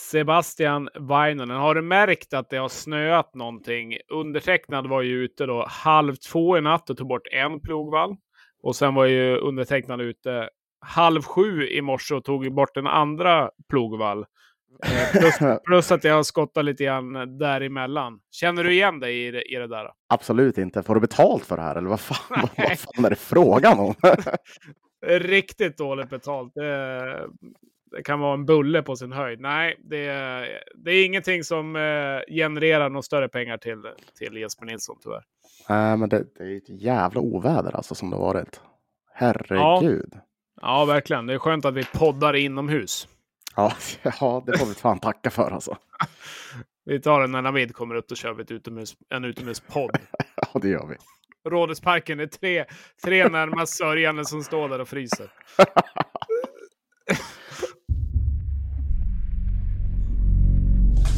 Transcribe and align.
Sebastian 0.00 0.88
Vainonen. 0.94 1.56
Har 1.56 1.74
du 1.74 1.82
märkt 1.82 2.34
att 2.34 2.50
det 2.50 2.56
har 2.56 2.68
snöat 2.68 3.34
någonting? 3.34 3.96
Undertecknad 4.08 4.86
var 4.86 5.02
ju 5.02 5.24
ute 5.24 5.46
då 5.46 5.66
halv 5.68 6.14
två 6.14 6.58
i 6.58 6.60
natt 6.60 6.90
och 6.90 6.96
tog 6.96 7.08
bort 7.08 7.26
en 7.32 7.60
plogvall. 7.60 8.16
Och 8.62 8.76
sen 8.76 8.94
var 8.94 9.04
ju 9.04 9.36
undertecknad 9.36 10.00
ute 10.00 10.48
halv 10.80 11.22
sju 11.22 11.68
i 11.68 11.80
morse 11.80 12.14
och 12.14 12.24
tog 12.24 12.54
bort 12.54 12.74
den 12.74 12.86
andra 12.86 13.50
plogvall. 13.68 14.26
Eh, 14.84 15.20
plus, 15.20 15.38
plus, 15.64 15.92
att 15.92 16.04
jag 16.04 16.14
har 16.14 16.22
skottat 16.22 16.64
lite 16.64 16.84
grann 16.84 17.38
däremellan. 17.38 18.20
Känner 18.30 18.64
du 18.64 18.72
igen 18.72 19.00
dig 19.00 19.26
i 19.26 19.30
det, 19.30 19.42
i 19.42 19.54
det 19.54 19.66
där? 19.66 19.90
Absolut 20.08 20.58
inte. 20.58 20.82
Får 20.82 20.94
du 20.94 21.00
betalt 21.00 21.44
för 21.44 21.56
det 21.56 21.62
här 21.62 21.76
eller 21.76 21.88
vad 21.88 22.00
fan, 22.00 22.48
vad 22.56 22.78
fan 22.78 23.04
är 23.04 23.10
det 23.10 23.16
frågan 23.16 23.78
om? 23.78 23.94
Riktigt 25.06 25.78
dåligt 25.78 26.10
betalt. 26.10 26.52
Det, 26.54 27.28
det, 27.90 28.02
kan 28.02 28.20
vara 28.20 28.34
en 28.34 28.46
bulle 28.46 28.82
på 28.82 28.96
sin 28.96 29.12
höjd. 29.12 29.40
Nej, 29.40 29.76
det, 29.84 30.06
det 30.74 30.90
är 30.90 31.06
ingenting 31.06 31.44
som 31.44 31.76
eh, 31.76 32.34
genererar 32.34 32.88
några 32.88 33.02
större 33.02 33.28
pengar 33.28 33.58
till, 33.58 33.82
till 34.18 34.36
Jesper 34.36 34.66
Nilsson 34.66 34.98
tyvärr. 35.02 35.22
Nej, 35.68 35.96
men 35.96 36.08
det, 36.08 36.24
det 36.38 36.44
är 36.44 36.56
ett 36.56 36.82
jävla 36.82 37.20
oväder 37.20 37.76
alltså 37.76 37.94
som 37.94 38.10
det 38.10 38.16
varit. 38.16 38.60
Herregud. 39.14 40.10
Ja. 40.12 40.20
ja, 40.60 40.84
verkligen. 40.84 41.26
Det 41.26 41.34
är 41.34 41.38
skönt 41.38 41.64
att 41.64 41.74
vi 41.74 41.84
poddar 41.84 42.36
inomhus. 42.36 43.08
Ja, 43.56 43.72
ja 44.20 44.42
det 44.46 44.58
får 44.58 44.66
vi 44.66 44.74
fan 44.74 44.98
tacka 44.98 45.30
för 45.30 45.50
alltså. 45.50 45.76
vi 46.84 47.00
tar 47.00 47.20
den 47.20 47.32
när 47.32 47.42
Navid 47.42 47.74
kommer 47.74 47.94
upp, 47.94 48.10
och 48.10 48.16
kör 48.16 48.34
vi 48.34 48.42
ett 48.42 48.50
utomhus, 48.50 48.94
en 49.08 49.24
utomhuspodd. 49.24 49.90
ja, 50.52 50.60
det 50.60 50.68
gör 50.68 50.86
vi. 50.86 50.96
Rådhusparken 51.50 52.20
är 52.20 52.26
tre, 52.26 52.64
tre 53.04 53.28
närmast 53.28 53.76
sörjande 53.76 54.24
som 54.24 54.42
står 54.42 54.68
där 54.68 54.80
och 54.80 54.88
fryser. 54.88 55.32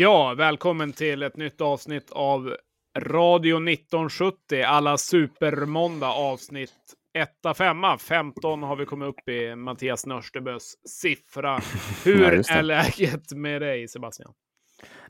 Ja, 0.00 0.34
välkommen 0.34 0.92
till 0.92 1.22
ett 1.22 1.36
nytt 1.36 1.60
avsnitt 1.60 2.10
av 2.10 2.56
Radio 2.98 3.56
1970, 3.56 4.62
alla 4.62 4.98
supermåndag 4.98 6.10
avsnitt 6.10 6.94
1 7.14 7.56
5 7.56 7.76
15 7.98 8.62
har 8.62 8.76
vi 8.76 8.86
kommit 8.86 9.08
upp 9.08 9.28
i 9.28 9.54
Mattias 9.54 10.06
Nörstebös 10.06 10.74
siffra. 10.88 11.60
Hur 12.04 12.52
är 12.52 12.62
läget 12.62 13.32
med 13.32 13.62
dig 13.62 13.88
Sebastian? 13.88 14.32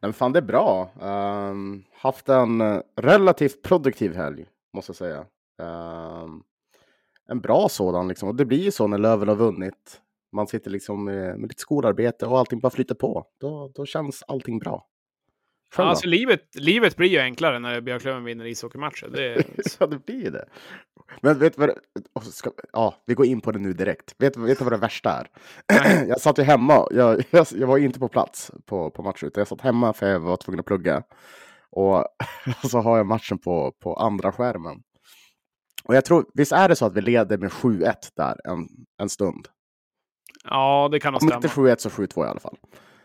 Nej, 0.02 0.12
fan, 0.12 0.32
det 0.32 0.38
är 0.38 0.42
bra. 0.42 0.90
Um, 1.00 1.84
haft 1.92 2.28
en 2.28 2.82
relativt 2.96 3.62
produktiv 3.62 4.14
helg, 4.14 4.46
måste 4.74 4.90
jag 4.90 4.96
säga. 4.96 5.24
Um, 6.22 6.42
en 7.28 7.40
bra 7.40 7.68
sådan, 7.68 8.08
liksom. 8.08 8.28
och 8.28 8.34
det 8.34 8.44
blir 8.44 8.62
ju 8.62 8.70
så 8.70 8.86
när 8.86 8.98
Löven 8.98 9.28
har 9.28 9.36
vunnit 9.36 10.00
man 10.32 10.46
sitter 10.46 10.70
liksom 10.70 11.04
med, 11.04 11.38
med 11.40 11.48
lite 11.48 11.60
skolarbete 11.60 12.26
och 12.26 12.38
allting 12.38 12.60
bara 12.60 12.70
flyter 12.70 12.94
på. 12.94 13.26
Då, 13.40 13.72
då 13.74 13.86
känns 13.86 14.24
allting 14.28 14.58
bra. 14.58 14.86
Ja, 15.76 15.84
alltså 15.84 16.06
livet, 16.06 16.40
livet 16.54 16.96
blir 16.96 17.08
ju 17.08 17.18
enklare 17.18 17.58
när 17.58 17.80
Björklöven 17.80 18.24
vinner 18.24 18.44
ishockeymatcher. 18.44 19.08
Det... 19.08 19.44
ja, 19.80 19.86
det 19.86 20.06
blir 20.06 20.24
ju 20.24 20.30
det. 20.30 20.48
Men 21.22 21.38
vet 21.38 21.56
du 21.56 21.60
vad 21.60 21.68
det... 21.68 22.30
Ska... 22.30 22.50
Ja, 22.72 23.02
vi 23.06 23.14
går 23.14 23.26
in 23.26 23.40
på 23.40 23.52
det 23.52 23.58
nu 23.58 23.72
direkt. 23.72 24.14
Vet 24.18 24.34
du 24.34 24.40
vet 24.40 24.60
vad 24.60 24.72
det 24.72 24.76
värsta 24.76 25.10
är? 25.10 25.28
jag 26.08 26.20
satt 26.20 26.38
ju 26.38 26.42
hemma. 26.42 26.86
Jag, 26.90 27.22
jag, 27.30 27.46
jag, 27.54 27.66
var 27.66 27.78
inte 27.78 27.98
på 27.98 28.08
plats 28.08 28.50
på, 28.66 28.90
på 28.90 29.02
matchen, 29.02 29.26
utan 29.28 29.40
jag 29.40 29.48
satt 29.48 29.60
hemma 29.60 29.92
för 29.92 30.06
jag 30.06 30.20
var 30.20 30.36
tvungen 30.36 30.60
att 30.60 30.66
plugga. 30.66 31.02
Och 31.70 32.04
så 32.70 32.80
har 32.80 32.96
jag 32.96 33.06
matchen 33.06 33.38
på, 33.38 33.72
på 33.82 33.94
andra 33.94 34.32
skärmen. 34.32 34.82
Och 35.84 35.96
jag 35.96 36.04
tror, 36.04 36.26
visst 36.34 36.52
är 36.52 36.68
det 36.68 36.76
så 36.76 36.86
att 36.86 36.96
vi 36.96 37.00
leder 37.00 37.38
med 37.38 37.50
7-1 37.50 37.94
där 38.16 38.36
en, 38.44 38.68
en 39.02 39.08
stund? 39.08 39.48
Ja, 40.44 40.88
det 40.92 41.00
kan 41.00 41.12
nog 41.12 41.22
stämma. 41.22 41.36
Om 41.36 41.44
inte 41.44 41.56
7-1 41.60 41.76
så 41.78 41.88
7-2 41.88 42.26
i 42.26 42.28
alla 42.28 42.40
fall. 42.40 42.56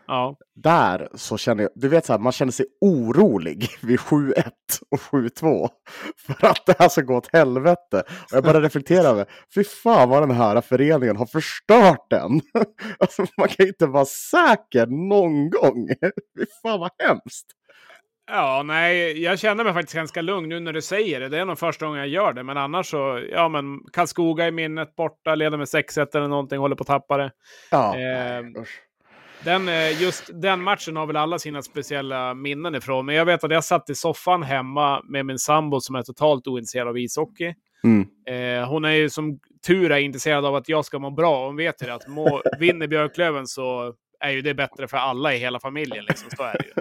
Ja. 0.07 0.35
Där 0.55 1.09
så 1.13 1.37
känner 1.37 1.63
jag, 1.63 1.71
du 1.75 1.87
vet 1.87 2.05
så 2.05 2.13
här, 2.13 2.19
man 2.19 2.31
känner 2.31 2.51
sig 2.51 2.65
orolig 2.81 3.67
vid 3.81 3.99
7-1 3.99 4.51
och 4.91 4.99
7-2 4.99 5.69
för 6.17 6.47
att 6.47 6.65
det 6.65 6.75
här 6.79 6.89
ska 6.89 7.01
gå 7.01 7.15
åt 7.15 7.33
helvete. 7.33 8.03
Och 8.07 8.37
jag 8.37 8.43
bara 8.43 8.61
reflekterar 8.61 9.09
över, 9.09 9.25
fy 9.55 9.63
fan 9.63 10.09
vad 10.09 10.21
den 10.21 10.31
här 10.31 10.61
föreningen 10.61 11.17
har 11.17 11.25
förstört 11.25 12.09
den. 12.09 12.41
Alltså, 12.99 13.25
man 13.37 13.47
kan 13.47 13.67
inte 13.67 13.85
vara 13.85 14.05
säker 14.05 14.87
någon 14.87 15.49
gång. 15.49 15.87
Fy 16.37 16.45
fan 16.61 16.79
vad 16.79 16.91
hemskt. 16.99 17.47
Ja, 18.27 18.63
nej, 18.65 19.21
jag 19.23 19.39
känner 19.39 19.63
mig 19.63 19.73
faktiskt 19.73 19.95
ganska 19.95 20.21
lugn 20.21 20.49
nu 20.49 20.59
när 20.59 20.73
du 20.73 20.81
säger 20.81 21.19
det. 21.19 21.29
Det 21.29 21.39
är 21.39 21.45
nog 21.45 21.59
första 21.59 21.85
gången 21.85 21.99
jag 21.99 22.09
gör 22.09 22.33
det, 22.33 22.43
men 22.43 22.57
annars 22.57 22.89
så, 22.89 23.23
ja, 23.31 23.49
men 23.49 23.79
Karlskoga 23.93 24.47
i 24.47 24.51
minnet 24.51 24.95
borta, 24.95 25.35
leder 25.35 25.57
med 25.57 25.65
6-1 25.67 26.17
eller 26.17 26.27
någonting, 26.27 26.59
håller 26.59 26.75
på 26.75 26.81
att 26.81 26.87
tappa 26.87 27.17
det. 27.17 27.31
Ja, 27.71 27.97
eh, 27.97 28.43
den, 29.43 29.69
just 29.99 30.29
den 30.33 30.61
matchen 30.61 30.95
har 30.95 31.05
väl 31.05 31.15
alla 31.15 31.39
sina 31.39 31.61
speciella 31.61 32.33
minnen 32.33 32.75
ifrån, 32.75 33.05
men 33.05 33.15
jag 33.15 33.25
vet 33.25 33.43
att 33.43 33.51
jag 33.51 33.63
satt 33.63 33.89
i 33.89 33.95
soffan 33.95 34.43
hemma 34.43 35.01
med 35.03 35.25
min 35.25 35.39
sambo 35.39 35.79
som 35.79 35.95
är 35.95 36.01
totalt 36.01 36.47
ointresserad 36.47 36.87
av 36.87 36.97
ishockey. 36.97 37.53
Mm. 37.83 38.07
Eh, 38.27 38.69
hon 38.69 38.85
är 38.85 38.91
ju 38.91 39.09
som 39.09 39.39
tur 39.67 39.91
är 39.91 39.97
intresserad 39.97 40.45
av 40.45 40.55
att 40.55 40.69
jag 40.69 40.85
ska 40.85 40.99
må 40.99 41.11
bra. 41.11 41.45
Hon 41.45 41.55
vet 41.55 41.83
ju 41.83 41.89
att 41.89 42.07
må, 42.07 42.41
vinner 42.59 42.87
Björklöven 42.87 43.47
så 43.47 43.93
är 44.23 44.31
ju 44.31 44.41
det 44.41 44.53
bättre 44.53 44.87
för 44.87 44.97
alla 44.97 45.33
i 45.33 45.37
hela 45.37 45.59
familjen. 45.59 46.05
Liksom. 46.05 46.29
Så 46.37 46.43
är 46.43 46.53
det 46.53 46.65
ju. 46.65 46.73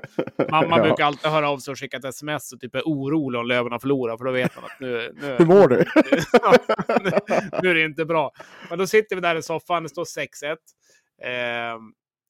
Mamma 0.50 0.76
ja. 0.76 0.82
brukar 0.82 1.04
alltid 1.04 1.30
höra 1.30 1.50
av 1.50 1.58
sig 1.58 1.72
och 1.72 1.78
skicka 1.78 1.96
ett 1.96 2.04
sms 2.04 2.52
och 2.52 2.60
typ 2.60 2.74
är 2.74 2.82
orolig 2.84 3.40
om 3.40 3.46
Löven 3.46 3.72
har 3.72 3.78
förlorat, 3.78 4.18
för 4.18 4.24
då 4.24 4.30
vet 4.30 4.56
man 4.56 4.64
att 4.64 4.80
nu... 4.80 5.12
nu 5.20 5.36
Hur 5.38 5.46
mår 5.46 5.68
du? 5.68 5.76
nu, 7.62 7.70
är 7.70 7.74
det 7.74 7.84
inte 7.84 8.04
bra. 8.04 8.32
Men 8.70 8.78
då 8.78 8.86
sitter 8.86 9.16
vi 9.16 9.22
där 9.22 9.36
i 9.36 9.42
soffan, 9.42 9.82
det 9.82 9.88
står 9.88 10.04
6-1. 10.04 10.56
Eh, 11.24 11.78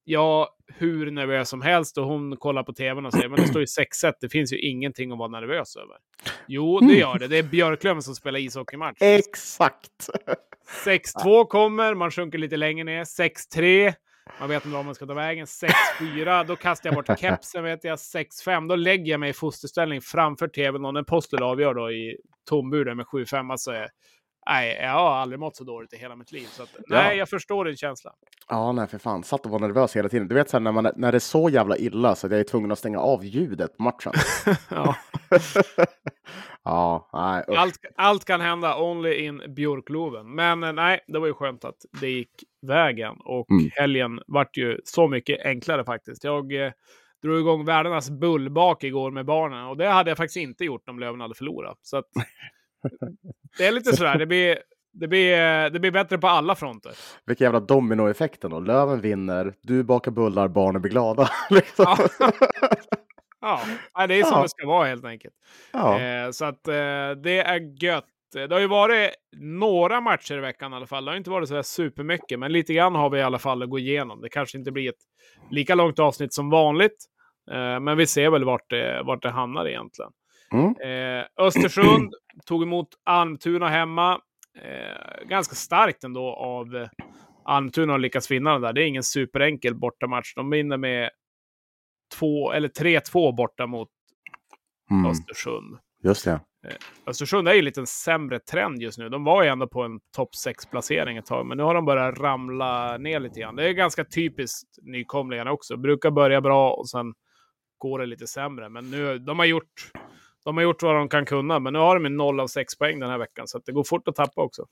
ja, 0.04 0.56
hur 0.66 1.10
nervös 1.10 1.48
som 1.48 1.62
helst 1.62 1.98
och 1.98 2.06
hon 2.06 2.36
kollar 2.36 2.62
på 2.62 2.72
tvn 2.72 3.06
och 3.06 3.12
säger 3.12 3.28
men 3.28 3.40
det 3.40 3.48
står 3.48 3.60
ju 3.60 3.66
6-1, 4.04 4.12
det 4.20 4.28
finns 4.28 4.52
ju 4.52 4.58
ingenting 4.58 5.12
att 5.12 5.18
vara 5.18 5.28
nervös 5.28 5.76
över. 5.76 5.96
Jo, 6.46 6.80
det 6.80 6.94
gör 6.94 7.18
det. 7.18 7.28
Det 7.28 7.38
är 7.38 7.42
Björklöven 7.42 8.02
som 8.02 8.14
spelar 8.14 8.38
ishockeymatch. 8.38 8.98
Exakt! 9.00 10.08
6-2 10.84 11.46
kommer, 11.46 11.94
man 11.94 12.10
sjunker 12.10 12.38
lite 12.38 12.56
längre 12.56 12.84
ner. 12.84 13.04
6-3. 13.04 13.94
Man 14.40 14.48
vet 14.48 14.64
inte 14.64 14.76
var 14.76 14.82
man 14.82 14.94
ska 14.94 15.06
ta 15.06 15.14
vägen. 15.14 15.46
6-4, 16.00 16.44
då 16.44 16.56
kastar 16.56 16.90
jag 16.90 16.94
bort 16.94 17.18
kepsen. 17.20 17.64
Vet 17.64 17.84
jag. 17.84 17.96
6-5, 17.96 18.68
då 18.68 18.76
lägger 18.76 19.10
jag 19.10 19.20
mig 19.20 19.30
i 19.30 19.32
fosterställning 19.32 20.00
framför 20.00 20.48
tvn 20.48 20.84
och 20.84 20.94
när 20.94 21.02
Postel 21.02 21.42
avgör 21.42 21.74
då 21.74 21.90
i 21.90 22.16
tomburen 22.48 22.96
med 22.96 23.06
7-5. 23.06 23.50
Alltså, 23.52 23.72
nej, 24.46 24.78
jag 24.82 24.90
har 24.90 25.10
aldrig 25.10 25.40
mått 25.40 25.56
så 25.56 25.64
dåligt 25.64 25.92
i 25.92 25.96
hela 25.96 26.16
mitt 26.16 26.32
liv. 26.32 26.46
Så 26.50 26.62
att, 26.62 26.76
nej, 26.88 27.06
ja. 27.06 27.14
jag 27.14 27.28
förstår 27.28 27.64
din 27.64 27.76
känsla. 27.76 28.12
Ja, 28.48 28.72
nej 28.72 28.86
för 28.86 28.98
fan. 28.98 29.24
Satt 29.24 29.44
och 29.46 29.50
var 29.52 29.58
nervös 29.58 29.96
hela 29.96 30.08
tiden. 30.08 30.28
Du 30.28 30.34
vet 30.34 30.50
så 30.50 30.56
här, 30.56 30.62
när, 30.62 30.72
man, 30.72 30.90
när 30.96 31.12
det 31.12 31.18
är 31.18 31.20
så 31.20 31.48
jävla 31.48 31.76
illa 31.76 32.14
så 32.14 32.26
att 32.26 32.30
jag 32.30 32.40
är 32.40 32.44
tvungen 32.44 32.72
att 32.72 32.78
stänga 32.78 33.00
av 33.00 33.24
ljudet 33.24 33.76
på 33.76 33.82
matchen. 33.82 34.12
ja. 34.68 34.96
ja, 36.64 37.08
nej. 37.12 37.44
Allt, 37.58 37.78
allt 37.96 38.24
kan 38.24 38.40
hända, 38.40 38.82
only 38.82 39.14
in 39.14 39.42
Björkloven. 39.48 40.34
Men 40.34 40.64
eh, 40.64 40.72
nej, 40.72 41.00
det 41.06 41.18
var 41.18 41.26
ju 41.26 41.34
skönt 41.34 41.64
att 41.64 41.84
det 42.00 42.08
gick 42.08 42.30
vägen. 42.66 43.14
Och 43.24 43.50
mm. 43.50 43.70
helgen 43.74 44.20
vart 44.26 44.56
ju 44.56 44.80
så 44.84 45.08
mycket 45.08 45.46
enklare 45.46 45.84
faktiskt. 45.84 46.24
Jag 46.24 46.66
eh, 46.66 46.72
drog 47.22 47.38
igång 47.40 47.64
världens 47.64 48.10
bullbak 48.10 48.84
igår 48.84 49.10
med 49.10 49.26
barnen. 49.26 49.66
Och 49.66 49.76
det 49.76 49.88
hade 49.88 50.10
jag 50.10 50.16
faktiskt 50.16 50.36
inte 50.36 50.64
gjort 50.64 50.88
om 50.88 50.98
Löven 50.98 51.20
hade 51.20 51.34
förlorat. 51.34 51.78
Så 51.82 51.96
att, 51.96 52.06
det 53.58 53.66
är 53.66 53.72
lite 53.72 53.96
sådär. 53.96 54.18
Det 54.18 54.26
blir, 54.26 54.58
det, 54.92 55.08
blir, 55.08 55.70
det 55.70 55.80
blir 55.80 55.90
bättre 55.90 56.18
på 56.18 56.28
alla 56.28 56.54
fronter. 56.54 56.92
Vilken 57.26 57.44
jävla 57.44 57.60
dominoeffekten 57.60 58.50
då. 58.50 58.60
Löven 58.60 59.00
vinner, 59.00 59.54
du 59.62 59.82
bakar 59.82 60.10
bullar, 60.10 60.48
barnen 60.48 60.82
blir 60.82 60.92
glada. 60.92 61.30
liksom. 61.50 61.96
ja. 63.42 64.06
det 64.06 64.20
är 64.20 64.24
som 64.24 64.36
ja. 64.36 64.42
det 64.42 64.48
ska 64.48 64.66
vara 64.66 64.88
helt 64.88 65.04
enkelt. 65.04 65.34
Ja. 65.72 66.00
Eh, 66.00 66.30
så 66.30 66.44
att 66.44 66.68
eh, 66.68 66.74
det 67.22 67.42
är 67.46 67.84
gött. 67.84 68.04
Det 68.32 68.52
har 68.52 68.60
ju 68.60 68.66
varit 68.66 69.10
några 69.36 70.00
matcher 70.00 70.34
i 70.34 70.40
veckan 70.40 70.72
i 70.72 70.76
alla 70.76 70.86
fall. 70.86 71.04
Det 71.04 71.10
har 71.10 71.16
inte 71.16 71.30
varit 71.30 71.48
så 71.48 71.54
där 71.54 71.62
supermycket, 71.62 72.38
men 72.38 72.52
lite 72.52 72.74
grann 72.74 72.94
har 72.94 73.10
vi 73.10 73.18
i 73.18 73.22
alla 73.22 73.38
fall 73.38 73.62
att 73.62 73.70
gå 73.70 73.78
igenom. 73.78 74.20
Det 74.20 74.28
kanske 74.28 74.58
inte 74.58 74.72
blir 74.72 74.88
ett 74.88 75.00
lika 75.50 75.74
långt 75.74 75.98
avsnitt 75.98 76.34
som 76.34 76.50
vanligt, 76.50 77.04
eh, 77.50 77.80
men 77.80 77.96
vi 77.96 78.06
ser 78.06 78.30
väl 78.30 78.44
vart 78.44 78.70
det, 78.70 79.02
vart 79.04 79.22
det 79.22 79.30
hamnar 79.30 79.66
egentligen. 79.66 80.10
Mm. 80.52 80.74
Eh, 81.20 81.24
Östersund 81.36 82.14
tog 82.46 82.62
emot 82.62 82.88
Almtuna 83.04 83.68
hemma. 83.68 84.20
eh, 84.62 85.28
ganska 85.28 85.54
starkt 85.54 86.04
ändå 86.04 86.34
av 86.34 86.88
Almtuna 87.44 87.94
att 87.94 88.00
lyckas 88.00 88.30
vinna 88.30 88.52
den 88.52 88.62
där. 88.62 88.72
Det 88.72 88.82
är 88.82 88.86
ingen 88.86 89.02
superenkel 89.02 89.74
bortamatch. 89.74 90.34
De 90.34 90.50
vinner 90.50 90.76
med 90.76 91.10
två 92.18 92.52
eller 92.52 92.68
3-2 92.68 93.36
borta 93.36 93.66
mot 93.66 93.88
Mm. 94.90 95.10
Östersund. 95.10 95.78
Just 96.02 96.24
det. 96.24 96.40
Östersund 97.06 97.48
är 97.48 97.54
ju 97.54 97.62
lite 97.62 97.80
en 97.80 97.86
sämre 97.86 98.38
trend 98.38 98.82
just 98.82 98.98
nu. 98.98 99.08
De 99.08 99.24
var 99.24 99.42
ju 99.42 99.48
ändå 99.48 99.66
på 99.68 99.82
en 99.82 100.00
topp 100.16 100.30
6-placering 100.46 101.16
ett 101.16 101.26
tag, 101.26 101.46
men 101.46 101.56
nu 101.56 101.62
har 101.62 101.74
de 101.74 101.84
börjat 101.84 102.18
ramla 102.18 102.98
ner 102.98 103.20
lite 103.20 103.40
grann. 103.40 103.56
Det 103.56 103.68
är 103.68 103.72
ganska 103.72 104.04
typiskt 104.04 104.78
nykomlingarna 104.82 105.52
också. 105.52 105.76
Brukar 105.76 106.10
börja 106.10 106.40
bra 106.40 106.72
och 106.72 106.88
sen 106.88 107.14
går 107.78 107.98
det 107.98 108.06
lite 108.06 108.26
sämre. 108.26 108.68
Men 108.68 108.90
nu, 108.90 109.18
de 109.18 109.38
har 109.38 109.46
gjort, 109.46 109.90
de 110.44 110.56
har 110.56 110.64
gjort 110.64 110.82
vad 110.82 110.94
de 110.94 111.08
kan 111.08 111.24
kunna, 111.24 111.58
men 111.58 111.72
nu 111.72 111.78
har 111.78 111.94
de 111.94 112.06
en 112.06 112.16
0 112.16 112.40
av 112.40 112.46
6 112.46 112.78
poäng 112.78 113.00
den 113.00 113.10
här 113.10 113.18
veckan, 113.18 113.48
så 113.48 113.58
det 113.58 113.72
går 113.72 113.84
fort 113.84 114.08
att 114.08 114.14
tappa 114.16 114.42
också. 114.42 114.66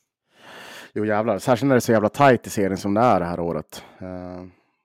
Jo 0.94 1.04
jävlar, 1.04 1.38
särskilt 1.38 1.68
när 1.68 1.74
det 1.74 1.78
är 1.78 1.80
så 1.80 1.92
jävla 1.92 2.08
tajt 2.08 2.46
i 2.46 2.50
serien 2.50 2.76
som 2.76 2.94
det 2.94 3.00
är 3.00 3.20
det 3.20 3.26
här 3.26 3.40
året. 3.40 3.84
Eh, 4.00 4.44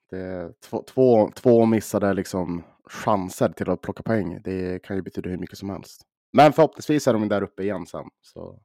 det 0.10 0.18
är 0.20 0.52
två, 0.70 0.84
två, 0.88 1.32
två 1.36 1.66
missade 1.66 2.14
liksom 2.14 2.64
chanser 2.86 3.50
till 3.50 3.70
att 3.70 3.82
plocka 3.82 4.04
poäng. 4.04 4.42
Det 4.44 4.84
kan 4.84 4.96
ju 4.96 5.02
betyda 5.02 5.30
hur 5.30 5.38
mycket 5.38 5.58
som 5.58 5.70
helst. 5.70 6.02
Men 6.34 6.54
förhoppningsvis 6.54 7.08
är 7.08 7.14
de 7.14 7.28
där 7.30 7.42
uppe 7.44 7.64
igen 7.64 7.86
sen. 7.86 8.06
Så, 8.22 8.60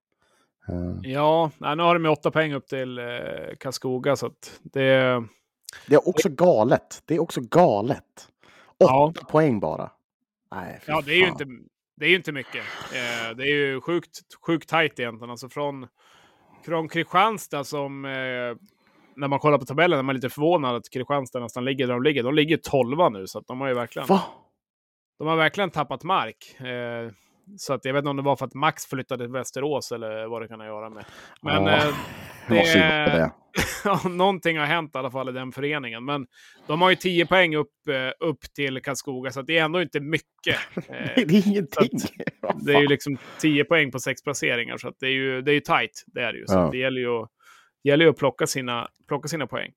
eh, 0.69 1.11
Ja, 1.11 1.51
nu 1.59 1.67
har 1.83 1.95
de 1.95 2.05
ju 2.05 2.11
8 2.11 2.31
poäng 2.31 2.53
upp 2.55 2.67
till 2.69 2.99
eh, 2.99 3.05
Karlskoga, 3.59 4.17
så 4.17 4.31
det... 4.63 5.25
det 5.87 5.95
är 5.95 6.09
också 6.09 6.29
galet. 6.29 7.03
Det 7.05 7.15
är 7.15 7.19
också 7.19 7.41
galet. 7.41 8.29
Ja. 8.79 9.05
Åtta 9.17 9.25
poäng 9.27 9.61
bara. 9.61 9.91
Nej, 10.55 10.81
Ja, 10.87 11.03
det 11.07 11.13
är 11.13 11.17
ju 11.17 11.27
fan. 11.27 11.33
inte, 11.33 11.65
det 11.97 12.05
är 12.05 12.11
ju 12.11 12.17
inte 12.17 12.33
mycket. 12.33 12.65
Eh, 12.95 13.37
det 13.37 13.43
är 13.43 13.55
ju 13.55 13.81
sjukt, 13.81 14.19
sjukt 14.47 14.69
tajt 14.69 15.01
egentligen. 15.01 15.31
Alltså 15.31 15.49
från, 15.49 15.87
från 16.65 16.89
Kristianstad 16.89 17.65
som, 17.65 18.05
eh, 18.05 18.57
när 19.21 19.29
man 19.29 19.39
kollar 19.39 19.59
på 19.59 19.65
tabellen, 19.65 19.99
är 19.99 20.03
man 20.03 20.15
lite 20.15 20.29
förvånad 20.31 20.77
att 20.77 20.91
Kristianstad 20.91 21.41
nästan 21.41 21.65
ligger 21.65 21.87
där 21.87 21.95
de 21.95 22.03
ligger. 22.03 22.23
De 22.23 22.35
ligger 22.35 22.57
12 22.57 23.13
nu, 23.13 23.27
så 23.27 23.39
att 23.39 23.47
de 23.47 23.61
har 23.61 23.69
ju 23.69 23.75
verkligen, 23.75 24.09
Va? 24.09 24.23
de 25.19 25.27
har 25.29 25.37
verkligen 25.37 25.71
tappat 25.71 26.03
mark. 26.05 26.61
Eh, 26.61 27.13
så 27.59 27.73
att 27.75 27.85
jag 27.85 27.93
vet 27.93 28.01
inte 28.01 28.11
om 28.11 28.17
det 28.17 28.23
var 28.23 28.37
för 28.37 28.47
att 28.47 28.55
Max 28.55 28.87
flyttade 28.87 29.25
till 29.25 29.33
Västerås 29.33 29.93
eller 29.93 30.27
vad 30.27 30.43
det 30.43 30.49
kan 30.49 30.61
ha 30.61 30.67
att 30.67 30.73
göra 30.73 30.91
med. 30.91 31.05
Men 31.43 31.65
Ja, 31.65 31.77
eh, 31.77 31.95
det- 32.49 33.31
det. 34.05 34.09
någonting 34.09 34.59
har 34.59 34.67
hänt 34.67 34.95
i 34.95 34.99
alla 34.99 35.11
fall 35.11 35.29
i 35.29 35.33
den 35.33 35.53
föreningen. 35.53 36.05
Men 36.05 36.27
de 36.67 36.81
har 36.83 36.91
ju 36.91 36.97
10 36.97 37.27
poäng 37.27 37.57
upp, 37.57 37.89
eh, 37.89 38.27
upp 38.29 38.41
till 38.55 38.83
Karlskoga, 38.83 39.31
så 39.31 39.41
att 39.41 39.47
det 39.47 39.59
är 39.59 39.65
ändå 39.65 39.83
inte 39.83 40.01
mycket. 40.01 40.27
Eh, 40.77 40.83
Nej, 40.89 41.25
det 41.27 41.35
är 41.39 41.49
ingenting. 41.49 41.99
Det 42.63 42.73
är 42.75 42.81
ju 42.81 42.87
liksom 42.87 43.19
10 43.41 43.65
poäng 43.65 43.91
på 43.91 43.99
sex 43.99 44.23
placeringar, 44.23 44.77
så 44.77 44.89
att 44.89 44.95
det 45.01 45.07
är 45.07 45.11
ju, 45.11 45.43
det 45.43 45.51
är 45.51 45.55
ju 45.55 45.61
tajt. 45.61 46.05
Det 46.07 46.21
är 46.21 46.33
det 46.33 46.39
ju. 46.39 46.47
Så 46.47 46.55
Ja. 46.55 46.69
det 46.73 46.79
gäller 46.79 47.01
ju 47.01 47.09
att, 47.23 47.29
gäller 47.85 48.05
ju 48.05 48.11
att 48.11 48.17
plocka, 48.17 48.47
sina, 48.47 48.89
plocka 49.09 49.29
sina 49.29 49.47
poäng. 49.47 49.73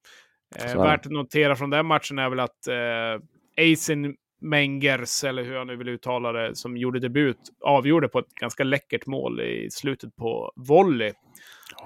Eh, 0.56 0.66
det. 0.66 0.78
värt 0.78 1.06
att 1.06 1.12
notera 1.12 1.56
från 1.56 1.70
den 1.70 1.86
matchen 1.86 2.20
är 2.20 2.30
väl 2.30 2.40
att 2.40 2.68
eh, 2.68 3.24
Eisin 3.58 4.16
Mengers, 4.42 5.24
eller 5.24 5.44
hur 5.44 5.54
jag 5.54 5.68
nu 5.68 5.76
vill 5.76 5.90
uttala 5.90 6.32
det, 6.32 6.56
som 6.56 6.78
gjorde 6.78 7.00
debut, 7.00 7.38
avgjorde 7.62 8.08
på 8.08 8.20
ett 8.20 8.34
ganska 8.34 8.64
läckert 8.64 9.06
mål 9.06 9.42
i 9.42 9.68
slutet 9.72 10.16
på 10.16 10.52
volley. 10.56 11.12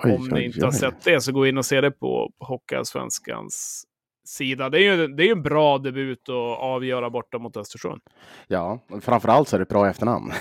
Oj, 0.03 0.11
Om 0.11 0.27
ni 0.27 0.39
oj, 0.39 0.45
inte 0.45 0.65
har 0.65 0.71
oj. 0.71 0.77
sett 0.77 1.03
det 1.03 1.21
så 1.21 1.31
gå 1.31 1.47
in 1.47 1.57
och 1.57 1.65
se 1.65 1.81
det 1.81 1.91
på 1.91 2.31
Hockeyallsvenskans 2.39 3.85
sida. 4.25 4.69
Det 4.69 4.77
är 4.77 4.95
ju 4.95 5.07
det 5.07 5.23
är 5.23 5.31
en 5.31 5.43
bra 5.43 5.77
debut 5.77 6.29
att 6.29 6.59
avgöra 6.59 7.09
borta 7.09 7.37
mot 7.37 7.57
Östersund. 7.57 8.01
Ja, 8.47 8.79
framförallt 9.01 9.47
så 9.47 9.55
är 9.55 9.59
det 9.59 9.69
bra 9.69 9.87
efternamn. 9.89 10.31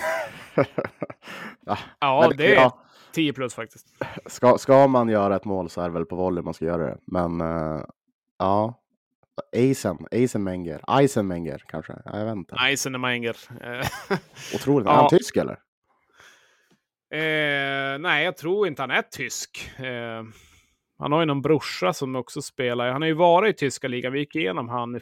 ja, 1.65 1.77
Ja, 1.99 2.31
det 2.37 2.51
är 2.51 2.55
ja, 2.55 2.83
10 3.17 3.33
plus 3.33 3.53
faktiskt. 3.53 3.87
ska, 4.25 4.57
ska 4.57 4.87
man 4.87 5.09
göra 5.09 5.35
ett 5.35 5.45
mål 5.45 5.69
så 5.69 5.81
är 5.81 5.87
det 5.87 5.93
väl 5.93 6.05
på 6.05 6.15
volley 6.15 6.43
man 6.43 6.53
ska 6.53 6.65
göra 6.65 6.85
det. 6.85 6.97
Men 7.05 7.41
eh, 7.41 7.81
ja, 8.39 8.81
Eisen, 9.51 9.97
Eisen 10.11 10.43
Menger, 10.43 10.99
Eisen 10.99 11.27
Menger 11.27 11.63
kanske. 11.67 11.93
Ja, 12.05 12.17
Jag 12.19 12.25
vet 12.25 12.35
inte. 12.35 12.55
Eisen 12.55 13.01
Menger. 13.01 13.37
Otroligt. 14.55 14.87
Är 14.87 14.91
Ja. 14.91 14.95
han 14.95 15.09
tysk 15.09 15.37
eller? 15.37 15.59
Eh, 17.13 17.99
nej, 17.99 18.25
jag 18.25 18.37
tror 18.37 18.67
inte 18.67 18.81
han 18.81 18.91
är 18.91 19.01
tysk. 19.01 19.71
Eh, 19.79 20.23
han 20.99 21.11
har 21.11 21.19
ju 21.19 21.25
någon 21.25 21.41
brorsa 21.41 21.93
som 21.93 22.15
också 22.15 22.41
spelar. 22.41 22.91
Han 22.91 23.01
har 23.01 23.07
ju 23.09 23.13
varit 23.13 23.55
i 23.55 23.57
tyska 23.57 23.87
ligan. 23.87 24.13
Vi 24.13 24.19
gick 24.19 24.35
igenom 24.35 24.69
han 24.69 24.99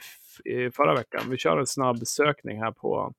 förra 0.73 0.95
veckan. 0.95 1.21
Vi 1.29 1.38
kör 1.38 1.57
en 1.57 1.65
snabb 1.67 2.07
sökning 2.07 2.62
här 2.62 2.71
på 2.71 3.01
han. 3.01 3.13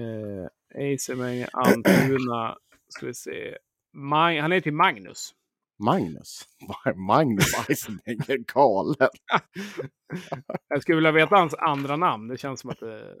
Eh, 0.00 0.82
Eisenmenger, 0.82 1.48
Antuna. 1.52 2.56
Ska 2.88 3.06
vi 3.06 3.14
se. 3.14 3.56
Mag- 3.92 4.40
han 4.40 4.52
heter 4.52 4.70
Magnus. 4.70 5.34
Magnus? 5.84 6.48
Magnus 6.96 7.68
Eisenmenger, 7.68 8.36
galen. 8.54 9.08
Jag 10.68 10.82
skulle 10.82 10.96
vilja 10.96 11.12
veta 11.12 11.36
hans 11.36 11.54
andra 11.54 11.96
namn. 11.96 12.28
Det 12.28 12.36
känns 12.38 12.60
som 12.60 12.70
att 12.70 12.78
det 12.80 12.92
är 13.00 13.16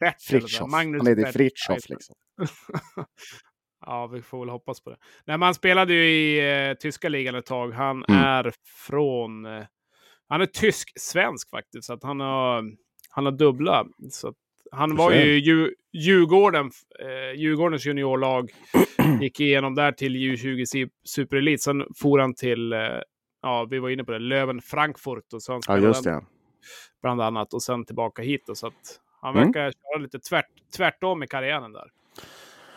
Bert. 0.00 0.22
Fritiof. 0.22 0.70
Magnus 0.70 1.02
Han 1.02 1.18
heter 1.18 1.32
Fritiof 1.32 1.88
liksom. 1.88 2.14
Ja, 3.86 4.06
vi 4.06 4.22
får 4.22 4.40
väl 4.40 4.48
hoppas 4.48 4.80
på 4.80 4.90
det. 4.90 4.96
Nej, 5.24 5.38
men 5.38 5.42
han 5.42 5.54
spelade 5.54 5.94
ju 5.94 6.04
i 6.10 6.50
eh, 6.68 6.74
tyska 6.74 7.08
ligan 7.08 7.34
ett 7.34 7.46
tag. 7.46 7.72
Han 7.72 8.04
Mm. 8.04 8.22
är 8.24 8.52
från... 8.86 9.46
Eh, 9.46 9.64
han 10.28 10.40
är 10.40 10.46
tysk-svensk 10.46 11.50
faktiskt, 11.50 11.84
så 11.86 11.92
att 11.92 12.02
han 12.02 12.20
har, 12.20 12.64
han 13.10 13.24
har 13.24 13.32
dubbla. 13.32 13.86
Så 14.10 14.28
att 14.28 14.34
han 14.72 14.96
var 14.96 15.12
ju 15.12 15.40
Dju- 15.40 15.72
Djurgården, 15.92 16.70
eh, 17.00 17.40
Djurgårdens 17.40 17.86
juniorlag. 17.86 18.50
gick 19.20 19.40
igenom 19.40 19.74
där 19.74 19.92
till 19.92 20.16
U20 20.16 20.64
Si- 20.64 20.88
Superelit. 21.04 21.62
Sen 21.62 21.84
for 21.96 22.18
han 22.18 22.34
till, 22.34 22.72
eh, 22.72 22.78
ja, 23.42 23.66
vi 23.70 23.78
var 23.78 23.88
inne 23.90 24.04
på 24.04 24.12
det, 24.12 24.18
Löven 24.18 24.60
Frankfurt. 24.60 25.32
Och 25.32 25.42
så 25.42 25.60
Ja, 25.68 25.78
just 25.78 26.04
det. 26.04 26.22
bland 27.02 27.20
annat. 27.22 27.54
Och 27.54 27.62
sen 27.62 27.84
tillbaka 27.84 28.22
hit. 28.22 28.42
Då, 28.46 28.54
så 28.54 28.66
att 28.66 29.00
han 29.20 29.36
Mm. 29.36 29.46
verkar 29.46 29.60
köra 29.72 30.02
lite 30.02 30.18
tvärt, 30.18 30.46
tvärtom 30.76 31.22
i 31.22 31.26
karriären 31.26 31.72
där. 31.72 31.86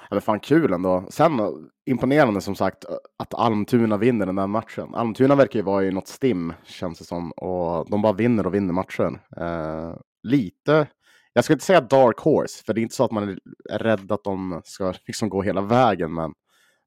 Ja, 0.10 0.16
men 0.16 0.22
fan 0.22 0.40
kul 0.40 0.74
ändå. 0.74 1.06
Sen 1.10 1.40
eh, 1.40 1.50
imponerande 1.86 2.42
som 2.42 2.56
sagt 2.56 2.84
eh, 2.86 2.92
att 3.18 3.34
Almtuna 3.34 3.98
vinner 3.98 4.26
den 4.26 4.36
där 4.36 4.48
matchen. 4.48 4.96
Almtuna 4.96 5.36
verkar 5.36 5.60
ju 5.60 5.66
vara 5.66 5.84
i 5.86 5.92
något 5.92 6.08
stim 6.08 6.54
känns 6.66 7.00
det 7.00 7.06
som. 7.06 7.32
Och 7.32 7.90
de 7.90 8.02
bara 8.02 8.14
vinner 8.14 8.46
och 8.48 8.54
vinner 8.54 8.74
matchen. 8.74 9.20
Eh, 9.38 9.96
lite, 10.24 10.88
jag 11.34 11.44
ska 11.44 11.54
inte 11.54 11.66
säga 11.66 11.82
dark 11.82 12.20
horse, 12.20 12.64
för 12.66 12.74
det 12.74 12.80
är 12.80 12.84
inte 12.84 12.96
så 12.96 13.06
att 13.06 13.12
man 13.12 13.40
är 13.70 13.80
rädd 13.80 14.12
att 14.12 14.24
de 14.24 14.62
ska 14.64 14.94
liksom 15.08 15.30
gå 15.30 15.42
hela 15.42 15.62
vägen. 15.62 16.14
Men, 16.14 16.34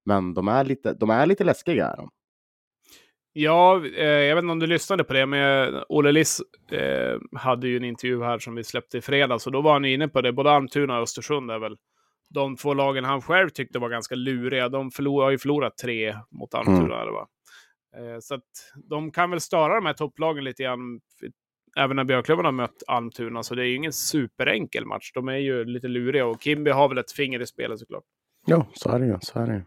men 0.05 0.35
de, 0.35 0.49
är 0.49 0.65
lite, 0.65 0.95
de 0.95 1.11
är 1.11 1.27
lite 1.27 1.45
läskiga. 1.45 1.87
Är 1.87 1.97
de. 1.97 2.11
Ja, 3.33 3.87
eh, 3.87 4.07
jag 4.07 4.35
vet 4.35 4.43
inte 4.43 4.53
om 4.53 4.59
du 4.59 4.67
lyssnade 4.67 5.05
på 5.05 5.13
det, 5.13 5.27
men 5.27 5.75
Olle 5.89 6.13
Liss 6.13 6.41
eh, 6.71 7.19
hade 7.37 7.69
ju 7.69 7.77
en 7.77 7.85
intervju 7.85 8.23
här 8.23 8.39
som 8.39 8.55
vi 8.55 8.65
släppte 8.65 8.99
i 8.99 9.01
fredags. 9.01 9.47
Och 9.47 9.53
då 9.53 9.61
var 9.61 9.73
han 9.73 9.85
inne 9.85 10.09
på 10.09 10.21
det. 10.21 10.33
Både 10.33 10.51
Almtuna 10.51 10.97
och 10.97 11.03
Östersund 11.03 11.51
är 11.51 11.59
väl 11.59 11.77
de 12.31 12.57
två 12.57 12.75
lagen 12.75 13.05
han 13.05 13.23
själv 13.23 13.49
tyckte 13.49 13.79
var 13.79 13.89
ganska 13.89 14.15
luriga. 14.15 14.69
De 14.69 14.91
förlor, 14.91 15.23
har 15.23 15.31
ju 15.31 15.39
förlorat 15.39 15.79
tre 15.79 16.17
mot 16.31 16.55
Almtuna. 16.55 17.01
eller 17.03 17.13
Va? 17.13 17.29
Eh, 17.97 18.19
så 18.21 18.35
att 18.35 18.43
de 18.91 19.11
kan 19.11 19.31
väl 19.31 19.41
störa 19.41 19.75
de 19.75 19.87
här 19.87 19.93
topplagen 19.93 20.45
lite 20.45 20.63
grann. 20.63 21.01
Även 21.77 21.97
när 21.97 22.05
Björklöven 22.05 22.45
har 22.45 22.53
mött 22.53 22.83
Almtuna. 22.87 23.43
Så 23.43 23.55
det 23.55 23.63
är 23.63 23.67
ju 23.67 23.75
ingen 23.77 23.93
superenkel 23.93 24.85
match. 24.87 25.13
De 25.15 25.29
är 25.29 25.37
ju 25.37 25.65
lite 25.65 25.89
luriga. 25.89 26.27
Och 26.27 26.43
Kimby 26.43 26.71
har 26.71 26.89
väl 26.89 26.99
ett 26.99 27.13
finger 27.13 27.41
i 27.43 27.47
spelet 27.47 27.79
såklart. 27.79 28.05
Ja, 28.47 28.67
så 28.75 28.91
är 28.91 28.99
det 28.99 29.07
ju. 29.07 29.19
Så 29.21 29.39
är 29.41 29.47
det. 29.47 29.63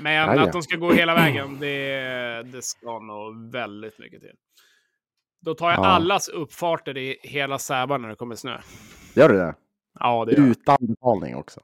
Men 0.00 0.12
Ja, 0.12 0.34
ja. 0.36 0.42
att 0.42 0.52
de 0.52 0.62
ska 0.62 0.76
gå 0.76 0.92
hela 0.92 1.14
vägen, 1.14 1.58
det, 1.60 2.42
det 2.52 2.62
ska 2.64 2.98
nog 2.98 3.52
väldigt 3.52 3.98
mycket 3.98 4.20
till. 4.20 4.34
Då 5.40 5.54
tar 5.54 5.70
jag 5.70 5.78
Ja. 5.78 5.86
allas 5.86 6.28
uppfarter 6.28 6.96
i 6.98 7.16
hela 7.22 7.58
Sävar 7.58 7.98
när 7.98 8.08
det 8.08 8.14
kommer 8.14 8.34
snö. 8.34 8.58
Gör 9.14 9.28
du 9.28 9.36
det? 9.36 9.54
Ja, 10.00 10.24
det 10.24 10.32
gör. 10.32 10.46
Utan 10.46 10.76
betalning 10.80 11.36
också. 11.36 11.60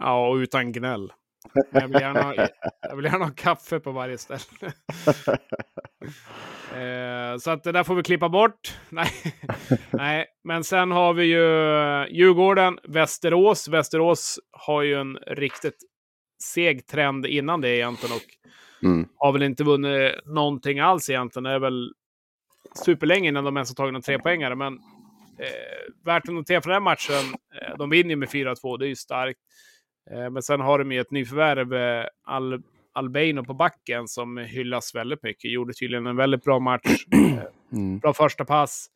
Ja, 0.00 0.28
och 0.28 0.34
utan 0.34 0.72
gnäll. 0.72 1.12
Men 1.54 1.64
Jag 1.82 1.88
vill 1.88 2.00
gärna, 2.00 2.22
ha- 2.22 2.48
jag 2.80 2.96
vill 2.96 3.04
gärna 3.04 3.24
ha 3.24 3.32
kaffe 3.36 3.80
på 3.80 3.92
varje 3.92 4.18
ställe. 4.18 4.40
eh, 6.74 7.38
så 7.38 7.50
att 7.50 7.64
det 7.64 7.72
där 7.72 7.84
får 7.84 7.94
vi 7.94 8.02
klippa 8.02 8.28
bort. 8.28 8.74
Nej. 8.88 9.10
Nej, 9.90 10.26
men 10.44 10.64
sen 10.64 10.90
har 10.90 11.14
vi 11.14 11.24
ju 11.24 11.38
Djurgården, 12.16 12.78
Västerås. 12.82 13.68
Västerås 13.68 14.38
har 14.52 14.82
ju 14.82 14.94
en 14.94 15.16
riktigt 15.16 15.78
seg 16.42 16.86
trend 16.86 17.26
innan 17.26 17.60
det 17.60 17.76
egentligen 17.76 18.14
och 18.16 18.22
Mm. 18.82 19.08
har 19.16 19.32
väl 19.32 19.42
inte 19.42 19.64
vunnit 19.64 20.12
någonting 20.24 20.80
alls 20.80 21.10
egentligen. 21.10 21.44
Det 21.44 21.50
är 21.50 21.58
väl 21.58 21.92
superlänge 22.84 23.28
innan 23.28 23.44
de 23.44 23.56
ens 23.56 23.70
har 23.70 23.74
tagit 23.74 23.92
någon 23.92 24.02
trepoängare. 24.02 24.54
Men 24.54 24.72
eh, 25.38 26.04
värt 26.04 26.28
att 26.28 26.34
notera 26.34 26.60
för 26.62 26.70
den 26.70 26.82
matchen, 26.82 27.34
eh, 27.62 27.76
de 27.78 27.90
vinner 27.90 28.10
ju 28.10 28.16
med 28.16 28.28
4-2, 28.28 28.78
det 28.78 28.84
är 28.86 28.88
ju 28.88 28.96
starkt. 28.96 29.38
Eh, 30.10 30.30
men 30.30 30.42
sen 30.42 30.60
har 30.60 30.78
de 30.78 30.92
ju 30.92 31.00
ett 31.00 31.10
nyförvärv, 31.10 31.74
eh, 31.74 32.04
Al 32.24 32.62
Albeino 32.92 33.44
på 33.44 33.54
backen, 33.54 34.08
som 34.08 34.36
hyllas 34.36 34.94
väldigt 34.94 35.22
mycket. 35.22 35.50
Gjorde 35.50 35.72
tydligen 35.74 36.06
en 36.06 36.16
väldigt 36.16 36.44
bra 36.44 36.58
match. 36.58 37.04
Eh, 37.12 37.42
Mm. 37.72 37.98
bra 37.98 38.12
första 38.14 38.44
pass. 38.44 38.90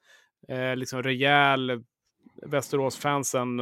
Liksom 0.77 1.03
rejäl. 1.03 1.83
Västerås-fansen 2.47 3.61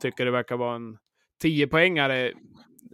tycker 0.00 0.24
det 0.24 0.30
verkar 0.30 0.56
vara 0.56 0.76
en 0.76 0.98
10-poängare. 1.44 2.32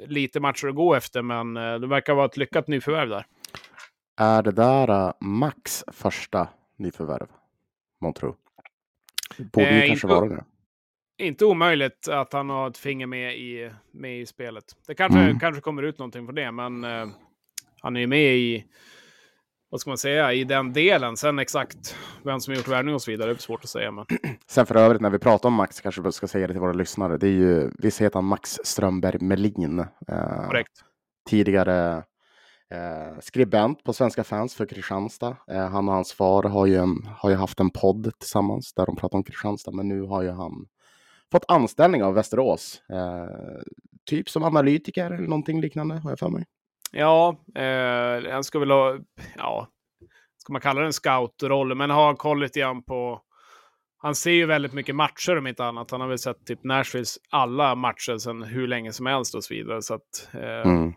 lite 0.07 0.41
matcher 0.41 0.69
att 0.69 0.75
gå 0.75 0.95
efter, 0.95 1.23
men 1.23 1.55
det 1.55 1.87
verkar 1.87 2.15
vara 2.15 2.27
ett 2.27 2.37
lyckat 2.37 2.69
nyförvärv 2.69 3.09
där. 3.09 3.27
Är 4.17 4.43
det 4.43 4.53
där 4.53 5.13
Max 5.21 5.85
första 5.93 6.49
nyförvärv? 6.77 7.27
Montro? 8.01 8.37
Borde 9.39 9.67
Eh, 9.69 9.75
ju 9.83 9.89
kanske 9.89 10.07
inte- 10.07 10.21
vara 10.21 10.29
det. 10.29 10.45
Inte 11.19 11.45
omöjligt 11.45 12.09
att 12.09 12.33
han 12.33 12.51
har 12.51 12.69
ett 12.69 12.79
finger 12.79 13.07
med 13.07 13.37
i, 13.39 13.71
med 13.93 14.21
i 14.21 14.27
spelet. 14.27 14.65
Det 14.87 14.95
kanske, 14.95 15.19
Mm. 15.19 15.39
kanske 15.41 15.61
kommer 15.61 15.83
ut 15.83 15.99
någonting 15.99 16.27
på 16.27 16.33
det, 16.33 16.53
men 16.53 16.85
eh, 16.85 17.07
han 17.81 17.97
är 17.97 18.01
ju 18.01 18.07
med 18.07 18.37
i, 18.37 18.65
vad 19.71 19.81
ska 19.81 19.91
man 19.91 19.99
säga, 19.99 20.33
i 20.33 20.45
den 20.45 20.73
delen. 20.73 21.17
Sen 21.17 21.39
exakt 21.39 21.97
vem 22.25 22.41
som 22.41 22.55
gjort 22.55 22.69
värvning 22.69 22.95
och 22.95 23.03
så 23.03 23.11
vidare, 23.11 23.29
det 23.31 23.35
är 23.37 23.39
svårt 23.39 23.65
att 23.65 23.71
säga. 23.71 23.91
Men... 23.93 24.07
Sen 24.47 24.67
för 24.67 24.75
övrigt 24.77 25.01
när 25.01 25.11
vi 25.11 25.19
pratar 25.19 25.49
om 25.49 25.55
Max 25.55 25.81
kanske 25.81 26.03
vi 26.03 26.13
ska 26.13 26.27
säga 26.29 26.47
det 26.47 26.53
till 26.55 26.61
våra 26.61 26.73
lyssnare. 26.73 27.17
Det 27.17 27.27
är 27.27 27.31
ju, 27.33 27.71
visst 27.79 28.01
heter 28.01 28.15
han 28.15 28.25
Max 28.25 28.59
Strömberg 28.65 29.19
Melin. 29.21 29.79
Eh, 30.09 30.47
Korrekt. 30.47 30.73
tidigare 31.31 31.97
eh, 32.75 33.19
skribent 33.21 33.85
på 33.85 33.93
Svenska 33.93 34.25
fans 34.25 34.55
för 34.55 34.67
Kristianstad. 34.67 35.37
Eh, 35.51 35.69
han 35.69 35.89
och 35.89 35.95
hans 35.95 36.13
far 36.13 36.43
har 36.43 36.67
ju, 36.67 36.77
en, 36.77 37.07
har 37.19 37.31
ju 37.31 37.37
haft 37.37 37.61
en 37.61 37.71
podd 37.71 38.13
tillsammans 38.19 38.75
där 38.75 38.87
de 38.87 38.97
pratar 38.97 39.19
om 39.19 39.25
Kristianstad, 39.25 39.71
men 39.71 39.89
nu 39.89 40.03
har 40.03 40.23
ju 40.23 40.31
han 40.31 40.67
fått 41.33 41.45
anställning 41.49 42.05
av 42.05 42.15
Västerås. 42.15 42.83
Eh, 42.91 43.63
typ 44.11 44.29
som 44.31 44.43
analytiker 44.43 45.07
eller 45.07 45.29
någonting 45.29 45.61
liknande 45.61 45.95
har 45.95 46.11
jag 46.11 46.19
för 46.19 46.29
mig. 46.29 46.45
Ja, 46.93 47.37
eh, 47.55 48.33
han 48.33 48.45
ska 48.45 48.59
väl 48.59 48.71
ha, 48.71 48.99
ja, 49.37 49.69
ska 50.37 50.53
man 50.53 50.63
kalla 50.63 50.81
det 50.81 50.87
en 50.87 50.93
scoutroll, 50.93 51.75
men 51.75 51.91
ha 51.91 52.17
koll 52.17 52.41
lite 52.41 52.61
grann 52.61 52.83
på 52.83 53.23
han 54.03 54.15
ser 54.15 54.31
ju 54.31 54.47
väldigt 54.47 54.73
mycket 54.73 54.97
matcher 54.97 55.39
om 55.39 55.47
inte 55.47 55.65
annat. 55.65 55.91
Han 55.91 56.01
har 56.01 56.09
väl 56.09 56.19
sett 56.19 56.47
typ 56.47 56.65
Nashvilles 56.65 57.19
alla 57.31 57.75
matcher 57.75 58.19
sedan 58.19 58.43
hur 58.43 58.69
länge 58.69 58.93
som 58.93 59.07
helst 59.07 59.35
och 59.35 59.45
så 59.45 59.55
vidare. 59.55 59.83
Så 59.83 59.95
att, 59.95 60.29
eh, 60.35 60.71
Mm. 60.71 60.93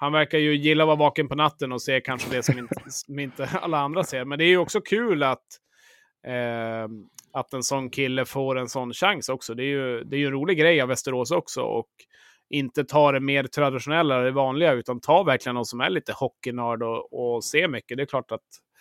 Han 0.00 0.12
verkar 0.12 0.38
ju 0.38 0.56
gilla 0.56 0.84
att 0.84 0.86
vara 0.86 0.96
vaken 0.96 1.28
på 1.28 1.34
natten 1.34 1.72
och 1.72 1.82
se 1.82 2.00
kanske 2.00 2.36
det 2.36 2.42
som 2.42 2.58
inte, 2.58 2.74
som 2.88 3.18
inte 3.18 3.48
alla 3.62 3.78
andra 3.78 4.04
ser. 4.04 4.24
Men 4.24 4.38
det 4.38 4.44
är 4.44 4.48
ju 4.48 4.58
också 4.58 4.80
kul 4.80 5.22
att, 5.22 5.46
eh, 6.26 6.88
att 7.32 7.52
en 7.52 7.62
sån 7.62 7.90
kille 7.90 8.24
får 8.24 8.58
en 8.58 8.68
sån 8.68 8.92
chans 8.92 9.28
också. 9.28 9.54
Det 9.54 9.62
är 9.62 9.66
ju, 9.66 10.04
det 10.04 10.16
är 10.16 10.18
ju 10.18 10.26
en 10.26 10.32
rolig 10.32 10.58
grej 10.58 10.80
av 10.80 10.88
Västerås 10.88 11.30
också. 11.30 11.62
Och 11.62 11.86
inte 12.50 12.84
ta 12.84 13.12
det 13.12 13.20
mer 13.20 13.44
traditionella, 13.44 14.18
det 14.18 14.30
vanliga, 14.30 14.72
utan 14.72 15.00
ta 15.00 15.22
verkligen 15.22 15.54
någon 15.54 15.64
som 15.66 15.80
är 15.80 15.90
lite 15.90 16.12
hockeynörd 16.12 16.82
och, 16.82 17.34
och 17.34 17.44
ser 17.44 17.68
mycket. 17.68 17.96
Det 17.96 18.02
är 18.02 18.06
klart 18.06 18.32
att 18.32 18.40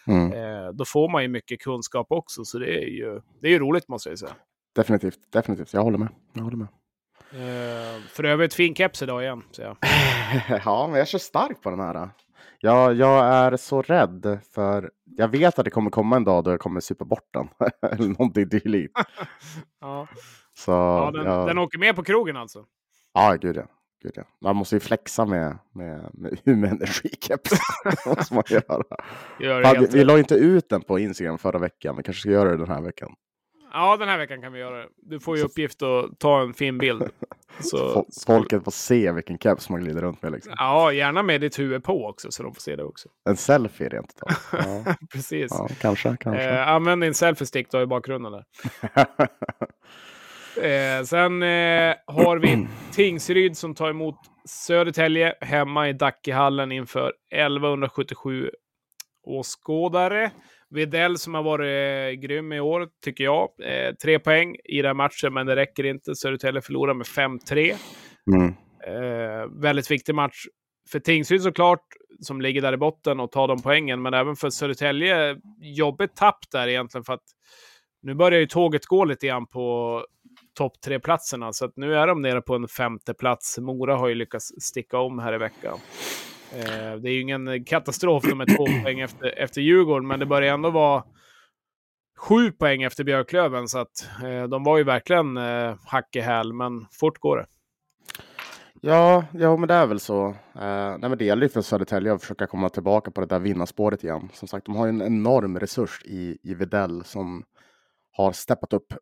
Mm. 0.09 0.33
eh, 0.33 0.69
då 0.73 0.85
får 0.85 1.09
man 1.09 1.21
ju 1.21 1.27
mycket 1.27 1.61
kunskap 1.61 2.07
också. 2.09 2.45
Så 2.45 2.59
det 2.59 2.77
är 2.83 2.87
ju, 2.87 3.21
det 3.41 3.47
är 3.47 3.51
ju 3.51 3.59
roligt 3.59 3.87
måste 3.87 4.09
jag 4.09 4.19
säga. 4.19 4.31
Definitivt, 4.75 5.19
definitivt. 5.31 5.73
Jag 5.73 5.81
håller 5.83 5.97
med. 5.97 6.07
Jag 6.33 6.41
håller 6.43 6.57
med. 6.57 6.67
Eh, 7.31 8.01
för 8.09 8.23
övrigt 8.23 8.53
fin 8.53 8.75
keps 8.75 9.01
idag 9.01 9.23
igen. 9.23 9.43
Så 9.51 9.61
jag. 9.61 9.77
ja, 10.65 10.87
men 10.91 10.99
jag 10.99 11.07
kör 11.07 11.19
starkt 11.19 11.61
på 11.61 11.69
den 11.69 11.79
här. 11.79 12.09
Jag, 12.59 12.93
jag 12.95 13.25
är 13.25 13.57
så 13.57 13.81
rädd 13.81 14.39
för 14.53 14.91
jag 15.17 15.27
vet 15.27 15.59
att 15.59 15.65
det 15.65 15.71
kommer 15.71 15.89
komma 15.89 16.15
en 16.15 16.23
dag 16.23 16.43
då 16.43 16.51
jag 16.51 16.59
kommer 16.59 16.79
supa 16.79 17.05
bort 17.05 17.29
den. 17.33 17.47
eller 17.91 18.07
någonting 18.09 18.49
dylikt. 18.49 18.93
Ja. 19.81 20.07
Så, 20.53 20.71
Ja, 20.71 21.11
den, 21.13 21.25
jag- 21.25 21.47
den 21.47 21.57
åker 21.57 21.77
med 21.79 21.95
på 21.95 22.03
krogen 22.03 22.37
alltså. 22.37 22.65
Ja, 23.13 23.35
gud 23.41 23.57
ja. 23.57 23.63
Gud 24.03 24.11
ja. 24.15 24.23
Man 24.41 24.55
måste 24.55 24.75
ju 24.75 24.79
flexa 24.79 25.25
med, 25.25 25.57
med, 25.73 26.09
med 26.13 26.39
Umeå 26.45 26.69
Energikeps. 26.71 27.49
det 28.03 28.05
måste 28.17 28.33
man 28.33 28.43
göra. 28.49 28.83
Gör 29.39 29.63
Fan, 29.63 29.75
vi, 29.79 29.87
vi 29.97 30.03
la 30.03 30.19
inte 30.19 30.35
ut 30.35 30.69
den 30.69 30.81
på 30.81 30.99
Instagram 30.99 31.37
förra 31.37 31.59
veckan, 31.59 31.95
men 31.95 32.03
kanske 32.03 32.19
ska 32.21 32.29
göra 32.29 32.49
det 32.49 32.57
den 32.57 32.67
här 32.69 32.81
veckan. 32.81 33.13
Ja, 33.73 33.97
den 33.97 34.09
här 34.09 34.17
veckan 34.17 34.41
kan 34.41 34.53
vi 34.53 34.59
göra 34.59 34.77
det. 34.77 34.87
Du 34.97 35.19
får 35.19 35.37
ju 35.37 35.43
uppgift 35.43 35.81
att 35.81 36.19
ta 36.19 36.41
en 36.41 36.53
fin 36.53 36.77
bild. 36.77 37.03
Så, 37.59 37.77
Fo- 37.77 38.25
Folket 38.25 38.63
får 38.63 38.71
se 38.71 39.11
vilken 39.11 39.37
keps 39.37 39.69
man 39.69 39.81
glider 39.83 40.01
runt 40.01 40.21
med. 40.21 40.31
Liksom. 40.31 40.53
Ja, 40.57 40.91
gärna 40.93 41.23
med 41.23 41.41
ditt 41.41 41.59
huvud 41.59 41.83
på 41.83 42.05
också 42.07 42.31
så 42.31 42.43
de 42.43 42.53
får 42.53 42.61
se 42.61 42.75
det 42.75 42.83
också. 42.83 43.09
En 43.29 43.37
selfie 43.37 43.89
rent 43.89 44.13
utav. 44.15 44.37
Ja, 44.85 44.95
Precis. 45.13 45.47
ja, 45.51 45.67
kanske, 45.81 46.17
kanske. 46.19 46.43
Eh, 46.49 46.67
använd 46.67 47.01
din 47.03 47.13
selfie-stick 47.13 47.71
då 47.71 47.81
i 47.81 47.85
bakgrunden 47.85 48.31
där. 48.31 48.45
Eh, 50.61 51.03
sen 51.03 51.43
eh, 51.43 51.95
har 52.07 52.37
vi 52.37 52.67
Tingsryd 52.91 53.57
som 53.57 53.75
tar 53.75 53.89
emot 53.89 54.15
Södertälje 54.45 55.35
hemma 55.41 55.89
i 55.89 55.93
Dackehallen 55.93 56.71
inför 56.71 57.13
1177 57.31 58.49
åskådare. 59.23 60.31
Videll 60.69 61.17
som 61.17 61.33
har 61.33 61.43
varit 61.43 62.15
eh, 62.17 62.21
grym 62.21 62.53
i 62.53 62.59
år, 62.59 62.87
tycker 63.03 63.23
jag. 63.23 63.49
Eh, 63.63 63.95
tre 63.95 64.19
poäng 64.19 64.55
i 64.63 64.81
den 64.81 64.97
matchen, 64.97 65.33
men 65.33 65.45
det 65.45 65.55
räcker 65.55 65.83
inte. 65.83 66.15
Södertälje 66.15 66.61
förlorar 66.61 66.93
med 66.93 67.05
5-3. 67.07 67.75
mm. 68.33 68.53
Eh, 68.87 69.61
väldigt 69.61 69.91
viktig 69.91 70.15
match 70.15 70.45
för 70.91 70.99
Tingsryd 70.99 71.41
såklart, 71.41 71.83
som 72.21 72.41
ligger 72.41 72.61
där 72.61 72.73
i 72.73 72.77
botten 72.77 73.19
och 73.19 73.31
tar 73.31 73.47
de 73.47 73.61
poängen. 73.61 74.01
Men 74.01 74.13
även 74.13 74.35
för 74.35 74.49
Södertälje, 74.49 75.37
jobbigt 75.61 76.15
tapp 76.15 76.39
där 76.51 76.67
egentligen 76.67 77.03
för 77.03 77.13
att 77.13 77.23
nu 78.01 78.13
börjar 78.13 78.39
ju 78.39 78.45
tåget 78.45 78.85
gå 78.85 79.05
lite 79.05 79.27
grann 79.27 79.47
på 79.47 80.05
topp 80.57 80.81
tre-platserna. 80.85 81.53
Så 81.53 81.65
att 81.65 81.77
nu 81.77 81.95
är 81.95 82.07
de 82.07 82.21
nere 82.21 82.41
på 82.41 82.55
en 82.55 82.67
femte 82.67 83.13
plats. 83.13 83.57
Mora 83.57 83.95
har 83.95 84.07
ju 84.07 84.15
lyckats 84.15 84.47
sticka 84.59 84.97
om 84.99 85.19
här 85.19 85.33
i 85.33 85.37
veckan. 85.37 85.79
Eh, 86.55 86.95
det 87.01 87.09
är 87.09 87.13
ju 87.13 87.21
ingen 87.21 87.65
katastrof, 87.65 88.23
de 88.23 88.41
är 88.41 88.57
två 88.57 88.65
poäng 88.83 88.99
efter, 88.99 89.39
efter 89.39 89.61
Djurgården, 89.61 90.07
men 90.07 90.19
det 90.19 90.25
börjar 90.25 90.53
ändå 90.53 90.69
vara 90.69 91.03
sju 92.17 92.51
poäng 92.51 92.83
efter 92.83 93.03
Björklöven. 93.03 93.67
Så 93.67 93.79
att 93.79 94.09
eh, 94.23 94.43
de 94.43 94.63
var 94.63 94.77
ju 94.77 94.83
verkligen 94.83 95.37
eh, 95.37 95.75
hack 95.85 96.15
i 96.15 96.19
häl, 96.19 96.53
men 96.53 96.85
fort 96.91 97.19
går 97.19 97.37
det. 97.37 97.45
Ja, 98.81 99.25
ja, 99.33 99.57
men 99.57 99.67
det 99.67 99.73
är 99.73 99.87
väl 99.87 99.99
så. 99.99 100.27
Eh, 100.27 100.97
nej, 100.97 101.09
men 101.09 101.17
det 101.17 101.25
gäller 101.25 101.43
ju 101.43 101.49
för 101.49 101.61
Södertälje 101.61 102.13
att 102.13 102.21
försöka 102.21 102.47
komma 102.47 102.69
tillbaka 102.69 103.11
på 103.11 103.21
det 103.21 103.27
där 103.27 103.39
vinnarspåret 103.39 104.03
igen. 104.03 104.29
Som 104.33 104.47
sagt, 104.47 104.65
de 104.65 104.75
har 104.75 104.85
ju 104.85 104.89
en 104.89 105.01
enorm 105.01 105.59
resurs 105.59 106.01
i, 106.05 106.37
i 106.43 106.53
Videll 106.53 107.03
som 107.03 107.43
har 108.17 108.31
steppat 108.31 108.73
upp 108.73 108.93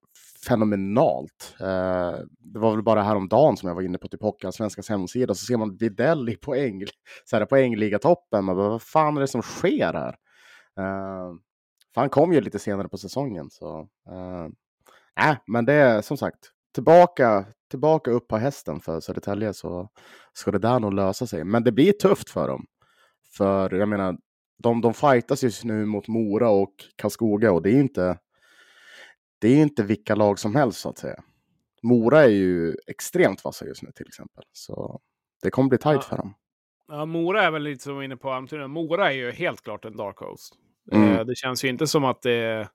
fenomenalt. 0.48 1.56
Eh, 1.60 2.20
det 2.40 2.60
var 2.60 2.72
väl 2.72 2.84
bara 2.84 3.04
häromdagen 3.04 3.58
som 3.58 3.68
jag 3.68 3.76
var 3.76 3.82
inne 3.82 3.98
på 3.98 4.08
typ 4.08 4.22
Hockeyallsvenskans 4.22 4.90
hemsida 4.90 5.34
så 5.34 5.46
ser 5.46 5.58
man 5.58 5.78
Videll 5.78 6.30
i 6.30 6.36
poäng, 6.36 6.84
så 7.26 7.38
här, 7.38 7.46
poängligatoppen. 7.46 8.46
Man 8.46 8.56
bara, 8.56 8.70
vad 8.70 8.82
fan 8.82 9.18
är 9.18 9.22
det 9.22 9.28
som 9.28 9.42
sker 9.42 9.94
här? 9.94 10.16
Eh, 10.80 11.34
för 11.94 12.02
han 12.02 12.10
kom 12.10 12.34
ju 12.34 12.42
lite 12.42 12.60
senare 12.60 12.90
på 12.90 12.98
säsongen. 12.98 13.50
Så, 13.50 13.88
eh, 14.10 15.36
men 15.48 15.66
det 15.66 15.74
är 15.74 16.02
som 16.02 16.18
sagt 16.18 16.52
tillbaka, 16.74 17.46
tillbaka 17.70 18.12
upp 18.12 18.28
på 18.28 18.38
hästen 18.38 18.80
för 18.80 19.00
Södertälje 19.00 19.54
så 19.54 19.90
ska 20.34 20.52
det 20.52 20.60
där 20.60 20.80
nog 20.80 20.94
lösa 20.94 21.28
sig. 21.28 21.44
Men 21.44 21.64
det 21.64 21.72
blir 21.72 21.92
tufft 21.92 22.30
för 22.30 22.48
dem. 22.48 22.66
För 23.38 23.76
jag 23.76 23.90
menar, 23.90 24.18
de, 24.64 24.82
de 24.82 24.94
fightas 24.94 25.44
just 25.44 25.64
nu 25.64 25.86
mot 25.86 26.08
Mora 26.08 26.50
och 26.50 26.74
Karlskoga 26.96 27.52
och 27.52 27.62
det 27.62 27.70
är 27.70 27.74
ju 27.74 27.80
inte, 27.80 28.18
det 29.40 29.48
är 29.48 29.58
inte 29.58 29.84
vilka 29.84 30.16
lag 30.16 30.40
som 30.40 30.56
helst 30.56 30.80
så 30.80 30.90
att 30.90 30.98
säga. 30.98 31.24
Mora 31.84 32.24
är 32.24 32.28
ju 32.30 32.76
extremt 32.88 33.44
vassa 33.44 33.66
just 33.66 33.84
nu 33.84 33.92
till 33.92 34.08
exempel. 34.08 34.44
Så 34.52 35.00
det 35.44 35.50
kommer 35.52 35.70
bli 35.70 35.78
tajt 35.78 36.00
Ja. 36.02 36.10
för 36.10 36.18
dem. 36.18 36.34
Ja, 36.88 37.06
Mora 37.06 37.44
är 37.44 37.52
väl 37.52 37.64
lite 37.64 37.84
som 37.84 37.94
vi 37.94 37.96
var 37.96 38.04
inne 38.04 38.18
på 38.18 38.32
antydan. 38.32 38.72
Mora 38.72 39.08
är 39.12 39.16
ju 39.16 39.32
helt 39.32 39.62
klart 39.64 39.86
en 39.86 39.98
dark 39.98 40.18
host. 40.18 40.54
Mm. 40.92 41.14
Eh, 41.14 41.26
det 41.26 41.36
känns 41.36 41.64
ju 41.64 41.68
inte 41.70 41.88
som 41.88 42.06
att 42.06 42.22
det 42.22 42.70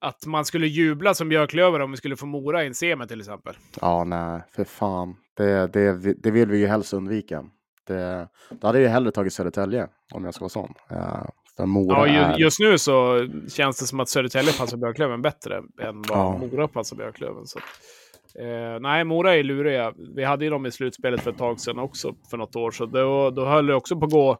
att 0.00 0.26
man 0.26 0.44
skulle 0.44 0.66
jubla 0.66 1.14
som 1.14 1.28
Björklöver 1.28 1.80
om 1.80 1.90
vi 1.90 1.96
skulle 1.96 2.16
få 2.16 2.26
Mora 2.26 2.64
i 2.64 2.66
en 2.66 2.74
semi 2.74 3.06
till 3.06 3.20
exempel. 3.20 3.56
Ja, 3.80 4.04
nej, 4.04 4.42
för 4.50 4.64
fan. 4.64 5.16
Det, 5.36 5.66
det, 5.72 6.14
det 6.22 6.30
vill 6.30 6.48
vi 6.48 6.58
ju 6.58 6.66
helst 6.66 6.92
undvika. 6.92 7.44
Det, 7.86 8.28
då 8.50 8.66
hade 8.66 8.78
jag 8.78 8.82
ju 8.82 8.88
hellre 8.88 9.10
tagit 9.10 9.32
Södertälje 9.32 9.88
om 10.14 10.24
jag 10.24 10.34
ska 10.34 10.42
vara 10.42 10.48
sån. 10.48 10.74
Ja, 10.88 11.32
för 11.56 11.66
Mora 11.66 11.96
Ja, 11.96 12.06
är... 12.06 12.38
ju, 12.38 12.44
just 12.44 12.60
nu 12.60 12.78
så 12.78 13.26
känns 13.48 13.78
det 13.80 13.86
som 13.86 14.00
att 14.00 14.08
Södertälje 14.08 14.52
passar 14.52 14.76
Björklöven 14.76 15.22
bättre 15.22 15.56
än 15.56 16.02
vad 16.08 16.18
Ja. 16.18 16.38
Mora 16.38 16.68
passar 16.68 16.96
Björklöven. 16.96 17.46
Så. 17.46 17.58
Eh, 18.38 18.80
nej, 18.80 19.04
Mora 19.04 19.34
är 19.34 19.42
luriga. 19.42 19.92
Vi 20.16 20.24
hade 20.24 20.44
ju 20.44 20.50
dem 20.50 20.66
i 20.66 20.70
slutspelet 20.72 21.20
för 21.20 21.30
ett 21.30 21.38
tag 21.38 21.60
sedan 21.60 21.78
också, 21.78 22.14
för 22.30 22.36
något 22.36 22.56
år. 22.56 22.70
Så 22.70 22.86
då, 22.86 23.30
då 23.30 23.44
höll 23.44 23.66
det 23.66 23.74
också 23.74 23.96
på 23.96 24.04
att 24.04 24.12
gå, 24.12 24.38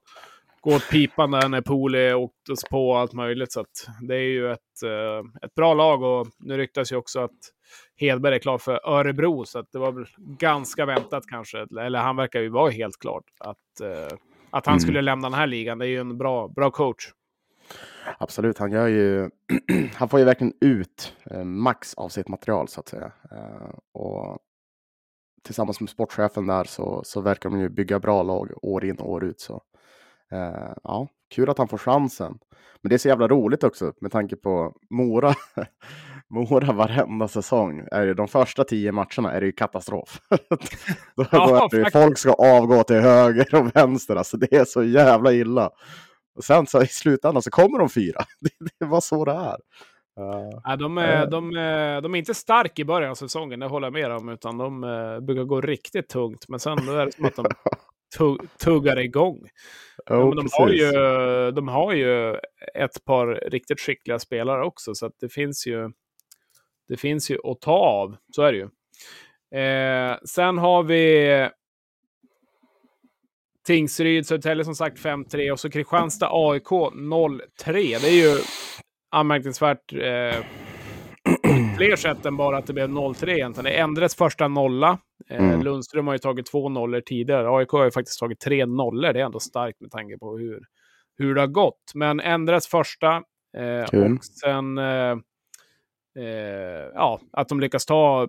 gå 0.60 0.74
åt 0.74 0.90
pipan 0.90 1.30
där 1.30 1.48
när 1.48 1.60
Poli 1.60 2.12
åktes 2.12 2.64
på 2.70 2.88
och 2.90 2.98
allt 2.98 3.12
möjligt. 3.12 3.52
Så 3.52 3.64
det 4.08 4.14
är 4.14 4.28
ju 4.28 4.52
ett, 4.52 4.82
eh, 4.84 5.46
ett 5.46 5.54
bra 5.54 5.74
lag 5.74 6.02
och 6.02 6.26
nu 6.38 6.56
ryktas 6.56 6.92
ju 6.92 6.96
också 6.96 7.20
att 7.20 7.38
Hedberg 7.96 8.34
är 8.34 8.38
klar 8.38 8.58
för 8.58 8.88
Örebro. 8.88 9.44
Så 9.44 9.64
det 9.72 9.78
var 9.78 9.92
väl 9.92 10.06
ganska 10.38 10.86
väntat 10.86 11.24
kanske. 11.26 11.66
Eller 11.80 11.98
han 11.98 12.16
verkar 12.16 12.40
ju 12.40 12.48
vara 12.48 12.70
helt 12.70 12.98
klart 13.00 13.24
att, 13.40 13.80
eh, 13.82 14.16
att 14.56 14.66
han 14.66 14.72
Mm. 14.72 14.80
skulle 14.80 15.02
lämna 15.02 15.28
den 15.28 15.38
här 15.38 15.46
ligan. 15.46 15.78
Det 15.78 15.86
är 15.86 15.88
ju 15.88 16.00
en 16.00 16.18
bra, 16.18 16.48
bra 16.48 16.70
coach. 16.70 17.12
Absolut, 18.18 18.58
han 18.58 18.72
gör 18.72 18.86
ju... 18.86 19.30
han 19.94 20.08
får 20.08 20.18
ju 20.18 20.24
verkligen 20.24 20.52
ut 20.60 21.12
eh, 21.30 21.44
max 21.44 21.94
av 21.94 22.08
sitt 22.08 22.28
material 22.28 22.68
så 22.68 22.80
att 22.80 22.88
säga. 22.88 23.12
Eh, 23.32 23.70
och 23.92 24.38
tillsammans 25.44 25.80
med 25.80 25.90
sportchefen 25.90 26.46
där 26.46 26.64
så, 26.64 27.02
så 27.04 27.20
verkar 27.20 27.50
de 27.50 27.60
ju 27.60 27.68
bygga 27.68 27.98
bra 27.98 28.22
lag 28.22 28.50
år 28.62 28.84
in 28.84 28.96
och 28.96 29.10
år 29.10 29.24
ut. 29.24 29.40
Så. 29.40 29.62
Eh, 30.32 30.72
ja, 30.82 31.08
kul 31.34 31.50
att 31.50 31.58
han 31.58 31.68
får 31.68 31.78
chansen. 31.78 32.38
Men 32.82 32.88
det 32.88 32.94
är 32.96 32.98
så 32.98 33.08
jävla 33.08 33.28
roligt 33.28 33.64
också 33.64 33.92
med 34.00 34.12
tanke 34.12 34.36
på 34.36 34.76
Mora. 34.90 35.34
Mora 36.30 36.72
varenda 36.72 37.28
säsong, 37.28 37.86
är 37.92 38.06
det, 38.06 38.14
de 38.14 38.28
första 38.28 38.64
tio 38.64 38.92
matcherna 38.92 39.32
är 39.32 39.40
det 39.40 39.46
ju 39.46 39.52
katastrof. 39.52 40.20
då, 41.16 41.24
Ja, 41.32 41.46
då 41.60 41.68
det, 41.70 41.76
ju- 41.84 41.90
folk 41.90 42.18
ska 42.18 42.32
avgå 42.32 42.82
till 42.82 42.96
höger 43.00 43.54
och 43.54 43.76
vänster, 43.76 44.16
alltså 44.16 44.36
det 44.36 44.52
är 44.56 44.64
så 44.64 44.82
jävla 44.84 45.32
illa. 45.32 45.70
Och 46.36 46.44
sen 46.44 46.66
så 46.66 46.82
i 46.82 46.86
slutändan 46.86 47.42
så 47.42 47.50
kommer 47.50 47.78
de 47.78 47.88
fyra. 47.88 48.20
Det, 48.40 48.50
det 48.80 48.86
var 48.86 49.00
så 49.00 49.24
det 49.24 49.32
är. 49.32 49.56
Uh, 50.20 50.60
Nej, 50.66 50.76
de, 50.78 50.98
är, 50.98 51.22
Eh. 51.22 51.28
de, 51.28 51.56
är, 51.56 52.00
de 52.00 52.14
är 52.14 52.18
inte 52.18 52.34
starka 52.34 52.82
i 52.82 52.84
början 52.84 53.10
av 53.10 53.14
säsongen, 53.14 53.60
det 53.60 53.66
håller 53.66 53.86
jag 53.86 53.92
med 53.92 54.12
om, 54.12 54.28
utan 54.28 54.58
de 54.58 54.84
eh, 54.84 55.20
brukar 55.20 55.44
gå 55.44 55.60
riktigt 55.60 56.08
tungt. 56.08 56.44
Men 56.48 56.60
sen 56.60 56.86
då 56.86 56.92
är 56.92 57.06
det 57.06 57.12
som 57.12 57.24
att 57.24 57.36
de 57.36 57.44
tugg, 58.18 58.40
tuggar 58.64 58.98
igång. 58.98 59.38
Ja, 60.06 60.16
oh, 60.16 60.28
men 60.28 60.36
de, 60.36 60.48
har 60.52 60.68
ju, 60.68 60.90
de 61.50 61.68
har 61.68 61.92
ju 61.92 62.34
ett 62.74 63.04
par 63.04 63.26
riktigt 63.50 63.80
skickliga 63.80 64.18
spelare 64.18 64.64
också, 64.64 64.94
så 64.94 65.10
det 65.20 65.28
finns 65.28 65.66
ju 65.66 65.90
det 66.88 66.96
finns 66.96 67.30
ju 67.30 67.38
att 67.44 67.60
ta 67.60 67.72
av. 67.78 68.16
Så 68.32 68.42
är 68.42 68.52
det 68.52 68.58
ju. 68.58 68.68
Eh, 69.60 70.16
sen 70.24 70.58
har 70.58 70.82
vi 70.82 71.48
Tingsryd, 73.66 74.26
Södertälje 74.26 74.64
som 74.64 74.74
sagt 74.74 74.98
5-3 74.98 75.50
och 75.50 75.60
så 75.60 75.70
Kristianstad 75.70 76.28
AIK 76.30 76.64
0-3. 76.70 77.40
Det 78.00 78.08
är 78.08 78.34
ju 78.34 78.38
anmärkningsvärt 79.10 79.92
eh, 79.92 80.44
fler 81.76 81.96
sätt 81.96 82.26
än 82.26 82.36
bara 82.36 82.58
att 82.58 82.66
det 82.66 82.72
blev 82.72 82.88
0-3 82.88 83.28
egentligen. 83.28 83.64
Det 83.64 83.70
är 83.78 83.82
Endres 83.82 84.14
första 84.16 84.48
nolla. 84.48 84.98
Eh, 85.30 85.44
Mm. 85.44 85.62
Lundström 85.62 86.06
har 86.06 86.14
ju 86.14 86.18
tagit 86.18 86.46
två 86.46 86.68
nollor 86.68 87.00
tidigare. 87.00 87.48
AIK 87.56 87.70
har 87.70 87.84
ju 87.84 87.90
faktiskt 87.90 88.20
tagit 88.20 88.40
tre 88.40 88.66
nollor. 88.66 89.12
Det 89.12 89.20
är 89.20 89.24
ändå 89.24 89.40
starkt 89.40 89.80
med 89.80 89.90
tanke 89.90 90.18
på 90.18 90.38
hur, 90.38 90.60
hur 91.18 91.34
det 91.34 91.40
har 91.40 91.48
gått. 91.48 91.92
Men 91.94 92.20
Endres 92.20 92.66
första. 92.68 93.22
Eh, 93.56 93.82
och 94.16 94.24
sen 94.24 94.78
eh, 96.16 96.90
ja, 96.94 97.20
att 97.32 97.48
de 97.48 97.60
lyckas 97.60 97.86
ta 97.86 98.28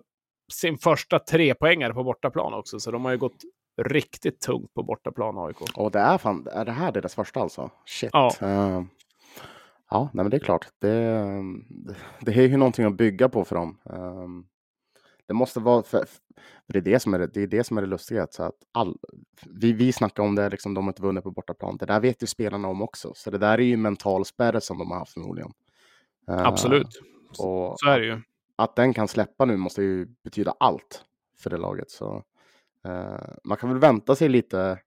sin 0.52 0.78
första 0.78 1.18
trepoängare 1.18 1.94
på 1.94 2.04
bortaplan 2.04 2.54
också. 2.54 2.80
Så 2.80 2.90
de 2.90 3.04
har 3.04 3.12
ju 3.12 3.18
gått 3.18 3.42
riktigt 3.82 4.40
tungt 4.40 4.74
på 4.74 4.82
bortaplan, 4.82 5.38
AIK. 5.38 5.56
Och 5.76 5.90
det 5.90 5.98
är 5.98 6.18
fan, 6.18 6.46
är 6.52 6.64
det 6.64 6.72
här 6.72 6.92
deras 6.92 7.14
första 7.14 7.40
alltså? 7.40 7.70
Shit. 7.86 8.10
Ja. 8.12 8.32
Eh, 8.40 8.82
ja, 9.90 10.10
nej 10.12 10.24
men 10.24 10.30
det 10.30 10.36
är 10.36 10.40
klart. 10.40 10.66
Det, 10.78 10.88
det 12.20 12.32
är 12.32 12.48
ju 12.48 12.56
någonting 12.56 12.84
att 12.84 12.96
bygga 12.96 13.28
på 13.28 13.44
för 13.44 13.56
dem. 13.56 13.78
Eh, 13.90 14.28
det 15.26 15.34
måste 15.34 15.60
vara, 15.60 15.82
för, 15.82 16.04
för 16.66 16.72
det, 16.72 16.78
är 16.78 16.82
det, 16.82 17.00
som 17.00 17.14
är 17.14 17.18
det, 17.18 17.26
det 17.26 17.42
är 17.42 17.46
det 17.46 17.64
som 17.64 17.78
är 17.78 17.82
det 17.82 17.88
lustiga. 17.88 18.26
Så 18.30 18.42
att 18.42 18.54
all, 18.72 18.96
vi, 19.46 19.72
vi 19.72 19.92
snackar 19.92 20.22
om 20.22 20.34
det, 20.34 20.48
liksom, 20.48 20.74
de 20.74 20.84
har 20.84 20.90
inte 20.90 21.02
vunnit 21.02 21.24
på 21.24 21.30
bortaplan. 21.30 21.76
Det 21.76 21.86
där 21.86 22.00
vet 22.00 22.22
ju 22.22 22.26
spelarna 22.26 22.68
om 22.68 22.82
också. 22.82 23.12
Så 23.14 23.30
det 23.30 23.38
där 23.38 23.58
är 23.58 23.62
ju 23.62 23.74
en 23.74 23.82
mental 23.82 24.24
spärr 24.24 24.60
som 24.60 24.78
de 24.78 24.90
har 24.90 24.98
haft 24.98 25.12
förmodligen. 25.12 25.52
Eh, 26.28 26.46
Absolut. 26.46 27.02
Och 27.28 27.74
Så 27.78 27.88
är 27.88 28.00
det 28.00 28.06
ju. 28.06 28.20
att 28.56 28.76
den 28.76 28.94
kan 28.94 29.08
släppa 29.08 29.44
nu 29.44 29.56
måste 29.56 29.82
ju 29.82 30.06
betyda 30.24 30.54
allt 30.60 31.04
för 31.38 31.50
det 31.50 31.56
laget. 31.56 31.90
Så, 31.90 32.24
eh, 32.84 33.34
man 33.44 33.56
kan 33.56 33.68
väl 33.70 33.78
vänta 33.78 34.16
sig 34.16 34.28
lite, 34.28 34.78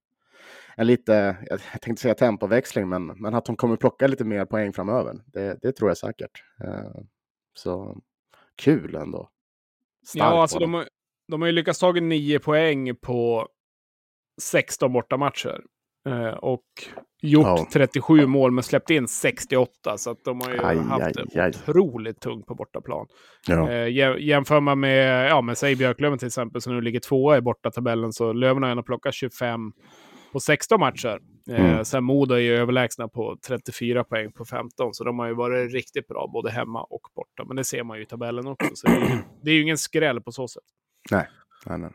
en 0.76 0.86
lite, 0.86 1.36
jag 1.50 1.60
tänkte 1.82 2.02
säga 2.02 2.14
tempoväxling, 2.14 2.88
men, 2.88 3.06
men 3.06 3.34
att 3.34 3.44
de 3.44 3.56
kommer 3.56 3.76
plocka 3.76 4.06
lite 4.06 4.24
mer 4.24 4.44
poäng 4.44 4.72
framöver. 4.72 5.20
Det, 5.26 5.58
det 5.62 5.72
tror 5.72 5.90
jag 5.90 5.98
säkert. 5.98 6.44
Eh, 6.64 7.02
så 7.54 7.98
kul 8.56 8.94
ändå. 8.94 9.28
Starkt 10.06 10.32
Ja, 10.32 10.42
alltså 10.42 10.58
de, 10.58 10.84
de 11.28 11.40
har 11.42 11.46
ju 11.46 11.52
lyckats 11.52 11.78
ta 11.78 11.92
nio 11.92 12.38
poäng 12.38 12.96
på 12.96 13.48
16 14.40 14.92
bortamatcher. 14.92 15.64
Eh, 16.08 16.28
och 16.28 16.64
gjort 17.22 17.44
Ja. 17.46 17.66
37 17.72 18.26
mål, 18.26 18.50
men 18.50 18.64
släppt 18.64 18.90
in 18.90 19.08
68. 19.08 19.98
Så 19.98 20.10
att 20.10 20.24
de 20.24 20.40
har 20.40 20.50
ju 20.52 20.64
Aj, 20.64 20.78
haft 20.78 21.16
aj, 21.18 21.40
aj. 21.40 21.48
otroligt 21.48 22.20
tungt 22.20 22.46
på 22.46 22.54
bortaplan. 22.54 23.06
Ja. 23.46 23.70
Eh, 23.70 23.86
jä- 23.86 24.18
jämför 24.18 24.60
man 24.60 24.80
med, 24.80 25.30
ja, 25.30 25.40
men 25.40 25.56
säg 25.56 25.76
Björklöven 25.76 26.18
till 26.18 26.26
exempel, 26.28 26.60
som 26.60 26.74
nu 26.74 26.80
ligger 26.80 27.00
tvåa 27.00 27.36
i 27.36 27.40
bortatabellen, 27.40 28.12
så 28.12 28.32
Löven 28.32 28.62
har 28.62 28.70
ändå 28.70 28.82
plockat 28.82 29.14
25 29.14 29.72
på 30.32 30.40
16 30.40 30.80
matcher. 30.80 31.18
Eh, 31.50 31.64
Mm. 31.72 31.84
Sen 31.84 32.04
Modo 32.04 32.34
är 32.34 32.38
ju 32.38 32.56
överlägsna 32.56 33.08
på 33.08 33.36
34 33.46 34.04
poäng 34.04 34.32
på 34.32 34.44
15, 34.44 34.94
så 34.94 35.04
de 35.04 35.18
har 35.18 35.26
ju 35.26 35.34
varit 35.34 35.72
riktigt 35.72 36.08
bra 36.08 36.26
både 36.32 36.50
hemma 36.50 36.82
och 36.82 37.00
borta. 37.16 37.44
Men 37.46 37.56
det 37.56 37.64
ser 37.64 37.82
man 37.84 37.96
ju 37.96 38.02
i 38.02 38.06
tabellen 38.06 38.46
också, 38.46 38.68
så 38.74 38.86
det 38.86 38.92
är 38.96 39.00
ju, 39.00 39.06
det 39.42 39.50
är 39.50 39.54
ju 39.54 39.62
ingen 39.62 39.78
skräll 39.78 40.20
på 40.20 40.32
så 40.32 40.48
sätt. 40.48 40.62
Nej, 41.10 41.28
nej, 41.66 41.78
nej. 41.78 41.90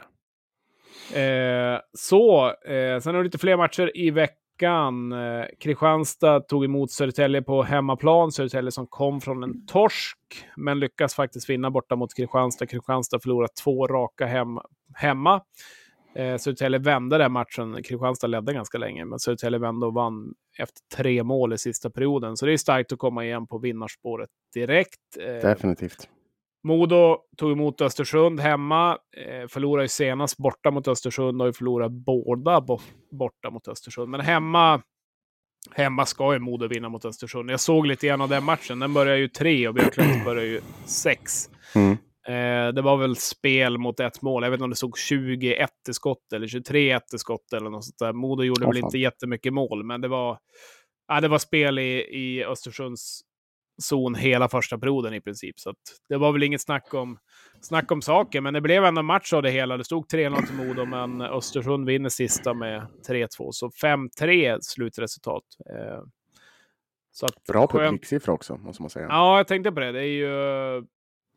Eh, 1.13 1.79
så, 1.93 2.45
eh, 2.47 2.99
sen 2.99 3.15
har 3.15 3.17
vi 3.17 3.23
lite 3.23 3.37
fler 3.37 3.57
matcher 3.57 3.91
i 3.97 4.11
veckan. 4.11 5.11
Eh, 5.11 5.45
Kristianstad 5.59 6.39
tog 6.39 6.65
emot 6.65 6.91
Södertälje 6.91 7.41
på 7.41 7.63
hemmaplan. 7.63 8.31
Södertälje 8.31 8.71
som 8.71 8.87
kom 8.87 9.21
från 9.21 9.43
en 9.43 9.65
torsk, 9.65 10.17
men 10.55 10.79
lyckas 10.79 11.15
faktiskt 11.15 11.49
vinna 11.49 11.71
borta 11.71 11.95
mot 11.95 12.13
Kristianstad. 12.13 12.65
Kristianstad 12.65 13.19
förlorar 13.19 13.49
två 13.63 13.87
raka 13.87 14.25
hem, 14.25 14.59
hemma. 14.95 15.41
Eh, 16.15 16.37
Södertälje 16.37 16.79
vände 16.79 17.17
den 17.17 17.31
matchen. 17.31 17.83
Kristianstad 17.83 18.27
ledde 18.27 18.53
ganska 18.53 18.77
länge, 18.77 19.05
men 19.05 19.19
Södertälje 19.19 19.59
vände 19.59 19.85
och 19.85 19.93
vann 19.93 20.33
efter 20.57 20.81
tre 20.97 21.23
mål 21.23 21.53
i 21.53 21.57
sista 21.57 21.89
perioden. 21.89 22.37
Så 22.37 22.45
det 22.45 22.53
är 22.53 22.57
starkt 22.57 22.91
att 22.91 22.99
komma 22.99 23.25
igen 23.25 23.47
på 23.47 23.57
vinnarspåret 23.57 24.29
direkt. 24.53 25.17
Eh, 25.19 25.49
Definitivt. 25.49 26.09
Modo 26.67 27.17
tog 27.37 27.51
emot 27.51 27.81
Östersund 27.81 28.39
hemma. 28.39 28.97
Eh, 29.17 29.47
förlorade 29.47 29.83
ju 29.83 29.87
senast 29.89 30.37
borta 30.37 30.71
mot 30.71 30.87
Östersund 30.87 31.41
och 31.41 31.55
förlorat 31.55 31.91
båda 31.91 32.61
bo- 32.61 32.79
borta 33.11 33.49
mot 33.49 33.67
Östersund. 33.67 34.09
Men 34.09 34.21
hemma, 34.21 34.81
hemma 35.71 36.05
ska 36.05 36.33
ju 36.33 36.39
Modo 36.39 36.67
vinna 36.67 36.89
mot 36.89 37.05
Östersund. 37.05 37.51
Jag 37.51 37.59
såg 37.59 37.87
lite 37.87 38.07
grann 38.07 38.21
av 38.21 38.29
den 38.29 38.43
matchen. 38.43 38.79
Den 38.79 38.93
börjar 38.93 39.15
ju 39.15 39.27
tre 39.27 39.67
och 39.67 39.73
Björklund 39.73 40.09
börjar 40.25 40.43
ju 40.45 40.61
sex. 40.85 41.49
Mm. 41.75 41.91
Eh, 42.27 42.73
det 42.73 42.81
var 42.81 42.97
väl 42.97 43.15
spel 43.15 43.77
mot 43.77 43.99
ett 43.99 44.21
mål. 44.21 44.43
Jag 44.43 44.49
vet 44.51 44.57
inte 44.57 44.63
om 44.63 44.69
det 44.69 44.75
såg 44.75 44.97
21 44.97 45.69
i 45.89 45.93
skott 45.93 46.33
eller 46.33 46.47
23 46.47 46.95
i 46.95 47.17
skott 47.17 47.53
eller 47.53 47.69
något 47.69 47.85
sånt 47.85 47.99
där. 47.99 48.13
Modo 48.13 48.43
gjorde 48.43 48.65
Åh, 48.65 48.71
väl 48.71 48.81
fan. 48.81 48.87
inte 48.87 48.97
jättemycket 48.97 49.53
mål, 49.53 49.83
men 49.83 50.01
det 50.01 50.07
var, 50.07 50.37
ja, 51.07 51.21
det 51.21 51.27
var 51.27 51.39
spel 51.39 51.79
i, 51.79 51.99
i 51.99 52.45
Östersunds 52.45 53.21
zon 53.81 54.15
hela 54.15 54.49
första 54.49 54.77
perioden 54.77 55.13
i 55.13 55.21
princip. 55.21 55.59
Så 55.59 55.73
det 56.09 56.17
var 56.17 56.31
väl 56.31 56.43
inget 56.43 56.61
snack 56.61 56.93
om, 56.93 57.17
snack 57.61 57.91
om 57.91 58.01
saker, 58.01 58.41
men 58.41 58.53
det 58.53 58.61
blev 58.61 58.85
ändå 58.85 59.01
match 59.01 59.33
av 59.33 59.43
det 59.43 59.51
hela. 59.51 59.77
Det 59.77 59.83
stod 59.83 60.05
3-0 60.05 60.45
till 60.45 60.55
Modo, 60.55 60.85
men 60.85 61.21
Östersund 61.21 61.85
vinner 61.85 62.09
sista 62.09 62.53
med 62.53 62.87
3-2. 63.07 63.51
Så 63.51 63.69
5-3 63.69 64.57
slutresultat. 64.61 65.43
Eh, 65.69 66.03
så 67.11 67.25
att, 67.25 67.43
Bra 67.43 67.67
publiksiffra 67.67 68.33
också, 68.33 68.57
måste 68.57 68.83
man 68.83 68.89
säga. 68.89 69.07
Ja, 69.09 69.37
jag 69.37 69.47
tänkte 69.47 69.71
på 69.71 69.79
det. 69.79 69.91
det 69.91 70.01
är 70.01 70.03
ju, 70.03 70.83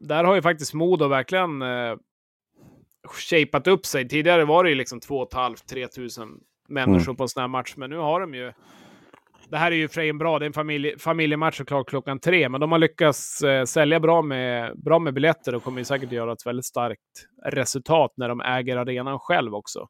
där 0.00 0.24
har 0.24 0.34
ju 0.34 0.42
faktiskt 0.42 0.74
Modo 0.74 1.08
verkligen 1.08 1.62
eh, 1.62 1.96
shapat 3.30 3.66
upp 3.66 3.86
sig. 3.86 4.08
Tidigare 4.08 4.44
var 4.44 4.64
det 4.64 4.70
ju 4.70 4.76
liksom 4.76 5.00
2 5.00 5.28
500-3 5.28 5.86
tusen 5.86 6.28
människor 6.68 7.14
på 7.14 7.22
en 7.22 7.28
sån 7.28 7.40
här 7.40 7.48
match, 7.48 7.74
men 7.76 7.90
nu 7.90 7.96
har 7.96 8.20
de 8.20 8.34
ju... 8.34 8.52
Det 9.50 9.56
här 9.56 9.72
är 9.72 9.76
ju 9.76 9.88
för 9.88 10.12
bra, 10.12 10.38
det 10.38 10.44
är 10.44 10.46
en 10.46 10.52
familje, 10.52 10.98
familjematch 10.98 11.56
såklart 11.56 11.88
klockan 11.88 12.20
tre, 12.20 12.48
men 12.48 12.60
de 12.60 12.72
har 12.72 12.78
lyckats 12.78 13.42
eh, 13.42 13.64
sälja 13.64 14.00
bra 14.00 14.22
med, 14.22 14.78
bra 14.82 14.98
med 14.98 15.14
biljetter 15.14 15.54
och 15.54 15.62
kommer 15.62 15.78
ju 15.78 15.84
säkert 15.84 16.12
göra 16.12 16.32
ett 16.32 16.46
väldigt 16.46 16.64
starkt 16.64 17.00
resultat 17.44 18.12
när 18.16 18.28
de 18.28 18.40
äger 18.40 18.76
arenan 18.76 19.18
själv 19.18 19.54
också. 19.54 19.88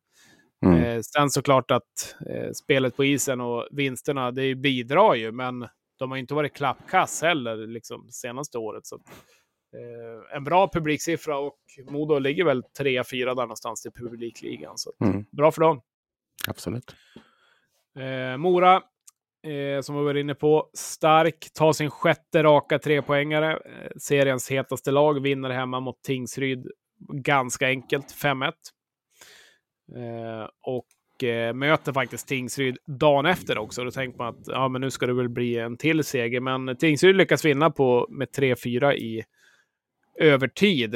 Mm. 0.67 0.83
Eh, 0.85 1.01
sen 1.01 1.31
såklart 1.31 1.71
att 1.71 2.17
eh, 2.31 2.51
spelet 2.53 2.97
på 2.97 3.05
isen 3.05 3.41
och 3.41 3.69
vinsterna, 3.71 4.31
det 4.31 4.55
bidrar 4.55 5.15
ju, 5.15 5.33
men 5.33 5.69
de 5.99 6.11
har 6.11 6.19
inte 6.19 6.35
varit 6.35 6.55
klappkass 6.57 7.23
heller 7.23 7.57
liksom, 7.57 8.09
senaste 8.11 8.59
året. 8.59 8.87
Så 8.87 8.95
att, 8.95 9.03
eh, 9.75 10.37
en 10.37 10.45
bra 10.45 10.71
publiksiffra 10.73 11.39
och 11.39 11.59
Modo 11.91 12.19
ligger 12.19 12.45
väl 12.45 12.63
3-4 12.79 13.27
där 13.35 13.35
någonstans 13.43 13.87
i 13.87 13.91
publikligan. 13.91 14.79
Så 14.79 14.93
Mm. 15.01 15.25
bra 15.33 15.53
för 15.53 15.61
dem. 15.61 15.81
Absolut. 16.49 16.95
Eh, 17.99 18.37
Mora, 18.37 18.83
eh, 19.43 19.81
som 19.81 19.97
vi 19.97 20.05
var 20.05 20.17
inne 20.17 20.35
på, 20.35 20.71
stark, 20.75 21.49
tar 21.55 21.73
sin 21.73 21.91
sjätte 21.91 22.43
raka 22.43 22.79
trepoängare. 22.79 23.53
Eh, 23.53 23.91
seriens 23.97 24.51
hetaste 24.51 24.91
lag, 24.91 25.23
vinner 25.23 25.51
hemma 25.51 25.81
mot 25.81 26.03
Tingsryd 26.03 26.67
ganska 27.13 27.67
enkelt, 27.67 28.15
5-1. 28.23 28.53
Eh, 29.97 30.49
och 30.63 31.25
eh, 31.25 31.55
möter 31.55 31.93
faktiskt 31.93 32.29
Tingsryd 32.29 32.79
dagen 32.87 33.27
efter 33.27 33.59
också. 33.59 33.85
Då 33.85 33.91
tänker 33.91 34.19
man 34.19 34.29
att 34.29 34.47
ja, 34.47 34.69
men 34.69 34.81
nu 34.81 34.91
ska 34.91 35.07
det 35.07 35.15
väl 35.15 35.29
bli 35.29 35.59
en 35.59 35.77
till 35.77 36.05
seger. 36.05 36.41
Men 36.41 36.77
Tingsryd 36.77 37.17
lyckas 37.17 37.45
vinna 37.45 37.71
på, 37.71 38.07
med 38.11 38.29
3-4 38.29 38.93
i 38.93 39.25
övertid. 40.21 40.95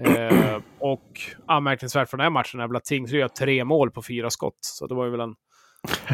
Eh, 0.00 0.60
och 0.78 1.20
anmärkningsvärt 1.46 2.10
från 2.10 2.18
den 2.18 2.24
här 2.24 2.30
matchen 2.30 2.60
är 2.60 2.66
väl 2.66 2.76
att 2.76 2.84
Tingsryd 2.84 3.22
har 3.22 3.28
tre 3.28 3.64
mål 3.64 3.90
på 3.90 4.02
fyra 4.02 4.30
skott. 4.30 4.58
Så 4.60 4.86
det 4.86 4.94
var 4.94 5.04
ju 5.04 5.10
väl 5.10 5.20
en 5.20 5.34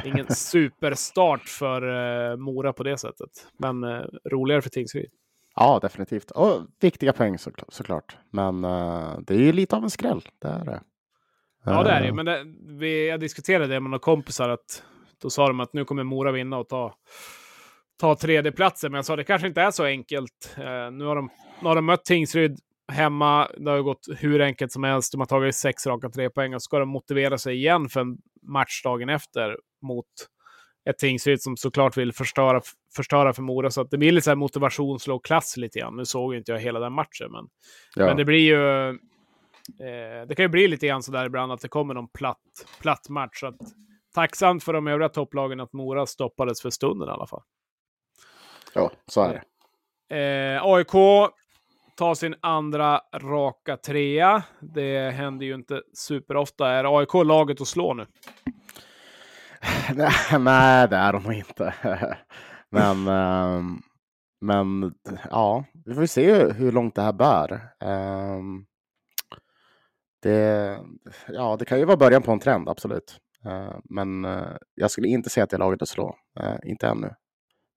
ingen 0.04 0.26
superstart 0.34 1.48
för 1.48 1.82
eh, 2.30 2.36
Mora 2.36 2.72
på 2.72 2.82
det 2.82 2.98
sättet. 2.98 3.30
Men 3.58 3.84
eh, 3.84 4.04
roligare 4.30 4.62
för 4.62 4.70
Tingsryd. 4.70 5.10
Ja, 5.54 5.78
definitivt. 5.82 6.30
Och 6.30 6.60
viktiga 6.80 7.12
poäng 7.12 7.38
så, 7.38 7.50
såklart. 7.68 8.16
Men 8.30 8.64
eh, 8.64 9.18
det 9.20 9.34
är 9.34 9.38
ju 9.38 9.52
lite 9.52 9.76
av 9.76 9.82
en 9.84 9.90
skräll. 9.90 10.22
Det 10.38 10.48
är 10.48 10.64
det. 10.64 10.80
Ja, 11.64 11.82
det 11.82 11.90
är 11.90 12.00
det. 12.00 12.08
Eh, 12.08 12.14
Men 12.14 12.26
det, 12.26 12.44
vi, 12.66 13.08
jag 13.08 13.20
diskuterade 13.20 13.66
det 13.66 13.80
med 13.80 13.90
några 13.90 14.02
kompisar. 14.02 14.48
att 14.48 14.82
Då 15.22 15.30
sa 15.30 15.46
de 15.46 15.60
att 15.60 15.72
nu 15.72 15.84
kommer 15.84 16.04
Mora 16.04 16.32
vinna 16.32 16.58
och 16.58 16.68
ta, 16.68 16.94
ta 18.00 18.16
tredjeplatsen. 18.16 18.92
Men 18.92 18.98
jag 18.98 19.04
sa 19.04 19.16
det 19.16 19.24
kanske 19.24 19.48
inte 19.48 19.62
är 19.62 19.70
så 19.70 19.84
enkelt. 19.84 20.54
Eh, 20.56 20.90
nu, 20.92 21.04
har 21.04 21.16
de, 21.16 21.30
nu 21.60 21.68
har 21.68 21.74
de 21.74 21.86
mött 21.86 22.04
Tingsryd 22.04 22.58
hemma. 22.92 23.48
Det 23.58 23.70
har 23.70 23.78
gått 23.78 24.08
hur 24.18 24.40
enkelt 24.40 24.72
som 24.72 24.84
helst. 24.84 25.12
De 25.12 25.20
har 25.20 25.26
tagit 25.26 25.54
sex 25.54 25.86
raka 25.86 26.08
tre 26.08 26.30
poäng 26.30 26.54
och 26.54 26.62
ska 26.62 26.78
de 26.78 26.88
motivera 26.88 27.38
sig 27.38 27.54
igen 27.54 27.88
för 27.88 28.00
en 28.00 28.18
match 28.46 28.82
dagen 28.82 29.08
efter 29.08 29.56
mot 29.82 30.06
ett 30.90 30.98
Tingsryd 30.98 31.42
som 31.42 31.56
såklart 31.56 31.96
vill 31.96 32.12
förstöra, 32.12 32.60
förstöra 32.96 33.32
för 33.32 33.42
Mora. 33.42 33.70
Så 33.70 33.80
att 33.80 33.90
det 33.90 33.98
blir 33.98 34.12
lite 34.12 34.24
så 34.24 34.30
här 34.30 34.36
motivationslågklass 34.36 35.56
lite 35.56 35.78
grann. 35.78 35.96
Nu 35.96 36.04
såg 36.04 36.34
inte 36.34 36.52
jag 36.52 36.58
hela 36.58 36.80
den 36.80 36.92
matchen, 36.92 37.32
men, 37.32 37.48
Ja. 37.96 38.06
men 38.06 38.16
det 38.16 38.24
blir 38.24 38.38
ju... 38.40 38.88
Eh, 39.80 40.26
det 40.28 40.34
kan 40.36 40.44
ju 40.44 40.48
bli 40.48 40.68
lite 40.68 40.86
grann 40.86 41.02
så 41.02 41.12
där 41.12 41.26
ibland 41.26 41.52
att 41.52 41.60
det 41.60 41.68
kommer 41.68 41.94
någon 41.94 42.08
platt, 42.08 42.38
platt 42.80 43.08
match. 43.08 43.40
Så 43.40 43.46
att, 43.46 43.56
tacksamt 44.14 44.64
för 44.64 44.72
de 44.72 44.86
övriga 44.86 45.08
topplagen 45.08 45.60
att 45.60 45.72
Mora 45.72 46.06
stoppades 46.06 46.62
för 46.62 46.70
stunden 46.70 47.08
i 47.08 47.12
alla 47.12 47.26
fall. 47.26 47.42
ja, 48.74 48.90
så 49.06 49.22
är 49.22 49.32
det. 50.08 50.16
Eh, 50.16 50.64
AIK 50.64 50.94
tar 51.96 52.14
sin 52.14 52.34
andra 52.40 53.00
raka 53.14 53.76
trea. 53.76 54.42
Det 54.60 55.10
händer 55.10 55.46
ju 55.46 55.54
inte 55.54 55.82
superofta. 55.92 56.68
Är 56.68 56.98
AIK 56.98 57.14
laget 57.14 57.60
att 57.60 57.68
slå 57.68 57.94
nu? 57.94 58.06
Nej, 60.38 60.88
det 60.88 60.96
är 60.96 61.12
de 61.12 61.32
inte. 61.32 61.74
men, 62.70 63.08
ehm, 63.08 63.78
men 64.40 64.94
ja, 65.30 65.64
vi 65.84 65.94
får 65.94 66.06
se 66.06 66.52
hur 66.52 66.72
långt 66.72 66.94
det 66.94 67.02
här 67.02 67.12
bär. 67.12 67.60
Ehm, 67.80 68.66
det, 70.22 70.78
ja, 71.28 71.56
det 71.58 71.64
kan 71.64 71.78
ju 71.78 71.84
vara 71.84 71.96
början 71.96 72.22
på 72.22 72.32
en 72.32 72.40
trend, 72.40 72.68
absolut. 72.68 73.20
Eh, 73.44 73.76
men 73.84 74.24
eh, 74.24 74.56
jag 74.74 74.90
skulle 74.90 75.08
inte 75.08 75.30
säga 75.30 75.44
att 75.44 75.50
det 75.50 75.56
är 75.56 75.58
laget 75.58 75.82
att 75.82 75.88
slå. 75.88 76.16
Eh, 76.40 76.56
inte 76.64 76.86
ännu. 76.86 77.10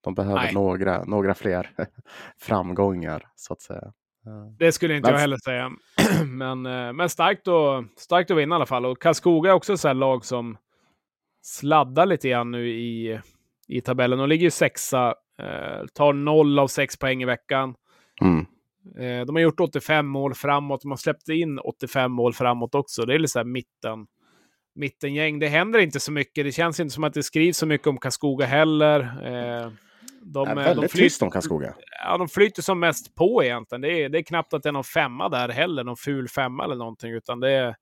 De 0.00 0.14
behöver 0.14 0.42
Nej. 0.42 0.54
några, 0.54 1.04
några 1.04 1.34
fler 1.34 1.70
framgångar, 2.38 3.28
så 3.34 3.52
att 3.52 3.62
säga. 3.62 3.92
Det 4.58 4.72
skulle 4.72 4.96
inte 4.96 5.06
Men- 5.06 5.14
jag 5.14 5.20
heller 5.20 5.36
säga. 5.44 5.70
men, 6.26 6.66
eh, 6.66 6.92
men 6.92 7.08
starkt, 7.08 7.48
att, 7.48 8.00
starkt 8.00 8.30
att 8.30 8.36
vinna 8.36 8.54
i 8.54 8.56
alla 8.56 8.66
fall. 8.66 8.86
Och 8.86 9.02
Karlskoga 9.02 9.50
är 9.50 9.54
också 9.54 9.72
ett 9.72 9.96
lag 9.96 10.24
som 10.24 10.56
sladdar 11.42 12.06
lite 12.06 12.28
grann 12.28 12.50
nu 12.50 12.68
i, 12.68 13.20
i 13.68 13.80
tabellen. 13.80 14.18
De 14.18 14.28
ligger 14.28 14.44
ju 14.44 14.50
sexa, 14.50 15.14
eh, 15.42 15.86
tar 15.94 16.12
noll 16.12 16.58
av 16.58 16.66
sex 16.68 16.98
poäng 16.98 17.22
i 17.22 17.24
veckan. 17.24 17.74
Mm. 18.20 18.46
Eh, 18.98 19.26
de 19.26 19.36
har 19.36 19.42
gjort 19.42 19.60
85 19.60 20.06
mål 20.06 20.34
framåt. 20.34 20.82
De 20.82 20.90
har 20.90 20.96
släppt 20.96 21.28
in 21.28 21.58
85 21.58 22.12
mål 22.12 22.34
framåt 22.34 22.74
också. 22.74 23.06
Det 23.06 23.14
är 23.14 23.18
lite 23.18 23.32
så 23.32 23.38
här 23.38 23.46
mitten, 23.46 24.06
mittengäng. 24.74 25.38
Det 25.38 25.48
händer 25.48 25.78
inte 25.78 26.00
så 26.00 26.12
mycket. 26.12 26.44
Det 26.44 26.52
känns 26.52 26.80
inte 26.80 26.94
som 26.94 27.04
att 27.04 27.14
det 27.14 27.22
skrivs 27.22 27.56
så 27.56 27.66
mycket 27.66 27.86
om 27.86 27.98
Karlskoga 27.98 28.46
heller. 28.46 29.00
Eh, 29.00 29.70
de, 30.20 30.48
är 30.48 30.56
eh, 30.56 30.64
väldigt 30.64 30.92
de 30.92 30.98
tyst 30.98 31.22
om 31.22 31.30
Karlskoga. 31.30 31.74
ja, 32.04 32.18
de 32.18 32.28
flyter 32.28 32.62
som 32.62 32.80
mest 32.80 33.14
på 33.14 33.44
egentligen. 33.44 33.82
Det 33.82 34.02
är, 34.02 34.08
det 34.08 34.18
är 34.18 34.22
knappt 34.22 34.54
att 34.54 34.62
det 34.62 34.68
är 34.68 34.72
någon 34.72 34.84
femma 34.84 35.28
där 35.28 35.48
heller, 35.48 35.84
någon 35.84 35.96
ful 35.96 36.28
femma 36.28 36.64
eller 36.64 36.76
någonting, 36.76 37.12
utan 37.12 37.40
det 37.40 37.50
är, 37.50 37.76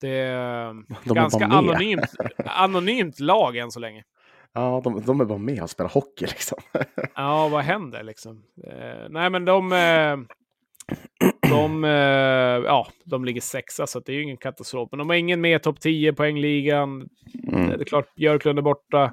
det 0.00 0.08
är 0.08 0.64
De 1.04 1.10
är 1.10 1.14
ganska 1.14 1.44
anonymt, 1.44 2.12
anonymt 2.44 3.20
lag 3.20 3.56
än 3.56 3.70
så 3.70 3.80
länge. 3.80 4.04
Ja, 4.52 4.80
de, 4.84 5.02
de 5.06 5.20
är 5.20 5.24
bara 5.24 5.38
med 5.38 5.62
och 5.62 5.70
spelar 5.70 5.90
hockey 5.90 6.26
liksom. 6.26 6.58
Ja, 7.14 7.48
vad 7.48 7.64
händer 7.64 8.02
liksom? 8.02 8.42
Eh, 8.66 9.08
nej, 9.10 9.30
men 9.30 9.44
de... 9.44 9.72
Eh, 9.72 10.16
de, 11.50 11.84
eh, 11.84 12.64
ja, 12.66 12.86
de 13.04 13.24
ligger 13.24 13.40
sexa, 13.40 13.86
så 13.86 14.00
det 14.00 14.12
är 14.12 14.16
ju 14.16 14.22
ingen 14.22 14.36
katastrof. 14.36 14.88
Men 14.92 14.98
de 14.98 15.08
har 15.08 15.16
ingen 15.16 15.40
med 15.40 15.62
topp 15.62 15.80
10 15.80 16.12
poängligan. 16.12 17.08
Mm. 17.52 17.68
Det 17.68 17.74
är 17.74 17.84
klart, 17.84 18.14
Björklund 18.14 18.58
är 18.58 18.62
borta 18.62 19.12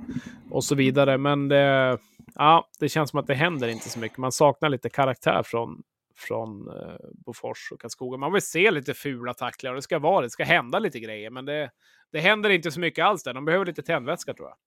och 0.52 0.64
så 0.64 0.76
vidare. 0.76 1.18
Men 1.18 1.48
det, 1.48 1.98
ja, 2.36 2.70
det 2.80 2.90
känns 2.90 3.10
som 3.10 3.20
att 3.20 3.28
det 3.28 3.34
händer 3.34 3.68
inte 3.68 3.90
så 3.90 4.00
mycket. 4.00 4.18
Man 4.18 4.32
saknar 4.32 4.70
lite 4.70 4.90
karaktär 4.90 5.44
från, 5.46 5.84
från 6.16 6.68
eh, 6.68 6.96
Bofors 7.26 7.72
och 7.72 7.82
Karlskoga. 7.82 8.18
Man 8.18 8.34
vill 8.34 8.42
se 8.42 8.72
lite 8.72 8.94
fula 8.94 9.34
tacklar 9.34 9.72
och 9.72 9.76
det 9.76 9.82
ska 9.82 10.00
vara 10.00 10.22
det. 10.22 10.30
ska 10.30 10.44
hända 10.44 10.80
lite 10.80 11.00
grejer. 11.00 11.30
Men 11.30 11.46
det, 11.46 11.72
det 12.12 12.20
händer 12.20 12.50
inte 12.50 12.72
så 12.72 12.80
mycket 12.80 13.06
alls 13.06 13.24
där. 13.24 13.34
De 13.34 13.46
behöver 13.46 13.66
lite 13.66 13.82
tändvätska 13.82 14.34
tror 14.34 14.48
jag. 14.50 14.58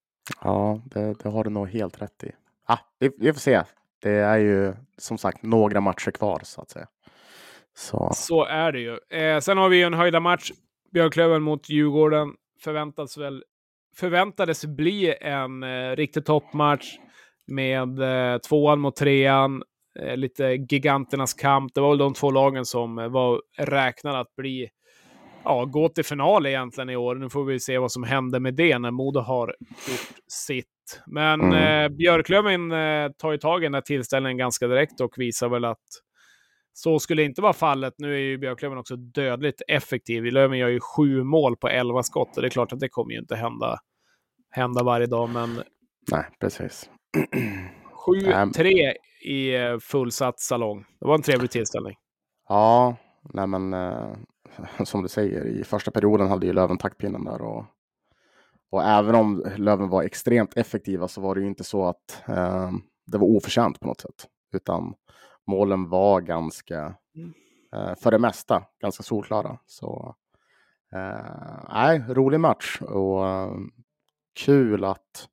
Ja, 0.42 0.80
det, 0.84 1.14
det 1.22 1.28
har 1.28 1.44
du 1.44 1.50
nog 1.50 1.68
helt 1.68 2.02
rätt 2.02 2.24
i. 2.24 2.32
Ah, 2.66 2.78
vi, 2.98 3.10
vi 3.18 3.32
får 3.32 3.40
se. 3.40 3.62
Det 3.98 4.10
är 4.10 4.38
ju 4.38 4.74
som 4.98 5.18
sagt 5.18 5.42
några 5.42 5.80
matcher 5.80 6.10
kvar 6.10 6.40
så 6.44 6.60
att 6.60 6.70
säga. 6.70 6.86
Så 7.74 8.10
Så 8.14 8.44
är 8.44 8.72
det 8.72 8.80
ju. 8.80 8.98
Eh, 9.18 9.40
sen 9.40 9.58
har 9.58 9.68
vi 9.68 9.76
ju 9.76 9.82
en 9.82 9.94
höjda 9.94 10.20
match. 10.20 10.50
Björklöven 10.92 11.42
mot 11.42 11.68
Djurgården. 11.68 12.34
Förväntas 12.60 13.18
väl, 13.18 13.44
förväntades 13.96 14.66
bli 14.66 15.14
en 15.20 15.62
eh, 15.62 15.96
riktig 15.96 16.24
toppmatch 16.24 16.98
med 17.46 17.98
eh, 17.98 18.38
tvåan 18.38 18.80
mot 18.80 18.96
trean. 18.96 19.62
Eh, 20.00 20.16
lite 20.16 20.44
giganternas 20.44 21.34
kamp. 21.34 21.74
Det 21.74 21.80
var 21.80 21.88
väl 21.88 21.98
de 21.98 22.14
två 22.14 22.30
lagen 22.30 22.64
som 22.64 22.98
eh, 22.98 23.08
var 23.08 23.42
räknade 23.58 24.18
att 24.18 24.36
bli 24.36 24.68
ja, 25.44 25.64
gå 25.64 25.88
till 25.88 26.04
final 26.04 26.46
egentligen 26.46 26.90
i 26.90 26.96
år. 26.96 27.14
Nu 27.14 27.30
får 27.30 27.44
vi 27.44 27.60
se 27.60 27.78
vad 27.78 27.92
som 27.92 28.02
händer 28.02 28.40
med 28.40 28.54
det 28.54 28.78
när 28.78 28.90
Modo 28.90 29.20
har 29.20 29.54
gjort 29.88 30.18
sitt. 30.28 30.66
Men 31.06 31.40
Mm. 31.40 31.82
eh, 31.92 31.96
Björklöven 31.96 32.72
eh, 32.72 33.10
tar 33.18 33.32
ju 33.32 33.38
tag 33.38 33.62
i 33.62 33.66
den 33.66 33.74
här 33.74 33.80
tillställningen 33.80 34.38
ganska 34.38 34.66
direkt 34.68 35.00
och 35.00 35.14
visar 35.16 35.48
väl 35.48 35.64
att 35.64 35.78
så 36.72 36.98
skulle 36.98 37.22
inte 37.22 37.42
vara 37.42 37.52
fallet. 37.52 37.94
Nu 37.98 38.14
är 38.14 38.18
ju 38.18 38.38
Björklöven 38.38 38.78
också 38.78 38.96
dödligt 38.96 39.62
effektiv. 39.68 40.24
Löven 40.24 40.58
gör 40.58 40.68
ju 40.68 40.80
sju 40.80 41.22
mål 41.24 41.56
på 41.56 41.68
elva 41.68 42.02
skott 42.02 42.36
och 42.36 42.42
det 42.42 42.48
är 42.48 42.50
klart 42.50 42.72
att 42.72 42.80
det 42.80 42.88
kommer 42.88 43.12
ju 43.12 43.18
inte 43.18 43.36
hända, 43.36 43.78
hända 44.50 44.82
varje 44.82 45.06
dag. 45.06 45.28
Men 45.30 45.62
nej, 46.10 46.24
precis. 46.40 46.90
7-3 48.06 48.92
i 49.24 49.54
eh, 49.54 49.78
fullsatt 49.78 50.40
salong. 50.40 50.84
Det 51.00 51.06
var 51.06 51.14
en 51.14 51.22
trevlig 51.22 51.50
tillställning. 51.50 51.96
Ja, 52.48 52.96
nej 53.22 53.46
men 53.46 53.74
eh, 53.74 54.12
som 54.84 55.02
du 55.02 55.08
säger, 55.08 55.46
i 55.46 55.64
första 55.64 55.90
perioden 55.90 56.28
hade 56.28 56.46
ju 56.46 56.52
Löven 56.52 56.78
taktpinnen 56.78 57.24
där 57.24 57.42
och, 57.42 57.64
och 58.70 58.84
även 58.84 59.14
om 59.14 59.44
Löven 59.56 59.88
var 59.88 60.02
extremt 60.02 60.56
effektiva 60.56 61.08
så 61.08 61.20
var 61.20 61.34
det 61.34 61.40
ju 61.40 61.46
inte 61.46 61.64
så 61.64 61.86
att 61.86 62.22
eh, 62.28 62.72
det 63.06 63.18
var 63.18 63.26
oförtjänt 63.26 63.80
på 63.80 63.86
något 63.86 64.00
sätt, 64.00 64.26
utan 64.52 64.94
målen 65.46 65.88
var 65.88 66.20
ganska, 66.20 66.94
eh, 67.74 67.94
för 67.94 68.10
det 68.10 68.18
mesta, 68.18 68.62
ganska 68.80 69.02
solklara. 69.02 69.58
Så 69.66 70.14
eh, 70.94 71.64
nej, 71.72 72.04
rolig 72.08 72.40
match 72.40 72.80
och 72.82 73.28
eh, 73.28 73.52
kul 74.44 74.84
att 74.84 75.28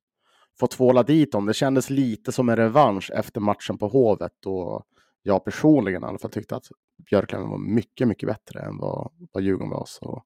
få 0.62 0.66
tvåla 0.66 1.02
dit 1.02 1.32
dem. 1.32 1.46
Det 1.46 1.54
kändes 1.54 1.90
lite 1.90 2.32
som 2.32 2.48
en 2.48 2.56
revansch 2.56 3.10
efter 3.10 3.40
matchen 3.40 3.78
på 3.78 3.88
Hovet 3.88 4.46
och 4.46 4.82
jag 5.22 5.44
personligen 5.44 6.02
i 6.02 6.06
alla 6.06 6.18
fall 6.18 6.30
tyckte 6.30 6.56
att 6.56 6.64
Björklöven 7.10 7.50
var 7.50 7.58
mycket, 7.58 8.08
mycket 8.08 8.28
bättre 8.28 8.60
än 8.60 8.78
vad, 8.78 9.12
vad 9.32 9.42
Djurgården 9.42 9.70
var. 9.70 9.84
Så, 9.86 10.22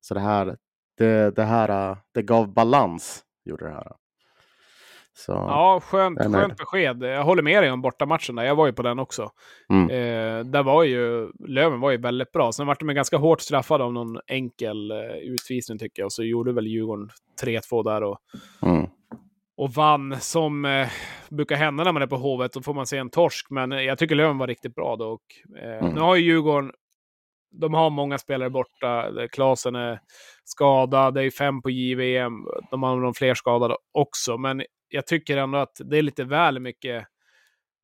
så 0.00 0.14
det 0.14 0.20
här, 0.20 0.56
det, 0.98 1.36
det 1.36 1.44
här, 1.44 1.96
det 2.12 2.22
gav 2.22 2.52
balans, 2.52 3.24
gjorde 3.44 3.64
det 3.64 3.72
här. 3.72 3.92
Så, 5.14 5.32
Ja, 5.32 5.80
skönt, 5.84 6.18
skönt 6.18 6.56
besked. 6.56 7.02
Jag 7.02 7.24
håller 7.24 7.42
med 7.42 7.62
dig 7.62 7.70
om 7.70 7.82
bortamatchen 7.82 8.36
där. 8.36 8.44
Jag 8.44 8.54
var 8.54 8.66
ju 8.66 8.72
på 8.72 8.82
den 8.82 8.98
också. 8.98 9.30
Mm. 9.68 9.90
Eh, 9.90 10.44
där 10.44 10.62
var 10.62 10.84
ju, 10.84 11.30
Löven 11.48 11.80
var 11.80 11.90
ju 11.90 11.96
väldigt 11.96 12.32
bra. 12.32 12.52
Sen 12.52 12.66
vart 12.66 12.80
de 12.80 12.94
ganska 12.94 13.16
hårt 13.16 13.40
straffade 13.40 13.84
av 13.84 13.92
någon 13.92 14.18
enkel 14.26 14.90
eh, 14.90 15.16
utvisning 15.16 15.78
tycker 15.78 16.02
jag. 16.02 16.06
Och 16.06 16.12
så 16.12 16.22
gjorde 16.22 16.52
väl 16.52 16.66
Djurgården 16.66 17.10
3-2 17.42 17.84
där 17.84 18.02
och, 18.02 18.18
mm, 18.62 18.86
och 19.56 19.70
vann 19.70 20.20
som 20.20 20.64
eh, 20.64 20.88
brukar 21.30 21.56
hända 21.56 21.84
när 21.84 21.92
man 21.92 22.02
är 22.02 22.06
på 22.06 22.16
Hovet. 22.16 22.52
Då 22.52 22.62
får 22.62 22.74
man 22.74 22.86
se 22.86 22.96
en 22.96 23.10
torsk. 23.10 23.46
Men 23.50 23.72
eh, 23.72 23.80
jag 23.80 23.98
tycker 23.98 24.14
Löven 24.14 24.38
var 24.38 24.46
riktigt 24.46 24.74
bra 24.74 24.96
då. 24.96 25.08
Och, 25.08 25.58
eh, 25.58 25.78
Mm. 25.78 25.94
Nu 25.94 26.00
har 26.00 26.16
ju 26.16 26.24
Djurgården, 26.24 26.72
de 27.50 27.74
har 27.74 27.90
många 27.90 28.18
spelare 28.18 28.50
borta. 28.50 29.10
Klasen 29.32 29.74
är 29.74 30.00
skadad, 30.44 31.14
det 31.14 31.24
är 31.24 31.30
fem 31.30 31.62
på 31.62 31.70
JVM. 31.70 32.32
De 32.70 32.82
har 32.82 32.96
någon 32.96 33.14
fler 33.14 33.34
skadade 33.34 33.76
också. 33.92 34.38
Men 34.38 34.62
jag 34.88 35.06
tycker 35.06 35.36
ändå 35.36 35.58
att 35.58 35.80
det 35.84 35.98
är 35.98 36.02
lite 36.02 36.24
väl 36.24 36.60
mycket 36.60 37.06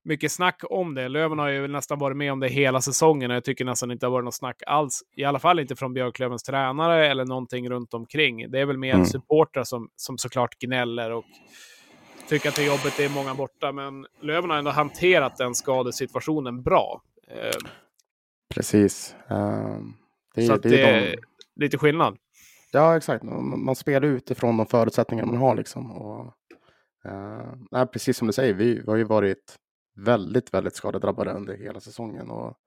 mycket 0.04 0.32
snack 0.32 0.62
om 0.70 0.94
det. 0.94 1.08
Löven 1.08 1.38
har 1.38 1.48
ju 1.48 1.68
nästan 1.68 1.98
varit 1.98 2.16
med 2.16 2.32
om 2.32 2.40
det 2.40 2.48
hela 2.48 2.80
säsongen 2.80 3.30
och 3.30 3.36
jag 3.36 3.44
tycker 3.44 3.64
nästan 3.64 3.90
inte 3.90 4.06
det 4.06 4.08
har 4.08 4.12
varit 4.12 4.24
något 4.24 4.34
snack 4.34 4.62
alls. 4.66 5.02
I 5.16 5.24
alla 5.24 5.38
fall 5.38 5.58
inte 5.60 5.76
från 5.76 5.94
Björklövens 5.94 6.42
tränare 6.42 7.06
eller 7.08 7.24
någonting 7.24 7.70
runt 7.70 7.94
omkring. 7.94 8.50
Det 8.50 8.60
är 8.60 8.66
väl 8.66 8.78
mer 8.78 8.94
Mm. 8.94 9.06
supportrar 9.06 9.64
som, 9.64 9.88
som 9.96 10.18
såklart 10.18 10.58
gnäller 10.58 11.10
och 11.10 11.24
tycker 12.28 12.48
att 12.48 12.56
det 12.56 12.62
är 12.62 12.66
jobbigt, 12.66 12.94
det 12.96 13.04
är 13.04 13.08
många 13.08 13.34
borta. 13.34 13.72
Men 13.72 14.06
Löven 14.20 14.50
har 14.50 14.56
ändå 14.58 14.70
hanterat 14.70 15.36
den 15.36 15.54
skadesituationen 15.54 16.62
bra. 16.62 17.02
Eh, 17.28 17.68
precis. 18.54 19.16
Ehm, 19.28 19.92
det, 20.34 20.46
så 20.46 20.56
det 20.56 20.68
det 20.68 20.82
är 20.82 21.10
de, 21.10 21.16
lite 21.64 21.78
skillnad. 21.78 22.16
ja, 22.72 22.96
exakt. 22.96 23.24
Man, 23.24 23.76
spelar 23.76 24.08
utifrån 24.08 24.56
de 24.56 24.66
förutsättningar 24.66 25.26
man 25.26 25.36
har. 25.36 25.54
Liksom. 25.56 25.92
Och, 25.92 26.34
nej, 27.70 27.86
precis 27.86 28.16
som 28.16 28.26
du 28.26 28.32
säger, 28.32 28.54
vi, 28.54 28.74
vi 28.74 28.90
har 28.90 28.96
ju 28.96 29.04
varit 29.04 29.56
väldigt, 29.94 30.55
väldigt 30.55 30.74
skadedrabbade 30.74 31.33
under 31.33 31.55
hela 31.57 31.81
säsongen. 31.81 32.31
Och 32.31 32.59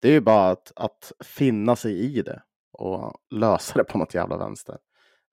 det 0.00 0.08
är 0.08 0.12
ju 0.12 0.20
bara 0.20 0.50
att, 0.50 0.72
att 0.76 1.12
finna 1.24 1.76
sig 1.76 1.98
i 1.98 2.22
det 2.22 2.42
och 2.72 3.14
lösa 3.30 3.78
det 3.78 3.84
på 3.84 3.98
något 3.98 4.14
jävla 4.14 4.36
vänster. 4.36 4.78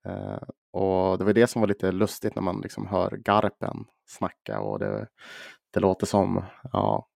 Eh, 0.06 0.42
och 0.72 1.18
det 1.18 1.24
var 1.24 1.32
det 1.32 1.46
som 1.46 1.60
var 1.60 1.68
lite 1.68 1.92
lustigt 1.92 2.34
när 2.34 2.42
man 2.42 2.60
liksom 2.60 2.86
hör 2.86 3.10
Garpen 3.10 3.84
snacka 4.06 4.60
och 4.60 4.78
det, 4.78 5.08
det 5.70 5.80
låter 5.80 6.06
som, 6.06 6.44
ja, 6.72 7.08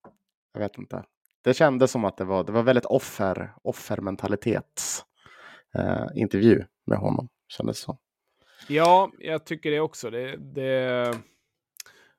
jag 0.52 0.60
vet 0.60 0.78
inte. 0.78 1.04
Det 1.44 1.54
kändes 1.54 1.90
som 1.90 2.04
att 2.04 2.16
det 2.16 2.24
var, 2.24 2.44
det 2.44 2.52
var 2.52 2.62
väldigt 2.62 2.84
offer, 2.84 3.54
offermentalitets 3.62 5.04
eh, 5.74 6.06
intervju 6.14 6.64
med 6.86 6.98
honom, 6.98 7.28
kändes 7.48 7.78
så. 7.78 7.98
Ja, 8.68 9.10
jag 9.18 9.44
tycker 9.44 9.70
det 9.70 9.80
också. 9.80 10.10
Det, 10.10 10.36
det, 10.36 11.14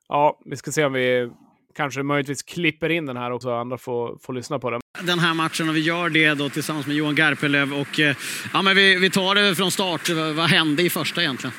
ja, 0.07 0.41
vi 0.45 0.55
ska 0.55 0.71
se 0.71 0.85
om 0.85 0.93
vi 0.93 1.31
kanske 1.75 2.03
möjligtvis 2.03 2.43
klipper 2.43 2.89
in 2.89 3.05
den 3.05 3.17
här 3.17 3.31
också, 3.31 3.53
andra 3.53 3.77
får, 3.77 4.17
får 4.21 4.33
lyssna 4.33 4.59
på 4.59 4.69
den. 4.69 4.81
Den 5.01 5.19
här 5.19 5.33
matchen 5.33 5.69
och 5.69 5.75
vi 5.75 5.79
gör 5.79 6.09
det 6.09 6.33
då 6.33 6.49
tillsammans 6.49 6.87
med 6.87 6.95
Johan 6.95 7.15
Garpenlöv 7.15 7.73
och 7.73 7.99
eh, 7.99 8.15
ja, 8.53 8.61
men 8.61 8.75
vi, 8.75 8.95
vi 8.95 9.09
tar 9.09 9.35
det 9.35 9.55
från 9.55 9.71
start. 9.71 10.09
Vad 10.09 10.49
hände 10.49 10.83
i 10.83 10.89
första 10.89 11.21
egentligen? 11.21 11.53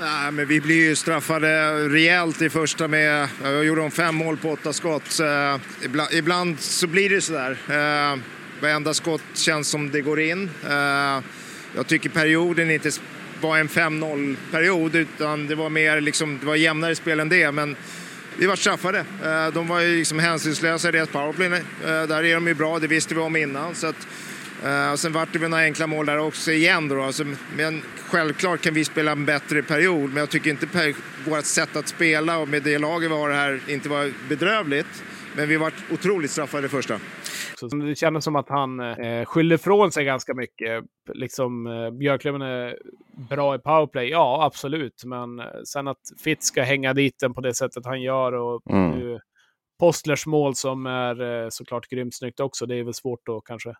Ja, 0.00 0.30
men 0.30 0.46
vi 0.46 0.60
blir 0.60 0.88
ju 0.88 0.96
straffade 0.96 1.72
rejält 1.88 2.42
i 2.42 2.50
första 2.50 2.88
med, 2.88 3.28
jag 3.42 3.64
gjorde 3.64 3.80
om 3.80 3.90
fem 3.90 4.14
mål 4.14 4.36
på 4.36 4.50
åtta 4.50 4.72
skott. 4.72 5.20
Uh, 5.20 5.60
ibland, 5.84 6.12
ibland, 6.12 6.60
så 6.60 6.86
blir 6.86 7.10
det 7.10 7.20
sådär. 7.20 7.50
Uh, 7.50 8.20
varenda 8.60 8.94
skott 8.94 9.22
känns 9.34 9.68
som 9.68 9.90
det 9.90 10.00
går 10.00 10.20
in. 10.20 10.50
Jag 11.74 11.86
tycker 11.86 12.08
perioden 12.08 12.70
inte 12.70 12.90
var 13.40 13.58
en 13.58 13.68
5-0 13.68 14.36
period 14.50 14.94
utan 14.94 15.46
det 15.46 15.54
var 15.54 15.70
mer 15.70 16.00
liksom, 16.00 16.38
det 16.40 16.46
var 16.46 16.56
jämnare 16.56 16.94
spel 16.94 17.20
än 17.20 17.28
det. 17.28 17.52
Men 17.52 17.76
vi 18.38 18.46
var 18.46 18.56
straffade. 18.56 18.98
Eh, 18.98 19.54
de 19.54 19.68
var 19.68 19.80
ju 19.80 19.96
liksom 19.96 20.18
hänsynslösa 20.18 20.88
i 20.88 20.92
deras 20.92 21.08
powerplay. 21.08 21.46
Eh, 21.46 21.62
där 21.82 22.24
är 22.24 22.34
de 22.34 22.46
ju 22.46 22.54
bra, 22.54 22.78
det 22.78 22.86
visste 22.86 23.14
vi 23.14 23.20
om 23.20 23.36
innan. 23.36 23.74
Så 23.74 23.86
att, 23.86 24.08
eh, 24.64 24.92
och 24.92 24.98
sen 24.98 25.12
vart 25.12 25.32
det 25.32 25.38
väl 25.38 25.50
några 25.50 25.62
enkla 25.62 25.86
mål 25.86 26.06
där 26.06 26.18
också 26.18 26.52
igen. 26.52 26.88
Då, 26.88 27.02
alltså, 27.02 27.24
men 27.56 27.82
självklart 28.08 28.60
kan 28.60 28.74
vi 28.74 28.84
spela 28.84 29.12
en 29.12 29.24
bättre 29.24 29.62
period, 29.62 30.08
men 30.08 30.16
jag 30.16 30.30
tycker 30.30 30.50
inte 30.50 30.94
vårt 31.26 31.44
sätt 31.44 31.76
att 31.76 31.88
spela 31.88 32.38
och 32.38 32.48
med 32.48 32.62
det 32.62 32.78
laget 32.78 33.10
vi 33.10 33.14
har 33.14 33.30
här 33.30 33.60
inte 33.68 33.88
var 33.88 34.12
bedrövligt. 34.28 35.02
Men 35.36 35.48
vi 35.48 35.56
var 35.56 35.72
otroligt 35.90 36.30
straffade 36.30 36.68
första. 36.68 37.00
Så 37.54 37.66
det 37.66 37.94
kändes 37.94 38.24
som 38.24 38.36
att 38.36 38.48
han 38.48 38.80
eh, 38.80 39.24
skyllde 39.24 39.54
ifrån 39.54 39.92
sig 39.92 40.04
ganska 40.04 40.34
mycket. 40.34 40.84
Liksom, 41.14 41.66
eh, 41.66 41.90
Björklöven 41.90 42.42
är 42.42 42.76
bra 43.16 43.54
i 43.54 43.58
powerplay, 43.58 44.08
ja 44.08 44.44
absolut. 44.44 45.04
Men 45.04 45.40
eh, 45.40 45.46
sen 45.64 45.88
att 45.88 46.00
Fitz 46.24 46.46
ska 46.46 46.62
hänga 46.62 46.94
dit 46.94 47.18
den 47.20 47.34
på 47.34 47.40
det 47.40 47.54
sättet 47.54 47.86
han 47.86 48.02
gör 48.02 48.32
och 48.32 48.70
mm. 48.70 48.90
nu 48.90 49.20
Postlers 49.78 50.26
mål 50.26 50.54
som 50.54 50.86
är 50.86 51.44
eh, 51.44 51.48
såklart 51.48 51.88
grymt 51.88 52.14
snyggt 52.14 52.40
också. 52.40 52.66
Det 52.66 52.76
är 52.76 52.84
väl 52.84 52.94
svårt 52.94 53.28
att 53.28 53.44
kanske 53.44 53.74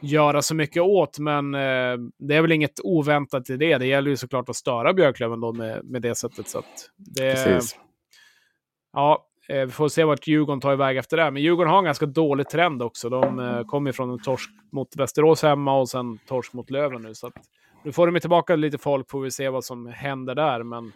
göra 0.00 0.42
så 0.42 0.54
mycket 0.54 0.82
åt, 0.82 1.18
men 1.18 1.54
eh, 1.54 1.96
det 2.18 2.34
är 2.34 2.42
väl 2.42 2.52
inget 2.52 2.80
oväntat 2.82 3.50
i 3.50 3.56
det. 3.56 3.78
Det 3.78 3.86
gäller 3.86 4.10
ju 4.10 4.16
såklart 4.16 4.48
att 4.48 4.56
störa 4.56 4.92
Björklöven 4.92 5.40
då 5.40 5.52
med, 5.52 5.84
med 5.84 6.02
det 6.02 6.14
sättet. 6.14 6.48
Så 6.48 6.62
det, 6.96 7.34
Precis. 7.34 7.76
Ja, 8.92 9.28
Eh, 9.48 9.66
vi 9.66 9.72
får 9.72 9.88
se 9.88 10.04
vart 10.04 10.26
Djurgården 10.26 10.60
tar 10.60 10.72
iväg 10.72 10.96
efter 10.96 11.16
det. 11.16 11.30
Men 11.30 11.42
Djurgården 11.42 11.70
har 11.70 11.78
en 11.78 11.84
ganska 11.84 12.06
dålig 12.06 12.48
trend 12.48 12.82
också. 12.82 13.08
De 13.08 13.38
eh, 13.38 13.64
kommer 13.64 13.92
från 13.92 14.10
en 14.10 14.22
torsk 14.22 14.50
mot 14.72 14.96
Västerås 14.96 15.42
hemma 15.42 15.80
och 15.80 15.88
sen 15.88 16.18
torsk 16.18 16.52
mot 16.52 16.70
Löven 16.70 17.02
nu. 17.02 17.14
Så 17.14 17.26
att, 17.26 17.34
nu 17.84 17.92
får 17.92 18.06
de 18.06 18.20
tillbaka 18.20 18.56
lite 18.56 18.78
folk, 18.78 19.10
får 19.10 19.20
vi 19.20 19.30
se 19.30 19.48
vad 19.48 19.64
som 19.64 19.86
händer 19.86 20.34
där. 20.34 20.62
Men 20.62 20.92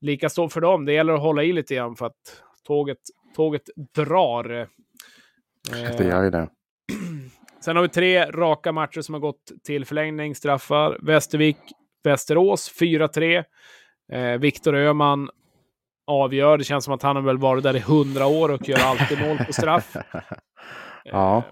lika 0.00 0.28
stort 0.28 0.52
för 0.52 0.60
dem. 0.60 0.84
Det 0.84 0.92
gäller 0.92 1.12
att 1.12 1.20
hålla 1.20 1.42
i 1.42 1.52
lite 1.52 1.74
grann 1.74 1.96
för 1.96 2.06
att 2.06 2.42
tåget, 2.66 2.98
tåget 3.36 3.62
drar. 3.94 4.50
Eh, 4.50 5.96
det 5.98 6.04
gör 6.04 6.24
ju 6.24 6.30
det. 6.30 6.48
Sen 7.64 7.76
har 7.76 7.82
vi 7.82 7.88
tre 7.88 8.30
raka 8.30 8.72
matcher 8.72 9.00
som 9.00 9.14
har 9.14 9.20
gått 9.20 9.52
till 9.64 9.84
förlängning, 9.84 10.34
straffar. 10.34 10.98
Västervik, 11.02 11.56
Västerås 12.04 12.72
4-3. 12.80 13.44
Eh, 14.12 14.38
Viktor 14.38 14.74
Öhman 14.74 15.30
avgör. 16.06 16.58
Det 16.58 16.64
känns 16.64 16.84
som 16.84 16.94
att 16.94 17.02
han 17.02 17.16
har 17.16 17.22
väl 17.22 17.38
varit 17.38 17.62
där 17.62 17.76
i 17.76 17.80
hundra 17.80 18.26
år 18.26 18.50
och 18.50 18.68
gör 18.68 18.78
alltid 18.78 19.20
mål 19.20 19.38
på 19.46 19.52
straff. 19.52 19.96
ja. 21.04 21.36
Eh, 21.36 21.44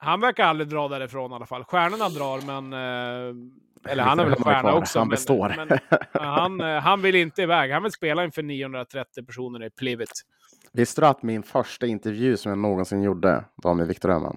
han 0.00 0.20
verkar 0.20 0.44
aldrig 0.44 0.68
dra 0.68 0.88
därifrån 0.88 1.32
i 1.32 1.34
alla 1.34 1.46
fall. 1.46 1.64
Stjärnorna 1.64 2.08
drar, 2.08 2.46
men... 2.46 2.72
Eh, 2.72 3.34
eller 3.84 4.02
han 4.02 4.18
är 4.20 4.24
väl 4.24 4.32
en 4.32 4.44
stjärna 4.44 4.74
också. 4.74 4.98
Han 4.98 5.08
består. 5.08 5.54
Men, 5.56 5.68
men 5.68 5.78
han, 6.12 6.60
eh, 6.60 6.80
han 6.80 7.02
vill 7.02 7.14
inte 7.14 7.42
iväg. 7.42 7.72
Han 7.72 7.82
vill 7.82 7.92
spela 7.92 8.24
inför 8.24 8.42
930 8.42 9.24
personer 9.26 9.64
i 9.64 9.70
Plivet. 9.70 10.08
Visste 10.72 11.00
du 11.00 11.06
att 11.06 11.22
min 11.22 11.42
första 11.42 11.86
intervju 11.86 12.36
som 12.36 12.50
jag 12.50 12.58
någonsin 12.58 13.02
gjorde 13.02 13.44
var 13.54 13.74
med 13.74 13.86
Viktor 13.86 14.10
Öhman? 14.10 14.36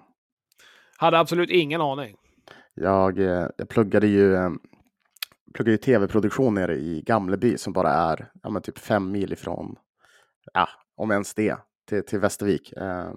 Hade 0.97 1.19
absolut 1.19 1.49
ingen 1.49 1.81
aning. 1.81 2.15
Jag, 2.73 3.19
eh, 3.19 3.47
jag 3.57 3.69
pluggade 3.69 4.07
ju 4.07 4.35
eh, 4.35 4.49
pluggar 5.53 5.71
ju 5.71 5.77
tv-produktion 5.77 6.53
nere 6.53 6.75
i 6.75 7.01
Gamleby 7.05 7.57
som 7.57 7.73
bara 7.73 7.89
är 7.93 8.31
ja, 8.43 8.49
men 8.49 8.61
typ 8.61 8.77
fem 8.77 9.11
mil 9.11 9.33
ifrån, 9.33 9.75
ja, 10.53 10.67
om 10.95 11.11
ens 11.11 11.33
det, 11.33 11.57
till, 11.89 12.05
till 12.05 12.19
Västervik. 12.19 12.73
Eh, 12.73 13.11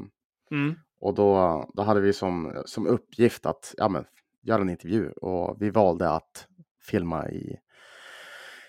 mm. 0.51 0.75
Och 1.01 1.15
då, 1.15 1.65
då 1.75 1.83
hade 1.83 2.01
vi 2.01 2.13
som, 2.13 2.63
som 2.67 2.87
uppgift 2.87 3.47
att 3.47 3.75
ja, 3.77 3.89
men, 3.89 4.05
göra 4.45 4.63
en 4.63 4.71
intervju 4.71 5.11
och 5.11 5.57
vi 5.61 5.71
valde 5.71 6.11
att 6.11 6.47
filma 6.91 7.29
i, 7.29 7.57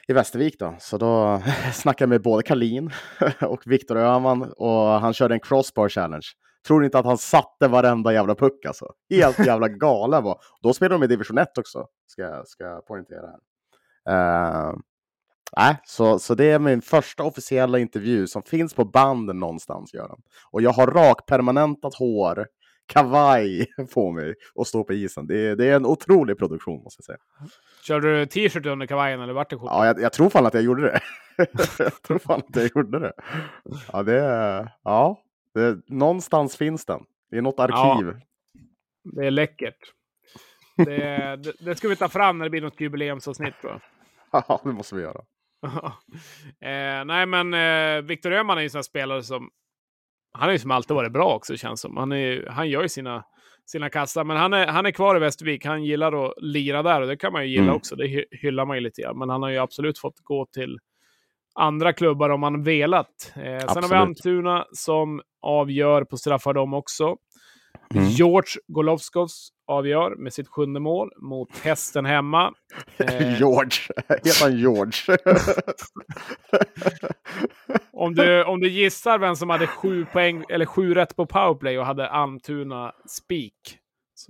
i 0.07 0.13
Västervik 0.13 0.59
då. 0.59 0.75
Så 0.79 0.97
då 0.97 1.41
snackade 1.73 2.03
jag 2.03 2.09
med 2.09 2.21
både 2.21 2.43
Karlin 2.43 2.91
och 3.41 3.61
Viktor 3.65 3.97
Öhman 3.97 4.53
och 4.57 4.77
han 4.77 5.13
körde 5.13 5.33
en 5.33 5.39
crossbar 5.39 5.89
challenge. 5.89 6.27
Tror 6.67 6.85
inte 6.85 6.99
att 6.99 7.05
han 7.05 7.17
satte 7.17 7.67
varenda 7.67 8.13
jävla 8.13 8.35
puck 8.35 8.65
alltså. 8.65 8.85
Helt 9.09 9.39
jävla 9.45 9.67
galen 9.67 10.23
var. 10.23 10.39
Då 10.61 10.73
spelade 10.73 10.95
de 10.95 11.05
i 11.05 11.07
division 11.07 11.37
1 11.37 11.57
också, 11.57 11.85
ska, 12.07 12.43
ska 12.45 12.63
jag 12.63 12.85
poängtera 12.85 13.27
här. 13.27 13.39
Uh, 14.09 14.75
nej, 15.57 15.77
så, 15.83 16.19
så 16.19 16.35
det 16.35 16.51
är 16.51 16.59
min 16.59 16.81
första 16.81 17.23
officiella 17.23 17.79
intervju 17.79 18.27
som 18.27 18.43
finns 18.43 18.73
på 18.73 18.85
band 18.85 19.35
någonstans, 19.35 19.93
Göran. 19.93 20.21
Och 20.51 20.61
jag 20.61 20.71
har 20.71 20.87
rakpermanentat 20.87 21.95
hår, 21.95 22.47
kavaj 22.87 23.67
på 23.93 24.11
mig 24.11 24.35
och 24.53 24.67
står 24.67 24.83
på 24.83 24.93
isen. 24.93 25.27
Det 25.27 25.47
är, 25.47 25.55
det 25.55 25.65
är 25.65 25.75
en 25.75 25.85
otrolig 25.85 26.37
produktion, 26.37 26.83
måste 26.83 26.99
jag 26.99 27.05
säga. 27.05 27.17
Körde 27.83 28.19
du 28.19 28.25
t-shirt 28.25 28.65
under 28.65 28.85
kavajen 28.85 29.21
eller 29.21 29.33
vart 29.33 29.49
det 29.49 29.55
skjorta? 29.55 29.73
Ja, 29.73 29.85
jag, 29.85 30.01
jag, 30.01 30.13
tror 30.13 30.29
fan 30.29 30.45
att 30.45 30.53
jag 30.53 30.63
gjorde 30.63 30.81
det. 30.81 30.99
jag 31.79 32.01
tror 32.01 32.19
fan 32.19 32.39
att 32.39 32.55
jag 32.55 32.69
gjorde 32.75 32.99
det. 32.99 33.13
Ja, 33.91 34.03
det. 34.03 34.71
Ja, 34.83 35.21
det, 35.53 35.77
någonstans 35.87 36.57
finns 36.57 36.85
den. 36.85 37.03
I 37.31 37.41
något 37.41 37.59
arkiv. 37.59 38.07
Ja, 38.07 38.13
det 39.03 39.27
är 39.27 39.31
läckert. 39.31 39.79
Det, 40.77 41.35
det, 41.35 41.53
det, 41.59 41.75
ska 41.75 41.87
vi 41.87 41.95
ta 41.95 42.09
fram 42.09 42.37
när 42.37 42.45
det 42.45 42.49
blir 42.49 42.61
något 42.61 42.81
jubileumsavsnitt. 42.81 43.55
Ja, 44.31 44.61
det 44.63 44.71
måste 44.71 44.95
vi 44.95 45.01
göra. 45.01 45.21
eh, 46.61 47.05
nej, 47.05 47.25
men 47.25 47.53
eh, 47.53 48.01
Viktor 48.01 48.31
Öhman 48.31 48.57
är 48.57 48.61
ju 48.61 48.65
en 48.65 48.69
sån 48.69 48.83
spelare 48.83 49.23
som... 49.23 49.49
Han 50.35 50.47
har 50.47 50.51
ju 50.51 50.59
som 50.59 50.71
alltid 50.71 50.95
varit 50.95 51.11
bra 51.11 51.35
också, 51.35 51.57
känns 51.57 51.81
som. 51.81 51.97
Han, 51.97 52.11
är, 52.11 52.47
han 52.49 52.69
gör 52.69 52.81
ju 52.81 52.89
sina, 52.89 53.23
sina 53.65 53.89
kassar, 53.89 54.23
men 54.23 54.37
han 54.37 54.53
är, 54.53 54.67
han 54.67 54.85
är 54.85 54.91
kvar 54.91 55.15
i 55.15 55.19
Västervik. 55.19 55.65
Han 55.65 55.83
gillar 55.83 56.25
att 56.25 56.33
lira 56.37 56.83
där 56.83 57.01
och 57.01 57.07
det 57.07 57.17
kan 57.17 57.33
man 57.33 57.43
ju 57.43 57.49
gilla 57.49 57.63
mm. 57.63 57.75
också. 57.75 57.95
Det 57.95 58.25
hyllar 58.31 58.65
man 58.65 58.77
ju 58.77 58.81
lite 58.81 59.01
grann. 59.01 59.17
Men 59.17 59.29
han 59.29 59.43
har 59.43 59.49
ju 59.49 59.57
absolut 59.57 59.99
fått 59.99 60.19
gå 60.23 60.45
till 60.45 60.79
andra 61.55 61.93
klubbar 61.93 62.29
om 62.29 62.43
han 62.43 62.63
velat. 62.63 63.33
Eh, 63.35 63.73
sen 63.73 63.83
har 63.83 63.89
vi 63.89 63.95
Antuna 63.95 64.65
som 64.71 65.21
avgör 65.41 66.03
på 66.03 66.17
straffar 66.17 66.53
dem 66.53 66.73
också. 66.73 67.17
Mm. 67.93 68.07
George 68.07 68.61
Golovskos 68.67 69.49
avgör 69.67 70.15
med 70.15 70.33
sitt 70.33 70.47
sjunde 70.47 70.79
mål 70.79 71.11
mot 71.17 71.57
hästen 71.57 72.05
hemma. 72.05 72.53
Eh, 72.97 73.39
George, 73.39 73.71
heter 74.07 74.43
han 74.43 74.57
George? 74.57 75.17
om, 77.93 78.15
du, 78.15 78.43
om 78.43 78.59
du 78.59 78.69
gissar 78.69 79.19
vem 79.19 79.35
som 79.35 79.49
hade 79.49 79.67
sju, 79.67 80.05
poäng, 80.05 80.43
eller 80.49 80.65
sju 80.65 80.93
rätt 80.93 81.15
på 81.15 81.25
powerplay 81.25 81.79
och 81.79 81.85
hade 81.85 82.09
Almtuna 82.09 82.91
spik. 83.07 83.77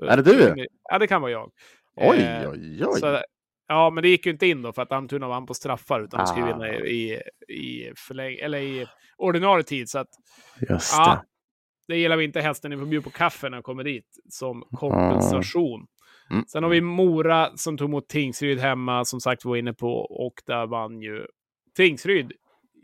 är 0.01 0.17
det 0.17 0.23
du? 0.23 0.65
Ja, 0.91 0.99
det 0.99 1.07
kan 1.07 1.21
vara 1.21 1.31
jag. 1.31 1.51
Oj, 1.95 2.17
eh, 2.17 2.49
oj, 2.49 2.85
oj. 2.85 2.99
Så, 2.99 3.21
ja, 3.67 3.89
men 3.89 4.01
det 4.01 4.09
gick 4.09 4.25
ju 4.25 4.31
inte 4.31 4.47
in 4.47 4.61
då 4.61 4.73
för 4.73 4.81
att 4.81 4.91
Almtuna 4.91 5.27
vann 5.27 5.45
på 5.45 5.53
straffar 5.53 6.01
utan 6.01 6.19
de 6.19 6.27
skulle 6.27 6.45
vinna 6.45 6.69
i, 6.69 6.91
i, 6.91 7.21
i, 7.53 7.93
förläng, 7.95 8.35
eller 8.35 8.57
i 8.57 8.87
ordinarie 9.17 9.63
tid. 9.63 9.89
Så 9.89 9.99
att, 9.99 10.09
Just 10.69 10.93
ja, 10.93 11.23
det 11.87 11.97
gillar 11.97 12.17
vi 12.17 12.23
inte. 12.23 12.41
Hästen 12.41 12.71
ni 12.71 12.77
får 12.77 12.85
bjuda 12.85 13.03
på 13.03 13.09
kaffe 13.09 13.49
när 13.49 13.57
han 13.57 13.63
kommer 13.63 13.83
dit 13.83 14.19
som 14.29 14.63
kompensation. 14.71 15.87
Mm. 16.31 16.45
Sen 16.47 16.63
har 16.63 16.69
vi 16.69 16.81
Mora 16.81 17.57
som 17.57 17.77
tog 17.77 17.89
emot 17.89 18.07
Tingsryd 18.07 18.59
hemma, 18.59 19.05
som 19.05 19.21
sagt 19.21 19.45
var 19.45 19.55
inne 19.55 19.73
på, 19.73 19.93
och 19.99 20.33
där 20.45 20.67
vann 20.67 21.01
ju 21.01 21.25
Tingsryd 21.75 22.31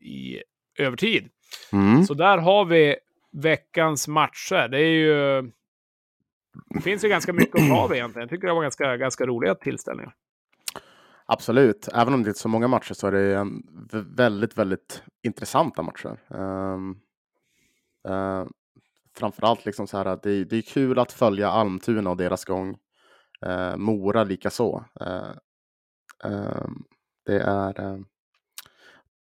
i 0.01 0.43
övertid. 0.77 1.29
Mm. 1.73 2.03
Så 2.03 2.13
där 2.13 2.37
har 2.37 2.65
vi 2.65 2.95
veckans 3.31 4.07
matcher. 4.07 4.67
Det 4.67 4.77
är 4.77 4.93
ju... 4.93 5.41
Det 6.69 6.81
finns 6.81 7.03
ju 7.03 7.09
ganska 7.09 7.33
mycket 7.33 7.55
att 7.55 7.69
ta 7.69 7.77
av 7.77 7.93
egentligen. 7.93 8.23
Jag 8.23 8.29
tycker 8.29 8.47
det 8.47 8.53
var 8.53 8.61
ganska, 8.61 8.97
ganska 8.97 9.25
roliga 9.25 9.55
tillställningar. 9.55 10.15
Absolut, 11.25 11.87
även 11.93 12.13
om 12.13 12.23
det 12.23 12.29
inte 12.29 12.37
är 12.37 12.41
så 12.41 12.47
många 12.47 12.67
matcher 12.67 12.93
så 12.93 13.07
är 13.07 13.11
det 13.11 13.35
en 13.35 13.63
väldigt, 14.15 14.57
väldigt 14.57 15.03
intressanta 15.23 15.81
matcher. 15.81 16.17
Um, 16.29 16.99
uh, 18.09 18.45
framförallt 19.17 19.65
liksom 19.65 19.87
så 19.87 19.97
här 19.97 20.05
att 20.05 20.23
det, 20.23 20.43
det 20.43 20.57
är 20.57 20.61
kul 20.61 20.99
att 20.99 21.11
följa 21.11 21.49
Almtuna 21.49 22.09
och 22.09 22.17
deras 22.17 22.45
gång. 22.45 22.77
Eh, 23.45 23.77
Mora 23.77 24.23
likaså. 24.23 24.85
Eh, 25.01 25.31
eh, 26.31 26.65
Det 27.25 27.39
är, 27.39 27.81
eh, 27.81 27.97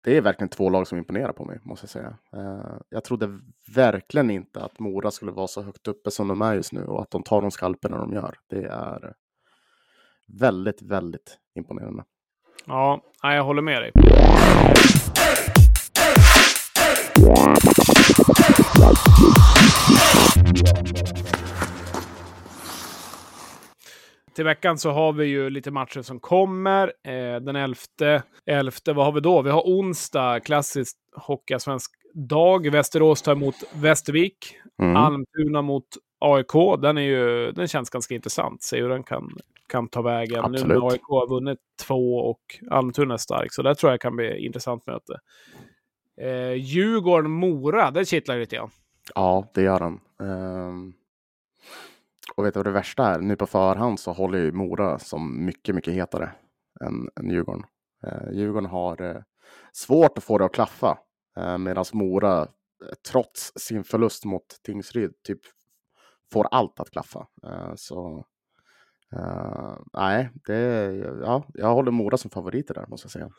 det 0.04 0.16
är 0.16 0.20
verkligen 0.20 0.48
två 0.48 0.70
lag 0.70 0.86
som 0.86 0.98
imponerar 0.98 1.32
på 1.32 1.44
mig, 1.44 1.58
måste 1.62 1.84
jag 1.84 1.90
säga. 1.90 2.18
Eh, 2.32 2.74
jag 2.88 3.04
trodde 3.04 3.38
verkligen 3.74 4.30
inte 4.30 4.64
att 4.64 4.78
Mora 4.78 5.10
skulle 5.10 5.32
vara 5.32 5.46
så 5.48 5.62
högt 5.62 5.88
uppe 5.88 6.10
som 6.10 6.28
de 6.28 6.42
är 6.42 6.54
just 6.54 6.72
nu 6.72 6.84
och 6.84 7.02
att 7.02 7.10
de 7.10 7.22
tar 7.22 7.42
de 7.42 7.50
skalperna 7.50 7.98
de 7.98 8.12
gör. 8.12 8.34
Det 8.50 8.64
är 8.64 9.14
väldigt, 10.26 10.82
väldigt 10.82 11.38
imponerande. 11.54 12.04
Ja, 12.66 13.02
jag 13.22 13.44
håller 13.44 13.62
med 13.62 13.82
dig. 13.82 13.92
Till 24.34 24.44
veckan 24.44 24.78
så 24.78 24.90
har 24.90 25.12
vi 25.12 25.26
ju 25.26 25.50
lite 25.50 25.70
matcher 25.70 26.02
som 26.02 26.20
kommer. 26.20 26.92
Eh, 27.04 27.40
den 27.40 27.56
11, 27.56 27.76
11, 28.46 28.72
vad 28.86 29.04
har 29.04 29.12
vi 29.12 29.20
då? 29.20 29.42
Vi 29.42 29.50
har 29.50 29.62
onsdag, 29.62 30.40
klassiskt 30.40 30.98
Hockeyallsvensk 31.16 31.90
dag. 32.14 32.70
Västerås 32.70 33.22
tar 33.22 33.32
emot 33.32 33.54
Västervik. 33.74 34.56
Mm. 34.82 34.96
Almtuna 34.96 35.62
mot 35.62 35.86
AIK. 36.18 36.80
Den, 36.82 36.98
är 36.98 37.02
ju, 37.02 37.52
den 37.52 37.68
känns 37.68 37.90
ganska 37.90 38.14
intressant. 38.14 38.62
Se 38.62 38.80
hur 38.80 38.88
den 38.88 39.02
kan, 39.02 39.30
kan 39.68 39.88
ta 39.88 40.02
vägen. 40.02 40.44
Absolut. 40.44 40.66
Nu 40.66 40.74
när 40.74 40.92
AIK 40.92 41.02
har 41.02 41.28
vunnit 41.28 41.58
två 41.86 42.16
och 42.16 42.40
Almtuna 42.70 43.14
är 43.14 43.18
stark. 43.18 43.52
Så 43.52 43.62
det 43.62 43.74
tror 43.74 43.92
jag 43.92 44.00
kan 44.00 44.16
bli 44.16 44.46
intressant 44.46 44.86
möte. 44.86 45.18
Eh, 46.22 46.54
Djurgården-Mora, 46.54 47.90
det 47.90 48.04
kittlar 48.04 48.38
lite 48.38 48.56
grann. 48.56 48.70
Ja, 49.14 49.50
det 49.54 49.62
gör 49.62 49.80
den. 49.80 50.00
Um... 50.18 50.28
Ehm, 50.28 50.92
och 52.36 52.44
vet 52.44 52.54
du 52.54 52.58
vad 52.58 52.66
det 52.66 52.70
värsta 52.70 53.06
är? 53.06 53.20
Nu 53.20 53.36
på 53.36 53.46
förhand 53.46 54.00
så 54.00 54.12
håller 54.12 54.38
ju 54.38 54.52
Mora 54.52 54.98
som 54.98 55.44
mycket, 55.44 55.74
mycket 55.74 55.94
hetare 55.94 56.32
än, 56.80 57.08
än 57.20 57.30
Djurgården. 57.30 57.62
Eh, 58.06 58.32
Djurgården 58.32 58.70
har 58.70 59.02
eh, 59.02 59.22
svårt 59.72 60.18
att 60.18 60.24
få 60.24 60.38
det 60.38 60.44
att 60.44 60.54
klaffa 60.54 60.98
eh, 61.36 61.58
medan 61.58 61.84
Mora 61.92 62.40
eh, 62.42 62.46
trots 63.10 63.52
sin 63.56 63.84
förlust 63.84 64.24
mot 64.24 64.46
Tingsryd 64.62 65.12
typ 65.22 65.40
får 66.32 66.46
allt 66.50 66.80
att 66.80 66.90
klaffa. 66.90 67.26
Eh, 67.46 67.72
så 67.76 68.26
eh, 69.16 69.76
nej, 69.92 70.30
det, 70.46 70.56
ja, 71.22 71.44
jag 71.54 71.74
håller 71.74 71.90
Mora 71.90 72.16
som 72.16 72.30
favorit 72.30 72.68
där 72.68 72.86
måste 72.88 73.04
jag 73.04 73.12
säga. 73.12 73.30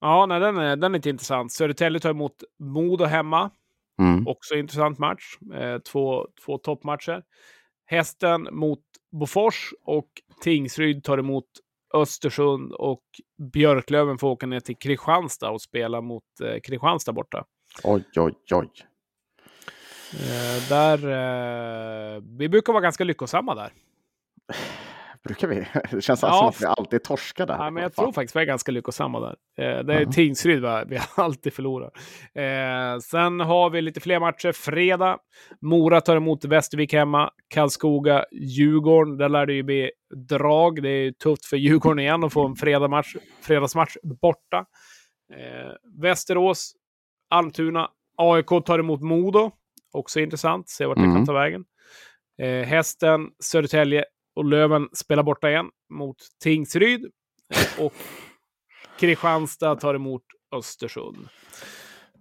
Ja, 0.00 0.26
nej, 0.26 0.40
den, 0.40 0.56
är, 0.58 0.76
den 0.76 0.94
är 0.94 0.98
lite 0.98 1.10
intressant. 1.10 1.52
Södertälje 1.52 2.00
tar 2.00 2.10
emot 2.10 2.42
Modo 2.58 3.04
hemma. 3.04 3.50
Mm. 3.98 4.28
Också 4.28 4.54
intressant 4.54 4.98
match. 4.98 5.22
Eh, 5.54 5.78
två, 5.78 6.26
två 6.44 6.58
toppmatcher. 6.58 7.22
Hästen 7.86 8.48
mot 8.52 8.82
Bofors 9.12 9.74
och 9.84 10.08
Tingsryd 10.42 11.04
tar 11.04 11.18
emot 11.18 11.46
Östersund 11.94 12.72
och 12.72 13.02
Björklöven 13.52 14.18
får 14.18 14.28
åka 14.28 14.46
ner 14.46 14.60
till 14.60 14.76
Kristianstad 14.76 15.50
och 15.50 15.62
spela 15.62 16.00
mot 16.00 16.24
eh, 16.42 16.60
Kristianstad 16.60 17.12
borta. 17.12 17.44
Oj, 17.84 18.04
oj, 18.16 18.34
oj. 18.52 18.70
Eh, 20.12 20.68
där, 20.68 20.98
eh, 22.16 22.22
vi 22.38 22.48
brukar 22.48 22.72
vara 22.72 22.82
ganska 22.82 23.04
lyckosamma 23.04 23.54
där. 23.54 23.72
Brukar 25.24 25.48
vi? 25.48 25.66
Det 25.90 26.00
känns 26.00 26.22
ja, 26.22 26.32
som 26.32 26.48
att 26.48 26.60
vi 26.60 26.66
alltid 26.66 27.04
torskar 27.04 27.46
där. 27.46 27.54
Ja, 27.54 27.70
men 27.70 27.82
jag 27.82 27.94
tror 27.94 28.12
faktiskt 28.12 28.36
vi 28.36 28.40
är 28.40 28.44
ganska 28.44 28.72
lyckosamma 28.72 29.20
där. 29.20 29.36
Eh, 29.58 29.84
det 29.84 29.94
är 29.94 30.04
uh-huh. 30.04 30.12
Tingsryd 30.12 30.62
vi 30.86 30.98
alltid 31.14 31.52
förlorar. 31.52 31.90
Eh, 32.34 32.98
sen 32.98 33.40
har 33.40 33.70
vi 33.70 33.82
lite 33.82 34.00
fler 34.00 34.20
matcher. 34.20 34.52
Fredag. 34.52 35.18
Mora 35.60 36.00
tar 36.00 36.16
emot 36.16 36.44
Västervik 36.44 36.92
hemma. 36.92 37.30
Karlskoga, 37.54 38.24
Djurgården. 38.32 39.16
Där 39.16 39.28
lär 39.28 39.46
det 39.46 39.52
ju 39.52 39.62
bli 39.62 39.90
drag. 40.28 40.82
Det 40.82 40.88
är 40.88 41.12
tufft 41.12 41.44
för 41.44 41.56
Djurgården 41.56 41.98
igen 41.98 42.24
att 42.24 42.32
få 42.32 42.46
en 42.46 42.56
fredagsmatch, 42.56 43.16
fredagsmatch 43.42 43.96
borta. 44.02 44.58
Eh, 45.32 46.00
Västerås, 46.02 46.72
Almtuna. 47.30 47.88
AIK 48.16 48.48
tar 48.66 48.78
emot 48.78 49.00
Modo. 49.00 49.50
Också 49.92 50.20
intressant. 50.20 50.68
Se 50.68 50.86
vart 50.86 50.98
mm. 50.98 51.10
det 51.10 51.16
kan 51.16 51.26
ta 51.26 51.32
vägen. 51.32 51.64
Eh, 52.42 52.66
hästen, 52.66 53.28
Södertälje, 53.42 54.04
och 54.36 54.44
Löven 54.44 54.88
spelar 54.92 55.22
borta 55.22 55.50
igen 55.50 55.70
mot 55.90 56.16
Tingsryd. 56.42 57.10
Och 57.78 57.92
Kristianstad 58.98 59.76
tar 59.76 59.94
emot 59.94 60.22
Östersund. 60.56 61.28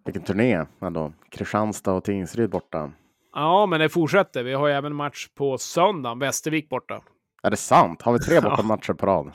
Vilken 0.05 0.23
turné 0.23 0.65
ändå. 0.81 1.13
Kristianstad 1.31 1.93
och 1.93 2.03
Tingsryd 2.03 2.49
borta. 2.49 2.91
Ja, 3.33 3.65
men 3.65 3.79
det 3.79 3.89
fortsätter. 3.89 4.43
Vi 4.43 4.53
har 4.53 4.67
ju 4.67 4.73
även 4.73 4.95
match 4.95 5.27
på 5.35 5.57
söndagen. 5.57 6.19
Västervik 6.19 6.69
borta. 6.69 7.01
Är 7.43 7.51
det 7.51 7.57
sant? 7.57 8.01
Har 8.01 8.13
vi 8.13 8.19
tre 8.19 8.41
borta 8.41 8.63
matcher 8.63 8.93
på 8.93 9.05
rad? 9.05 9.31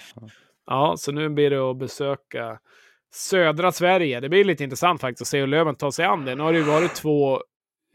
Ja, 0.67 0.95
så 0.99 1.13
nu 1.13 1.29
blir 1.29 1.51
det 1.51 1.71
att 1.71 1.77
besöka 1.77 2.59
södra 3.15 3.73
Sverige. 3.73 4.21
Det 4.21 4.29
blir 4.29 4.45
lite 4.45 4.65
intressant 4.65 5.01
faktiskt 5.01 5.23
att 5.23 5.29
se 5.29 5.41
hur 5.41 5.47
Löven 5.47 5.75
tar 5.75 5.91
sig 5.91 6.05
an 6.05 6.25
det. 6.25 6.35
Nu 6.35 6.43
har 6.43 6.53
det 6.53 6.59
ju 6.59 6.65
varit 6.65 6.95
två 6.95 7.43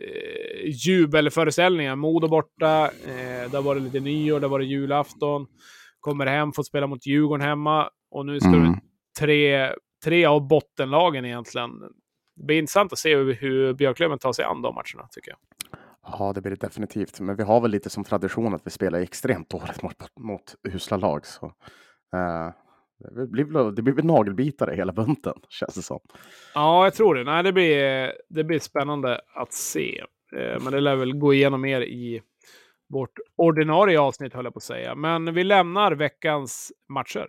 eh, 0.02 0.70
jubelföreställningar. 0.86 1.96
Modo 1.96 2.28
borta, 2.28 2.86
eh, 2.86 3.52
där 3.52 3.62
var 3.62 3.76
det 3.76 3.82
lite 3.82 4.00
nyår, 4.00 4.40
där 4.40 4.48
var 4.48 4.60
det 4.60 4.66
julafton. 4.66 5.48
Kommer 6.00 6.26
hem, 6.26 6.54
får 6.54 6.64
spela 6.64 6.88
mot 6.88 7.06
Djurgården 7.06 7.48
hemma. 7.48 7.90
Och 8.12 8.26
nu 8.26 8.40
ska 8.40 8.50
mm. 8.50 8.76
tre, 9.20 9.70
tre 10.06 10.26
av 10.26 10.48
bottenlagen 10.48 11.26
egentligen. 11.26 11.80
Det 12.36 12.46
blir 12.46 12.60
intressant 12.60 12.94
att 12.94 13.00
se 13.00 13.16
hur, 13.16 13.34
hur 13.34 13.74
Björklöven 13.74 14.20
tar 14.20 14.34
sig 14.34 14.46
an 14.46 14.62
de 14.62 14.76
matcherna, 14.76 15.08
tycker 15.12 15.32
jag. 15.32 15.40
Ja, 16.04 16.34
det 16.34 16.42
blir 16.42 16.52
det 16.52 16.68
definitivt. 16.68 17.20
Men 17.20 17.36
vi 17.36 17.44
har 17.44 17.62
väl 17.62 17.72
lite 17.72 17.90
som 17.90 18.04
tradition 18.04 18.54
att 18.54 18.68
vi 18.68 18.72
spelar 18.72 19.00
extremt 19.00 19.50
dåligt 19.50 19.84
mot, 19.84 19.96
mot 20.20 20.56
usla 20.64 20.98
lag. 20.98 21.26
Så, 21.26 21.46
uh, 21.46 22.52
det 23.00 23.28
blir, 23.28 23.72
det 23.72 23.82
blir 23.82 23.94
väl 23.94 24.06
nagelbitare 24.06 24.76
hela 24.76 24.94
bunten, 24.94 25.34
känns 25.50 25.76
det 25.76 25.82
som. 25.82 26.00
Ja, 26.54 26.84
jag 26.84 26.94
tror 26.94 27.16
det. 27.16 27.24
Nej, 27.24 27.44
det, 27.44 27.54
blir, 27.54 28.12
det 28.30 28.44
blir 28.44 28.60
spännande 28.60 29.22
att 29.36 29.54
se. 29.54 30.04
Eh, 30.38 30.64
men 30.64 30.74
det 30.74 30.80
lär 30.80 30.96
väl 30.96 31.14
gå 31.14 31.34
igenom 31.34 31.62
mer 31.62 31.82
i 31.82 32.22
vårt 32.90 33.20
ordinarie 33.36 34.00
avsnitt, 34.00 34.34
höll 34.34 34.46
jag 34.46 34.54
på 34.54 34.58
att 34.58 34.64
säga. 34.64 34.96
Men 34.96 35.34
vi 35.34 35.44
lämnar 35.44 35.92
veckans 35.92 36.72
matcher. 36.90 37.28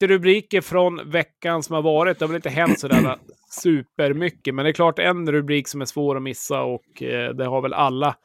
rubriker 0.00 0.60
från 0.60 1.10
veckan 1.10 1.62
som 1.62 1.74
har 1.74 1.82
varit. 1.82 2.18
Det 2.18 2.24
har 2.24 2.28
väl 2.28 2.36
inte 2.36 2.48
hänt 2.48 2.80
sådär 2.80 3.16
supermycket, 3.62 4.54
men 4.54 4.64
det 4.64 4.70
är 4.70 4.72
klart 4.72 4.98
en 4.98 5.32
rubrik 5.32 5.68
som 5.68 5.80
är 5.80 5.84
svår 5.84 6.16
att 6.16 6.22
missa 6.22 6.62
och 6.62 7.02
eh, 7.02 7.34
det 7.34 7.44
har 7.44 7.62
väl 7.62 7.72
alla 7.72 8.16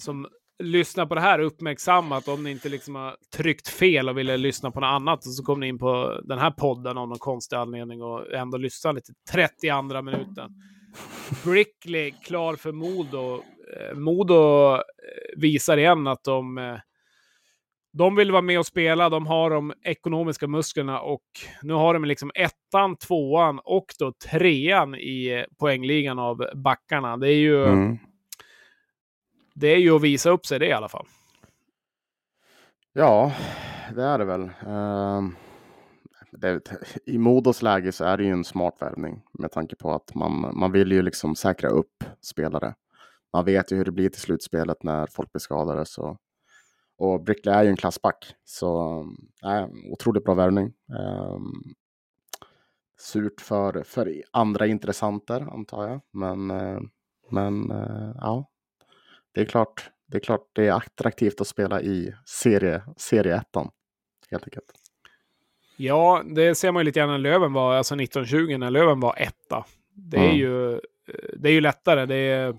som 0.00 0.26
lyssnar 0.62 1.06
på 1.06 1.14
det 1.14 1.20
här 1.20 1.38
uppmärksammat 1.38 2.28
om 2.28 2.42
ni 2.42 2.50
inte 2.50 2.68
liksom 2.68 2.94
har 2.94 3.16
tryckt 3.36 3.68
fel 3.68 4.08
och 4.08 4.18
ville 4.18 4.36
lyssna 4.36 4.70
på 4.70 4.80
något 4.80 4.88
annat 4.88 5.26
och 5.26 5.34
så 5.34 5.44
kom 5.44 5.60
ni 5.60 5.68
in 5.68 5.78
på 5.78 6.20
den 6.24 6.38
här 6.38 6.50
podden 6.50 6.98
av 6.98 7.08
någon 7.08 7.18
konstig 7.18 7.56
anledning 7.56 8.02
och 8.02 8.34
ändå 8.34 8.58
lyssna 8.58 8.92
lite 8.92 9.12
32 9.32 10.02
minuten. 10.02 10.50
Brickley 11.44 12.10
klar 12.10 12.56
för 12.56 12.72
Modo. 12.72 13.34
Eh, 13.34 13.96
Modo 13.96 14.74
eh, 14.74 14.80
visar 15.36 15.76
igen 15.76 16.06
att 16.06 16.24
de, 16.24 16.58
eh, 16.58 16.76
de 17.92 18.16
vill 18.16 18.32
vara 18.32 18.42
med 18.42 18.58
och 18.58 18.66
spela. 18.66 19.08
De 19.08 19.26
har 19.26 19.50
de 19.50 19.72
ekonomiska 19.84 20.46
musklerna 20.46 21.00
och 21.00 21.24
nu 21.62 21.74
har 21.74 21.94
de 21.94 22.04
liksom 22.04 22.30
ettan, 22.34 22.96
tvåan 22.96 23.60
och 23.64 23.86
då 23.98 24.12
trean 24.30 24.94
i 24.94 25.44
poängligan 25.60 26.18
av 26.18 26.44
backarna. 26.54 27.16
Det 27.16 27.28
är 27.28 27.38
ju 27.38 27.64
mm 27.64 27.98
det 29.54 29.68
är 29.68 29.78
ju 29.78 29.96
att 29.96 30.02
visa 30.02 30.30
upp 30.30 30.46
sig 30.46 30.58
det 30.58 30.66
i 30.66 30.72
alla 30.72 30.88
fall. 30.88 31.06
Ja, 32.92 33.32
det 33.94 34.02
är 34.02 34.18
det 34.18 34.24
väl. 34.24 34.42
Uh, 34.42 35.30
det, 36.32 36.60
I 37.06 37.18
Modos 37.18 37.62
läge 37.62 37.92
så 37.92 38.04
är 38.04 38.16
det 38.16 38.24
ju 38.24 38.30
en 38.30 38.44
smart 38.44 38.76
värvning 38.80 39.22
med 39.38 39.52
tanke 39.52 39.76
på 39.76 39.92
att 39.92 40.14
man, 40.14 40.58
man 40.58 40.72
vill 40.72 40.92
ju 40.92 41.02
liksom 41.02 41.36
säkra 41.36 41.68
upp 41.68 42.04
spelare. 42.20 42.74
Man 43.32 43.44
vet 43.44 43.72
ju 43.72 43.76
hur 43.76 43.84
det 43.84 43.92
blir 43.92 44.08
till 44.08 44.20
slutspelet 44.20 44.82
när 44.82 45.06
folk 45.06 45.32
blir 45.32 45.40
skadade. 45.40 45.86
Så. 45.86 46.16
Och 46.98 47.22
Brickley 47.24 47.54
är 47.54 47.62
ju 47.62 47.68
en 47.68 47.76
klassback, 47.76 48.34
så 48.44 49.00
äh, 49.44 49.66
otroligt 49.92 50.24
bra 50.24 50.34
värvning. 50.34 50.72
Um, 51.34 51.74
surt 53.00 53.40
för, 53.40 53.82
för 53.82 54.22
andra 54.32 54.66
intressenter 54.66 55.40
antar 55.40 55.88
jag, 55.88 56.00
men, 56.12 56.50
eh, 56.50 56.80
men 57.30 57.70
eh, 57.70 58.12
ja, 58.14 58.50
det 59.34 59.40
är 59.40 59.44
klart, 59.44 59.90
det 60.06 60.16
är 60.16 60.20
klart 60.20 60.48
det 60.52 60.66
är 60.66 60.72
attraktivt 60.72 61.40
att 61.40 61.46
spela 61.46 61.82
i 61.82 62.14
serie, 62.26 62.82
serie 62.96 63.36
ettan. 63.36 63.70
Helt 64.30 64.44
enkelt. 64.44 64.72
Ja, 65.76 66.22
det 66.34 66.54
ser 66.54 66.72
man 66.72 66.80
ju 66.80 66.84
lite 66.84 67.00
grann 67.00 67.08
när 67.08 67.18
Löven 67.18 67.52
var, 67.52 67.74
alltså 67.74 67.94
1920 67.94 68.56
när 68.58 68.70
Löven 68.70 69.00
var 69.00 69.14
etta. 69.18 69.64
Det 69.94 70.16
är, 70.16 70.24
mm. 70.24 70.36
ju, 70.36 70.80
det 71.36 71.48
är 71.48 71.52
ju 71.52 71.60
lättare. 71.60 72.06
Det 72.06 72.16
är 72.16 72.54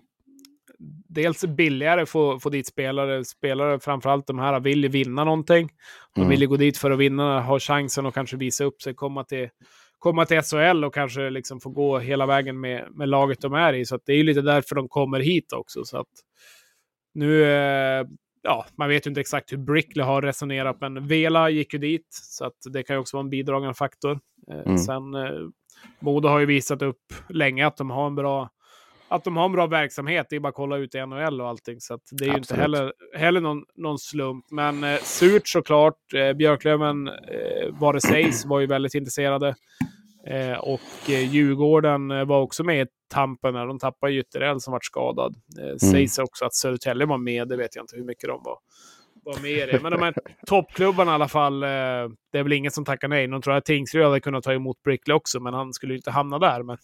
dels 1.10 1.46
billigare 1.46 2.02
att 2.02 2.10
få, 2.10 2.40
få 2.40 2.50
dit 2.50 2.68
spelare. 2.68 3.26
Spelare, 3.26 3.80
framförallt 3.80 4.28
de 4.28 4.40
här, 4.40 4.60
vill 4.60 4.84
ju 4.84 4.90
vinna 4.90 5.24
någonting. 5.24 5.70
De 6.16 6.30
vill 6.30 6.42
ju 6.42 6.48
gå 6.48 6.58
dit 6.58 6.78
för 6.78 6.92
att 6.92 7.00
vinna, 7.00 7.42
ha 7.42 7.60
chansen 7.60 8.06
att 8.06 8.14
kanske 8.14 8.38
visa 8.38 8.64
upp 8.64 8.82
sig, 8.82 8.94
komma 8.94 9.24
till, 9.24 9.50
komma 10.00 10.26
till 10.26 10.42
SHL 10.42 10.84
och 10.84 10.94
kanske 10.94 11.30
liksom 11.30 11.60
få 11.60 11.70
gå 11.70 12.00
hela 12.00 12.26
vägen 12.26 12.60
med, 12.60 12.88
med 12.92 13.10
laget 13.10 13.42
de 13.42 13.54
är 13.54 13.74
i. 13.74 13.86
Så 13.86 14.00
det 14.06 14.14
är 14.14 14.18
ju 14.18 14.24
lite 14.24 14.42
därför 14.42 14.76
de 14.76 14.88
kommer 14.88 15.20
hit 15.20 15.54
också. 15.54 15.84
Så 15.86 15.98
att, 15.98 16.08
nu, 17.14 17.44
eh, 17.44 18.06
ja, 18.42 18.66
man 18.78 18.90
vet 18.90 19.06
ju 19.06 19.10
inte 19.10 19.22
exakt 19.22 19.52
hur 19.54 19.58
Brickley 19.58 20.06
har 20.06 20.22
resonerat, 20.22 20.78
men 20.82 21.08
Vela 21.08 21.50
gick 21.50 21.74
ju 21.74 21.80
dit, 21.80 22.08
så 22.12 22.46
att 22.46 22.58
det 22.74 22.84
kan 22.84 22.96
ju 22.96 23.00
också 23.00 23.18
vara 23.18 23.24
en 23.24 23.30
bidragande 23.30 23.74
faktor. 23.74 24.20
Eh, 24.52 24.60
Mm. 24.66 24.78
Sen 24.78 25.14
eh, 25.14 25.32
Modo 26.00 26.28
har 26.28 26.40
ju 26.40 26.46
visat 26.46 26.82
upp 26.82 27.14
länge 27.30 27.68
att 27.68 27.78
de 27.78 27.90
har 27.90 28.08
en 28.08 28.16
bra 28.16 28.50
att 29.08 29.24
de 29.24 29.38
har 29.38 29.46
en 29.46 29.52
bra 29.52 29.68
verksamhet. 29.68 30.28
Det 30.30 30.36
är 30.36 30.40
bara 30.40 30.50
att 30.50 30.56
kolla 30.56 30.78
ut 30.78 30.96
i 30.96 31.06
NHL 31.06 31.42
och 31.42 31.48
allting. 31.48 31.80
Så 31.82 31.94
att 31.94 32.02
det 32.12 32.24
är 32.26 32.28
ju 32.30 32.38
inte 32.38 32.54
Absolut. 32.54 32.62
heller, 32.62 32.94
heller 33.18 33.42
någon, 33.42 33.64
någon 33.76 34.00
slump. 34.00 34.46
Men 34.52 34.84
eh, 34.84 35.00
surt 35.00 35.48
såklart. 35.48 36.14
Eh, 36.16 36.34
Björklöven, 36.34 37.08
eh, 37.08 37.14
vad 37.70 37.96
det 37.96 38.02
sägs, 38.02 38.46
var 38.46 38.60
ju 38.60 38.68
väldigt 38.68 38.94
intresserade. 38.94 39.56
Eh, 40.28 40.58
och 40.58 41.10
eh, 41.10 41.34
Djurgården 41.34 42.28
var 42.28 42.42
också 42.42 42.64
med 42.64 42.82
i 42.82 42.88
tampen 42.88 43.01
när 43.16 43.68
de 43.68 43.80
tappade 43.80 44.14
Gytterell 44.14 44.62
som 44.62 44.72
vart 44.72 44.86
skadad. 44.86 45.36
Eh, 45.60 45.78
Sägs 45.78 46.20
också 46.20 46.46
att 46.46 46.56
Södertälje 46.56 47.06
var 47.06 47.18
med, 47.18 47.48
det 47.48 47.58
vet 47.58 47.76
jag 47.76 47.84
inte 47.84 47.96
hur 47.96 48.04
mycket 48.04 48.30
de 48.30 48.42
var, 48.44 48.58
var 49.24 49.42
med 49.42 49.52
i 49.52 49.72
det. 49.72 49.80
Men 49.84 49.92
de 49.92 50.02
här 50.02 50.14
toppklubbarna 50.48 51.12
i 51.12 51.14
alla 51.14 51.28
fall, 51.28 51.64
eh, 51.64 51.70
det 52.32 52.38
är 52.40 52.44
väl 52.44 52.54
ingen 52.54 52.72
som 52.72 52.86
tackar 52.86 53.08
nej. 53.08 53.28
De 53.28 53.42
tror 53.42 53.54
att 53.54 53.66
Tingsryd 53.66 54.04
hade 54.06 54.20
kunnat 54.20 54.44
ta 54.44 54.54
emot 54.54 54.84
Brickley 54.84 55.16
också, 55.16 55.40
men 55.40 55.54
han 55.54 55.74
skulle 55.74 55.94
ju 55.94 55.98
inte 55.98 56.12
hamna 56.12 56.40
där. 56.40 56.64
Men 56.64 56.78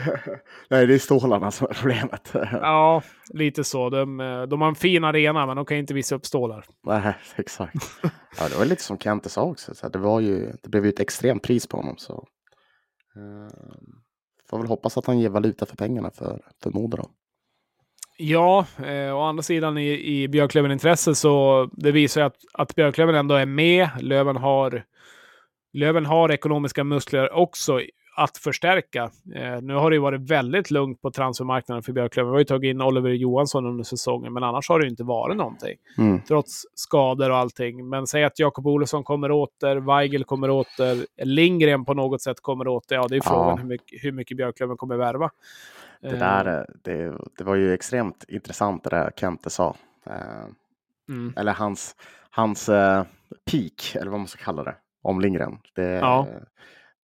Nej, 0.70 0.86
det 0.86 0.94
är 0.94 0.98
stålarna 0.98 1.50
som 1.50 1.66
är 1.70 1.74
problemet. 1.74 2.30
ja, 2.52 3.02
lite 3.34 3.64
så. 3.64 3.90
De, 3.90 4.20
eh, 4.20 4.42
de 4.42 4.60
har 4.60 4.68
en 4.68 4.74
fin 4.74 5.04
arena, 5.04 5.46
men 5.46 5.56
de 5.56 5.64
kan 5.66 5.76
inte 5.76 5.94
visa 5.94 6.14
upp 6.14 6.26
stålar. 6.26 6.64
Nej, 6.86 7.14
exakt. 7.36 7.74
Ja, 8.38 8.48
det 8.48 8.58
var 8.58 8.64
lite 8.64 8.82
som 8.82 8.98
Kente 8.98 9.28
sa 9.28 9.42
också. 9.42 9.74
Så 9.74 9.88
det, 9.88 9.98
var 9.98 10.20
ju, 10.20 10.52
det 10.62 10.68
blev 10.68 10.84
ju 10.84 10.88
ett 10.88 11.00
extremt 11.00 11.42
pris 11.42 11.66
på 11.66 11.76
honom. 11.76 11.94
Så. 11.98 12.26
Eh, 13.16 13.52
får 14.50 14.58
väl 14.58 14.66
hoppas 14.66 14.98
att 14.98 15.06
han 15.06 15.18
ger 15.18 15.28
valuta 15.28 15.66
för 15.66 15.76
pengarna 15.76 16.10
för, 16.10 16.40
för 16.62 16.70
Modo 16.70 16.96
då. 16.96 17.10
Ja, 18.16 18.66
eh, 18.84 19.16
å 19.16 19.20
andra 19.20 19.42
sidan 19.42 19.78
i, 19.78 20.22
i 20.22 20.28
Björklöven-intresse 20.28 21.14
så 21.14 21.64
det 21.72 21.92
visar 21.92 22.22
att, 22.22 22.36
att 22.52 22.74
Björklöven 22.74 23.14
ändå 23.14 23.34
är 23.34 23.46
med. 23.46 23.88
Löven 24.00 24.36
har, 24.36 24.84
Löven 25.72 26.06
har 26.06 26.30
ekonomiska 26.32 26.84
muskler 26.84 27.32
också 27.32 27.80
att 28.16 28.36
förstärka. 28.36 29.10
Eh, 29.34 29.60
nu 29.62 29.74
har 29.74 29.90
det 29.90 29.98
varit 29.98 30.20
väldigt 30.30 30.70
lugnt 30.70 31.02
på 31.02 31.10
transfermarknaden 31.10 31.82
för 31.82 31.92
Björklöven. 31.92 32.30
Vi 32.30 32.34
har 32.34 32.38
ju 32.38 32.44
tagit 32.44 32.70
in 32.70 32.82
Oliver 32.82 33.10
Johansson 33.10 33.66
under 33.66 33.84
säsongen, 33.84 34.32
men 34.32 34.42
annars 34.44 34.68
har 34.68 34.80
det 34.80 34.88
inte 34.88 35.04
varit 35.04 35.36
någonting. 35.36 35.76
Mm. 35.98 36.20
Trots 36.22 36.62
skador 36.74 37.30
och 37.30 37.36
allting. 37.36 37.88
Men 37.88 38.06
säg 38.06 38.24
att 38.24 38.38
Jakob 38.38 38.66
Olofsson 38.66 39.04
kommer 39.04 39.30
åter, 39.30 39.76
Weigel 39.76 40.24
kommer 40.24 40.50
åter, 40.50 41.24
Lindgren 41.24 41.84
på 41.84 41.94
något 41.94 42.22
sätt 42.22 42.40
kommer 42.40 42.68
åter. 42.68 42.96
Ja, 42.96 43.06
det 43.08 43.16
är 43.16 43.20
frågan 43.20 43.48
Ja. 43.48 43.56
hur, 43.56 43.68
mycket, 43.68 44.04
hur 44.04 44.12
mycket 44.12 44.36
Björklöven 44.36 44.76
kommer 44.76 44.96
värva. 44.96 45.30
Det, 46.00 46.16
där, 46.16 46.58
eh, 46.58 46.64
det, 46.82 47.16
det 47.38 47.44
var 47.44 47.54
ju 47.54 47.74
extremt 47.74 48.24
intressant 48.28 48.84
det 48.84 48.90
där 48.90 49.10
Kente 49.16 49.50
sa. 49.50 49.74
Eh, 50.06 50.14
mm. 51.08 51.34
eller 51.36 51.52
hans, 51.52 51.96
hans 52.30 52.68
eh, 52.68 53.04
peak, 53.50 53.94
eller 53.94 54.10
vad 54.10 54.20
man 54.20 54.26
ska 54.28 54.44
kalla 54.44 54.64
det, 54.64 54.74
om 55.02 55.20
Lindgren. 55.20 55.58
Det, 55.74 55.82
Ja 55.82 56.26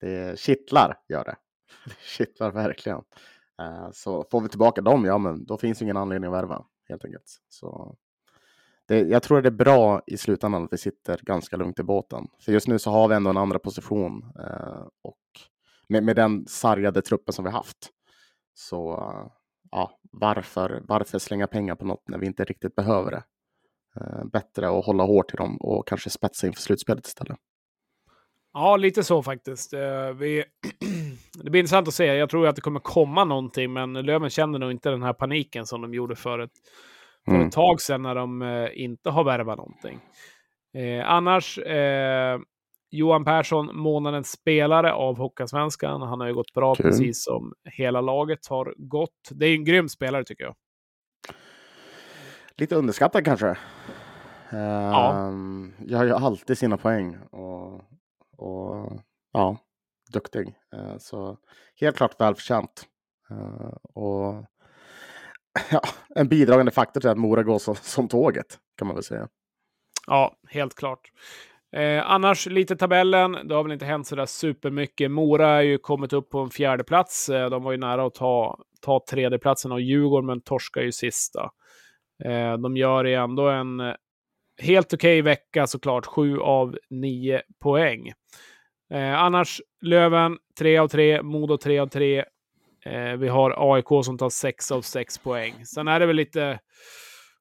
det 0.00 0.38
kittlar, 0.38 0.98
gör 1.08 1.24
det. 1.24 1.36
Det 1.84 1.96
kittlar 2.02 2.50
verkligen. 2.50 3.02
Eh, 3.62 3.90
så 3.92 4.24
får 4.30 4.40
vi 4.40 4.48
tillbaka 4.48 4.80
dem, 4.80 5.04
ja 5.04 5.18
men 5.18 5.44
då 5.44 5.58
finns 5.58 5.82
ingen 5.82 5.96
anledning 5.96 6.32
att 6.32 6.38
värva 6.42 6.64
helt 6.88 7.04
enkelt. 7.04 7.40
Så 7.48 7.96
det, 8.88 9.00
jag 9.00 9.22
tror 9.22 9.42
det 9.42 9.48
är 9.48 9.50
bra 9.50 10.02
i 10.06 10.16
slutändan 10.16 10.64
att 10.64 10.72
vi 10.72 10.78
sitter 10.78 11.20
ganska 11.22 11.56
lugnt 11.56 11.78
i 11.78 11.82
båten. 11.82 12.28
För 12.40 12.52
just 12.52 12.68
nu 12.68 12.78
så 12.78 12.90
har 12.90 13.08
vi 13.08 13.14
ändå 13.14 13.30
en 13.30 13.36
andra 13.36 13.58
position 13.58 14.32
eh, 14.38 14.86
och 15.02 15.20
med, 15.88 16.04
med 16.04 16.16
den 16.16 16.46
sargade 16.46 17.02
truppen 17.02 17.32
som 17.32 17.44
vi 17.44 17.50
haft. 17.50 17.90
Så 18.54 19.00
ja, 19.70 19.98
varför, 20.12 20.82
varför 20.84 21.18
slänga 21.18 21.46
pengar 21.46 21.74
på 21.74 21.84
något 21.84 22.08
när 22.08 22.18
vi 22.18 22.26
inte 22.26 22.44
riktigt 22.44 22.74
behöver 22.74 23.10
det? 23.10 23.22
Eh, 24.00 24.24
bättre 24.24 24.68
att 24.68 24.84
hålla 24.84 25.04
hårt 25.04 25.34
i 25.34 25.36
dem 25.36 25.56
och 25.56 25.88
kanske 25.88 26.10
spetsa 26.10 26.46
inför 26.46 26.60
slutspelet 26.60 27.06
istället. 27.06 27.38
Ja, 28.58 28.76
lite 28.76 29.04
så 29.04 29.22
faktiskt. 29.22 29.72
Eh, 29.72 30.10
Vi... 30.18 30.44
det 31.42 31.50
blir 31.50 31.60
intressant 31.60 31.88
att 31.88 31.94
se. 31.94 32.04
Jag 32.06 32.30
tror 32.30 32.46
att 32.48 32.56
det 32.56 32.62
kommer 32.62 32.80
komma 32.80 33.24
någonting, 33.24 33.72
men 33.72 33.92
Löven 33.92 34.30
känner 34.30 34.58
nog 34.58 34.70
inte 34.70 34.90
den 34.90 35.02
här 35.02 35.12
paniken 35.12 35.66
som 35.66 35.82
de 35.82 35.94
gjorde 35.94 36.16
för 36.16 36.38
ett, 36.38 36.50
för 37.24 37.32
Mm. 37.34 37.46
ett 37.46 37.52
tag 37.52 37.80
sedan 37.80 38.02
när 38.02 38.14
de 38.14 38.42
eh, 38.42 38.68
inte 38.74 39.10
har 39.10 39.24
värvat 39.24 39.56
någonting. 39.58 40.00
Eh, 40.74 41.10
annars, 41.10 41.58
eh, 41.58 42.38
Johan 42.90 43.24
Persson, 43.24 43.70
månadens 43.76 44.30
spelare 44.30 44.92
av 44.92 45.18
Hockeyallsvenskan. 45.18 46.02
Han 46.02 46.20
har 46.20 46.26
ju 46.26 46.34
gått 46.34 46.52
bra, 46.54 46.74
Kul. 46.74 46.86
precis 46.86 47.24
som 47.24 47.52
hela 47.64 48.00
laget 48.00 48.46
har 48.46 48.74
gått. 48.76 49.28
Det 49.30 49.46
är 49.46 49.54
en 49.54 49.64
grym 49.64 49.88
spelare 49.88 50.24
tycker 50.24 50.44
jag. 50.44 50.54
Lite 52.56 52.74
underskattad 52.76 53.24
kanske. 53.24 53.56
Ehm, 54.50 55.72
Jag 55.86 55.98
har 55.98 56.04
ju 56.04 56.12
alltid 56.12 56.58
sina 56.58 56.76
poäng 56.76 57.16
och, 57.30 57.80
och 58.38 59.00
ja, 59.32 59.58
duktig. 60.12 60.54
Eh, 60.76 60.98
så 60.98 61.38
helt 61.80 61.96
klart 61.96 62.20
välförtjänt. 62.20 62.84
Eh, 63.30 63.76
och 63.82 64.44
ja, 65.70 65.80
en 66.14 66.28
bidragande 66.28 66.72
faktor 66.72 67.00
till 67.00 67.10
att 67.10 67.18
Mora 67.18 67.42
går 67.42 67.58
som, 67.58 67.74
som 67.74 68.08
tåget 68.08 68.58
kan 68.78 68.86
man 68.86 68.94
väl 68.96 69.04
säga. 69.04 69.28
Ja, 70.06 70.36
helt 70.48 70.74
klart. 70.74 71.10
Eh, 71.76 72.10
annars 72.10 72.46
lite 72.46 72.76
tabellen. 72.76 73.32
Det 73.48 73.54
har 73.54 73.62
väl 73.62 73.72
inte 73.72 73.84
hänt 73.84 74.06
sådär 74.06 74.26
supermycket. 74.26 75.10
Mora 75.10 75.46
har 75.46 75.62
ju 75.62 75.78
kommit 75.78 76.12
upp 76.12 76.30
på 76.30 76.38
en 76.38 76.50
fjärde 76.50 76.84
plats. 76.84 77.28
Eh, 77.28 77.50
de 77.50 77.62
var 77.62 77.72
ju 77.72 77.78
nära 77.78 78.06
att 78.06 78.14
ta, 78.14 78.58
ta 78.80 79.04
tredjeplatsen 79.10 79.72
av 79.72 79.80
Djurgården, 79.80 80.26
men 80.26 80.40
torskar 80.40 80.82
ju 80.82 80.92
sista. 80.92 81.50
Eh, 82.24 82.58
de 82.58 82.76
gör 82.76 83.04
ju 83.04 83.14
ändå 83.14 83.48
en 83.48 83.80
eh, 83.80 83.94
helt 84.62 84.94
okej 84.94 85.22
vecka 85.22 85.66
såklart. 85.66 86.06
Sju 86.06 86.38
av 86.38 86.78
nio 86.90 87.42
poäng. 87.62 88.12
Eh, 88.90 89.22
annars 89.22 89.60
Löven 89.82 90.38
tre 90.58 90.78
av 90.78 90.88
tre, 90.88 91.22
Modo 91.22 91.56
tre 91.56 91.78
av 91.78 91.86
tre. 91.86 92.24
Eh, 92.86 93.12
vi 93.18 93.28
har 93.28 93.74
AIK 93.74 94.04
som 94.04 94.18
tar 94.18 94.28
sex 94.30 94.72
av 94.72 94.80
sex 94.82 95.18
poäng. 95.18 95.66
Sen 95.66 95.88
är 95.88 96.00
det 96.00 96.06
väl 96.06 96.16
lite 96.16 96.58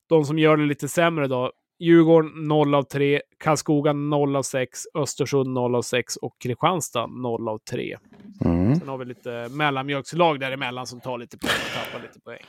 de 0.09 0.25
som 0.25 0.39
gör 0.39 0.57
det 0.57 0.65
lite 0.65 0.87
sämre 0.87 1.27
då. 1.27 1.51
Djurgården 1.79 2.47
0 2.47 2.75
av 2.75 2.83
3, 2.83 3.21
Karlskoga 3.43 3.93
0 3.93 4.35
av 4.35 4.43
6, 4.43 4.79
Östersund 4.97 5.49
0 5.53 5.75
av 5.75 5.81
6 5.81 6.15
och 6.15 6.35
Kristianstad 6.43 7.07
0 7.07 7.49
av 7.49 7.57
3. 7.57 7.97
Mm. 8.45 8.75
Sen 8.75 8.87
har 8.89 8.97
vi 8.97 9.05
lite 9.05 9.47
mellanmjölkslag 9.51 10.39
däremellan 10.39 10.87
som 10.87 10.99
tar 11.01 11.17
lite 11.17 11.37
poäng 11.37 11.51
och 11.51 11.85
tappar 11.91 12.07
lite 12.07 12.19
poäng. 12.19 12.39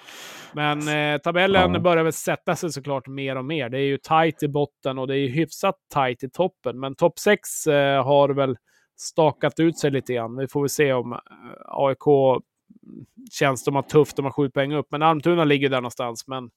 Men 0.53 0.88
eh, 1.14 1.18
tabellen 1.20 1.74
Ja. 1.74 1.80
börjar 1.80 2.05
väl 2.05 2.12
sätta 2.12 2.57
sig 2.57 2.72
såklart 2.72 3.07
mer 3.07 3.36
och 3.36 3.44
mer. 3.44 3.68
Det 3.68 3.78
är 3.78 3.82
ju 3.84 3.99
tajt 3.99 4.42
i 4.42 4.49
botten 4.49 4.99
och 4.99 5.07
det 5.07 5.14
är 5.14 5.18
ju 5.18 5.28
hyfsat 5.28 5.74
tajt 5.94 6.22
i 6.22 6.30
toppen. 6.30 6.80
Men 6.80 6.94
topp 6.94 7.18
6 7.18 7.66
eh, 7.66 8.05
har 8.05 8.28
väl 8.28 8.57
stakat 8.97 9.61
ut 9.61 9.78
sig 9.78 9.90
lite 9.90 10.14
grann. 10.14 10.36
Vi 10.36 10.49
får 10.49 10.61
väl 10.61 10.68
se 10.68 10.92
om 10.92 11.12
eh, 11.12 11.18
AIK 11.66 12.42
känns 13.30 13.64
de 13.64 13.74
har 13.74 13.82
tufft, 13.82 14.16
de 14.16 14.24
har 14.24 14.32
sju 14.32 14.51
poäng 14.51 14.72
upp. 14.74 14.86
Men 14.90 15.03
Almtuna 15.03 15.44
ligger 15.44 15.68
där 15.68 15.80
någonstans. 15.80 16.26
Men 16.26 16.51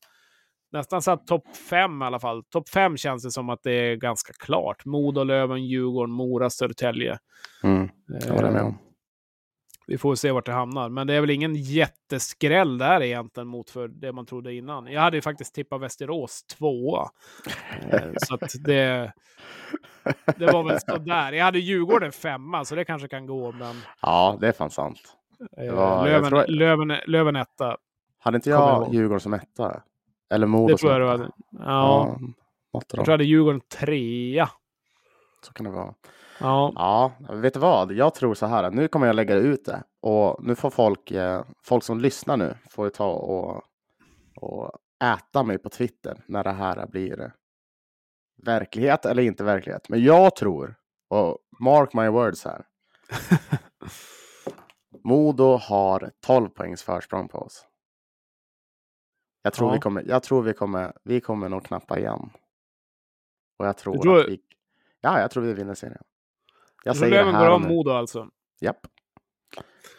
nästan 0.72 1.02
så 1.02 1.12
att 1.12 1.28
topp 1.28 1.56
fem 1.70 2.02
i 2.02 2.06
alla 2.06 2.20
fall. 2.20 2.44
Topp 2.44 2.70
fem 2.70 2.98
känns 2.98 3.24
det 3.24 3.32
som 3.32 3.50
att 3.50 3.64
det 3.64 3.72
är 3.72 3.96
ganska 3.96 4.34
klart. 4.34 4.86
Modo, 4.86 5.24
Löven, 5.24 5.66
Djurgården, 5.66 6.12
Mora, 6.12 6.50
Södertälje. 6.50 7.18
Mm. 7.64 7.90
Jag 8.08 8.34
håller 8.34 8.52
med 8.52 8.62
om. 8.62 8.78
Vi 9.90 9.98
får 9.98 10.16
se 10.16 10.32
vart 10.32 10.46
det 10.46 10.52
hamnar. 10.52 10.90
Men 10.90 11.08
det 11.08 11.14
är 11.14 11.22
väl 11.22 11.30
ingen 11.30 11.56
jätteskräll 11.56 12.78
där 12.78 13.02
egentligen 13.04 13.48
mot 13.48 13.70
för 13.70 13.88
det 13.88 14.12
man 14.12 14.26
trodde 14.26 14.54
innan. 14.54 14.88
Jag 14.88 15.02
hade 15.02 15.18
ju 15.18 15.22
faktiskt 15.22 15.56
tippat 15.56 15.82
Västerås 15.82 16.44
tvåa. 16.44 17.10
Eh, 17.92 18.00
så 18.18 18.34
att 18.36 18.54
det, 18.66 19.14
det 20.38 20.46
var 20.52 20.64
väl 20.64 20.80
sådär. 20.80 21.32
Jag 21.32 21.46
hade 21.46 21.60
Djurgården 21.60 22.12
femma, 22.12 22.66
så 22.66 22.76
det 22.76 22.86
kanske 22.86 23.08
kan 23.08 23.26
gå. 23.26 23.52
Men 23.52 23.76
Ja, 24.02 24.38
det 24.42 24.48
är 24.48 24.52
fan 24.52 24.70
sant. 24.70 25.00
eh, 25.58 25.74
var- 25.74 26.08
jag 26.08 26.22
Löven, 26.24 26.30
tror- 26.30 26.48
Löven, 26.48 26.94
Löven 27.08 27.36
etta. 27.36 27.78
Hade 28.20 28.36
inte 28.36 28.50
jag 28.50 28.62
jag. 28.84 28.94
Djurgården 28.94 29.20
som 29.20 29.34
etta? 29.34 29.82
Eller 30.34 30.48
Modo 30.48 30.78
som 30.78 30.90
jag 30.90 31.16
etta? 31.22 31.32
Ja, 31.52 32.00
av 32.02 32.20
jag 32.72 32.88
tror 32.88 33.04
jag 33.08 33.12
hade 33.12 33.24
Djurgården 33.24 33.62
trea. 33.80 34.50
Så 35.46 35.54
kan 35.54 35.64
det 35.64 35.72
vara. 35.72 35.94
Ja, 36.40 36.72
Ja, 36.76 37.12
vet 37.36 37.54
du 37.54 37.60
vad? 37.60 37.92
Jag 37.92 38.14
tror 38.14 38.34
så 38.34 38.46
här. 38.46 38.72
Nu 38.72 38.88
kommer 38.88 39.08
jag 39.08 39.16
lägga 39.16 39.36
ut 39.36 39.66
det. 39.66 39.84
Och 40.02 40.44
nu 40.44 40.56
får 40.56 40.70
folk, 40.70 41.12
eh, 41.12 41.44
folk 41.64 41.84
som 41.84 42.00
lyssnar 42.00 42.38
nu, 42.38 42.56
får 42.70 42.90
ta 42.90 43.12
och, 43.12 43.64
och 44.36 44.72
äta 45.04 45.44
mig 45.44 45.58
på 45.58 45.70
Twitter 45.70 46.24
när 46.28 46.44
det 46.44 46.52
här 46.52 46.88
blir 46.88 47.34
verklighet 48.44 49.06
eller 49.06 49.24
inte 49.24 49.44
verklighet. 49.44 49.90
Men 49.90 50.04
jag 50.04 50.36
tror, 50.36 50.76
och 51.10 51.38
mark 51.60 51.94
my 51.94 52.08
words 52.08 52.46
här. 52.46 52.66
Modo 55.04 55.56
har 55.58 56.12
12 56.26 56.50
poängs 56.50 56.84
försprång 56.84 57.28
på 57.28 57.38
oss. 57.38 57.66
Jag 59.42 59.54
tror, 59.54 59.70
Ja. 59.70 59.74
vi, 59.74 59.80
kommer, 59.80 60.04
jag 60.08 60.24
tror 60.24 60.42
vi, 60.42 60.54
kommer, 60.54 60.94
vi 61.04 61.22
kommer 61.22 61.50
nog 61.50 61.64
knappa 61.66 62.00
igen. 62.00 62.30
Och 63.60 63.66
jag 63.66 63.78
tror, 63.78 63.98
tror- 63.98 64.20
att 64.20 64.28
vi... 64.28 64.40
Ja, 65.02 65.20
jag 65.22 65.32
tror 65.32 65.44
vi 65.44 65.54
vinner 65.54 65.74
serien. 65.74 66.04
Jag 66.84 66.98
säger 66.98 67.12
det 67.12 67.18
Löven 67.24 67.40
går 67.40 67.50
om. 67.50 67.62
Modo 67.62 67.92
alltså. 67.92 68.28
Japp. 68.62 68.80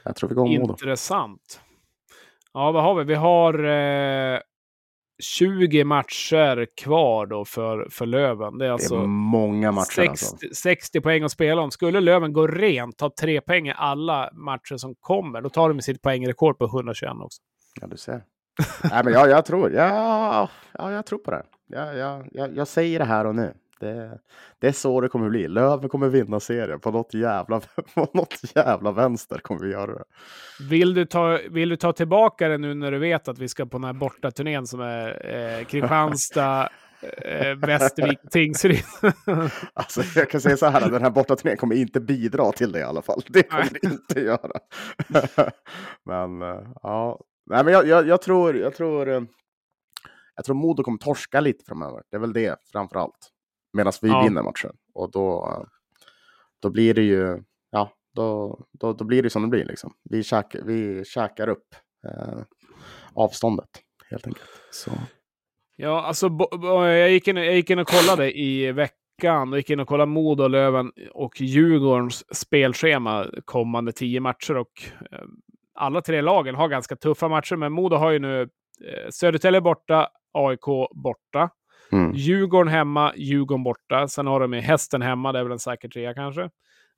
Jag 0.05 0.16
tror 0.16 0.28
vi 0.28 0.35
går 0.35 0.43
om 0.43 0.55
Modo. 0.55 0.72
Intressant. 0.72 1.61
Ja, 2.53 2.72
vad 2.72 2.83
har 2.83 2.95
vi? 2.95 3.05
Vi 3.05 3.14
har 3.14 3.64
eh, 3.64 4.41
20 5.22 5.85
matcher 5.85 6.66
kvar 6.76 7.26
då 7.26 7.45
för, 7.45 7.89
för 7.91 8.07
Löven. 8.07 8.59
Det 8.59 8.64
är 8.64 8.68
Det 8.68 8.72
alltså 8.72 8.95
är 8.95 9.07
många 9.07 9.72
matcher 9.72 9.85
60, 9.85 10.09
alltså. 10.09 10.37
60 10.55 11.01
poäng 11.01 11.22
att 11.22 11.33
spela 11.33 11.62
om. 11.62 11.70
Skulle 11.70 12.01
Löven 12.01 12.33
gå 12.33 12.47
rent, 12.47 12.97
ta 12.97 13.11
tre 13.20 13.41
poäng 13.41 13.68
i 13.68 13.74
alla 13.76 14.31
matcher 14.33 14.76
som 14.76 14.95
kommer, 14.95 15.41
då 15.41 15.49
tar 15.49 15.68
de 15.68 15.81
sitt 15.83 16.03
poängrekord 16.03 16.59
på 16.59 16.64
121 16.64 17.12
också. 17.20 17.43
Ja, 17.81 17.87
du 17.87 17.97
ser. 17.97 18.24
Nej, 18.91 19.05
men 19.05 19.12
jag, 19.12 19.31
jag 19.31 19.45
tror, 19.45 19.72
ja, 19.72 20.49
ja, 20.72 20.93
jag 20.93 21.07
tror 21.07 21.18
på 21.18 21.31
det. 21.31 21.43
Jag, 21.66 21.97
jag, 21.97 22.28
jag, 22.33 22.57
jag 22.57 22.68
säger 22.68 22.99
det 22.99 23.05
här 23.05 23.24
och 23.24 23.35
nu. 23.35 23.55
Det, 23.81 24.18
det 24.59 24.68
är 24.68 24.72
så 24.72 25.01
det 25.01 25.09
kommer 25.09 25.28
bli. 25.28 25.49
Löven 25.49 25.89
kommer 25.89 26.09
vinna 26.09 26.41
serien. 26.41 26.81
På 26.81 26.91
något 26.91 27.14
jävla, 27.14 27.61
på 27.95 28.09
något 28.14 28.41
jävla 28.55 28.93
vänster 28.93 29.39
kommer 29.39 29.61
vi 29.61 29.70
göra 29.70 29.95
det. 29.95 30.05
Vill 30.68 30.95
du, 30.95 31.07
ta, 31.07 31.39
vill 31.51 31.68
du 31.68 31.76
ta 31.76 31.93
tillbaka 31.93 32.49
det 32.49 32.59
nu 32.59 32.74
när 32.74 32.91
du 32.91 32.99
vet 32.99 33.28
att 33.28 33.39
vi 33.39 33.49
ska 33.49 33.66
på 33.66 33.78
den 33.78 33.85
här 33.85 33.93
bortaturnén 33.93 34.66
som 34.66 34.81
är 34.81 35.26
eh, 35.35 35.64
Kristianstad, 35.64 36.62
eh, 37.24 37.55
Västervik, 37.55 38.18
Tingsryd? 38.31 38.85
Alltså, 39.74 40.03
jag 40.16 40.31
kan 40.31 40.41
säga 40.41 40.57
så 40.57 40.66
här, 40.66 40.91
den 40.91 41.03
här 41.03 41.11
bortaturnén 41.11 41.57
kommer 41.57 41.74
inte 41.74 42.01
bidra 42.01 42.53
till 42.53 42.72
det 42.72 42.78
i 42.78 42.83
alla 42.83 43.03
fall. 43.03 43.22
Det 43.28 43.43
kommer 43.43 43.68
det 43.72 43.87
inte 43.87 44.20
göra. 44.20 44.61
men 46.05 46.43
eh, 46.43 46.66
ja, 46.83 47.20
Nej, 47.51 47.64
men 47.64 47.72
jag, 47.72 47.87
jag, 47.87 48.09
jag 48.09 48.22
tror, 48.22 48.57
jag 48.57 48.74
tror, 48.74 49.09
eh, 49.09 49.22
jag 50.37 50.45
tror 50.45 50.57
Modo 50.57 50.83
kommer 50.83 50.99
torska 50.99 51.41
lite 51.41 51.64
framöver. 51.64 52.03
Det 52.11 52.16
är 52.16 52.20
väl 52.20 52.33
det 52.33 52.57
framför 52.72 52.99
allt. 52.99 53.31
Medan 53.73 53.93
vi 54.03 54.09
Ja. 54.09 54.23
vinner 54.23 54.43
matchen. 54.43 54.71
Och 54.95 55.11
då, 55.11 55.57
då 56.62 56.71
blir 56.71 56.95
det 56.95 57.03
ju, 57.03 57.43
ja, 57.71 57.91
då, 58.14 58.61
då, 58.73 58.93
då 58.93 59.05
blir 59.05 59.23
det 59.23 59.31
som 59.31 59.43
det 59.43 59.49
blir 59.49 59.64
liksom. 59.64 59.93
Vi 60.11 60.23
käkar, 60.23 60.62
vi 60.62 61.05
käkar 61.05 61.49
upp 61.49 61.66
eh, 62.09 62.39
avståndet 63.14 63.68
helt 64.11 64.27
enkelt. 64.27 64.47
Så. 64.71 64.91
Ja, 65.77 66.03
alltså 66.03 66.31
jag, 66.83 67.11
gick 67.11 67.29
in, 67.29 67.37
jag 67.37 67.55
gick 67.55 67.71
in 67.71 67.79
och 67.79 67.89
kollade 67.89 68.39
i 68.39 68.73
veckan. 68.73 69.49
Jag 69.49 69.57
gick 69.57 69.71
in 69.71 69.81
och 69.81 69.89
kollade 69.89 70.11
Modo, 70.11 70.49
Löven 70.49 70.93
och 71.12 71.41
Djurgårdens 71.41 72.37
spelschema 72.37 73.27
kommande 73.45 73.93
tio 73.93 74.21
matcher. 74.21 74.57
Och 74.57 74.73
eh, 75.12 75.18
alla 75.75 76.01
tre 76.01 76.21
lagen 76.21 76.55
har 76.55 76.68
ganska 76.68 76.97
tuffa 76.97 77.29
matcher, 77.29 77.57
men 77.57 77.73
Modo 77.73 77.97
har 77.97 78.11
ju 78.11 78.18
nu 78.18 78.43
eh, 78.43 79.09
Södertälje 79.11 79.61
borta, 79.61 80.09
AIK 80.33 80.64
borta. 80.95 81.51
Mm. 81.93 82.12
Djurgården 82.14 82.72
hemma, 82.72 83.12
Djurgården 83.16 83.64
borta. 83.64 84.09
Sen 84.09 84.26
har 84.26 84.41
de 84.41 84.55
ju 84.55 84.61
Hästen 84.61 85.03
hemma, 85.03 85.32
det 85.32 85.38
är 85.38 85.43
väl 85.43 85.53
en 85.53 85.59
säker 85.59 85.88
trea 85.88 86.14
kanske. 86.14 86.51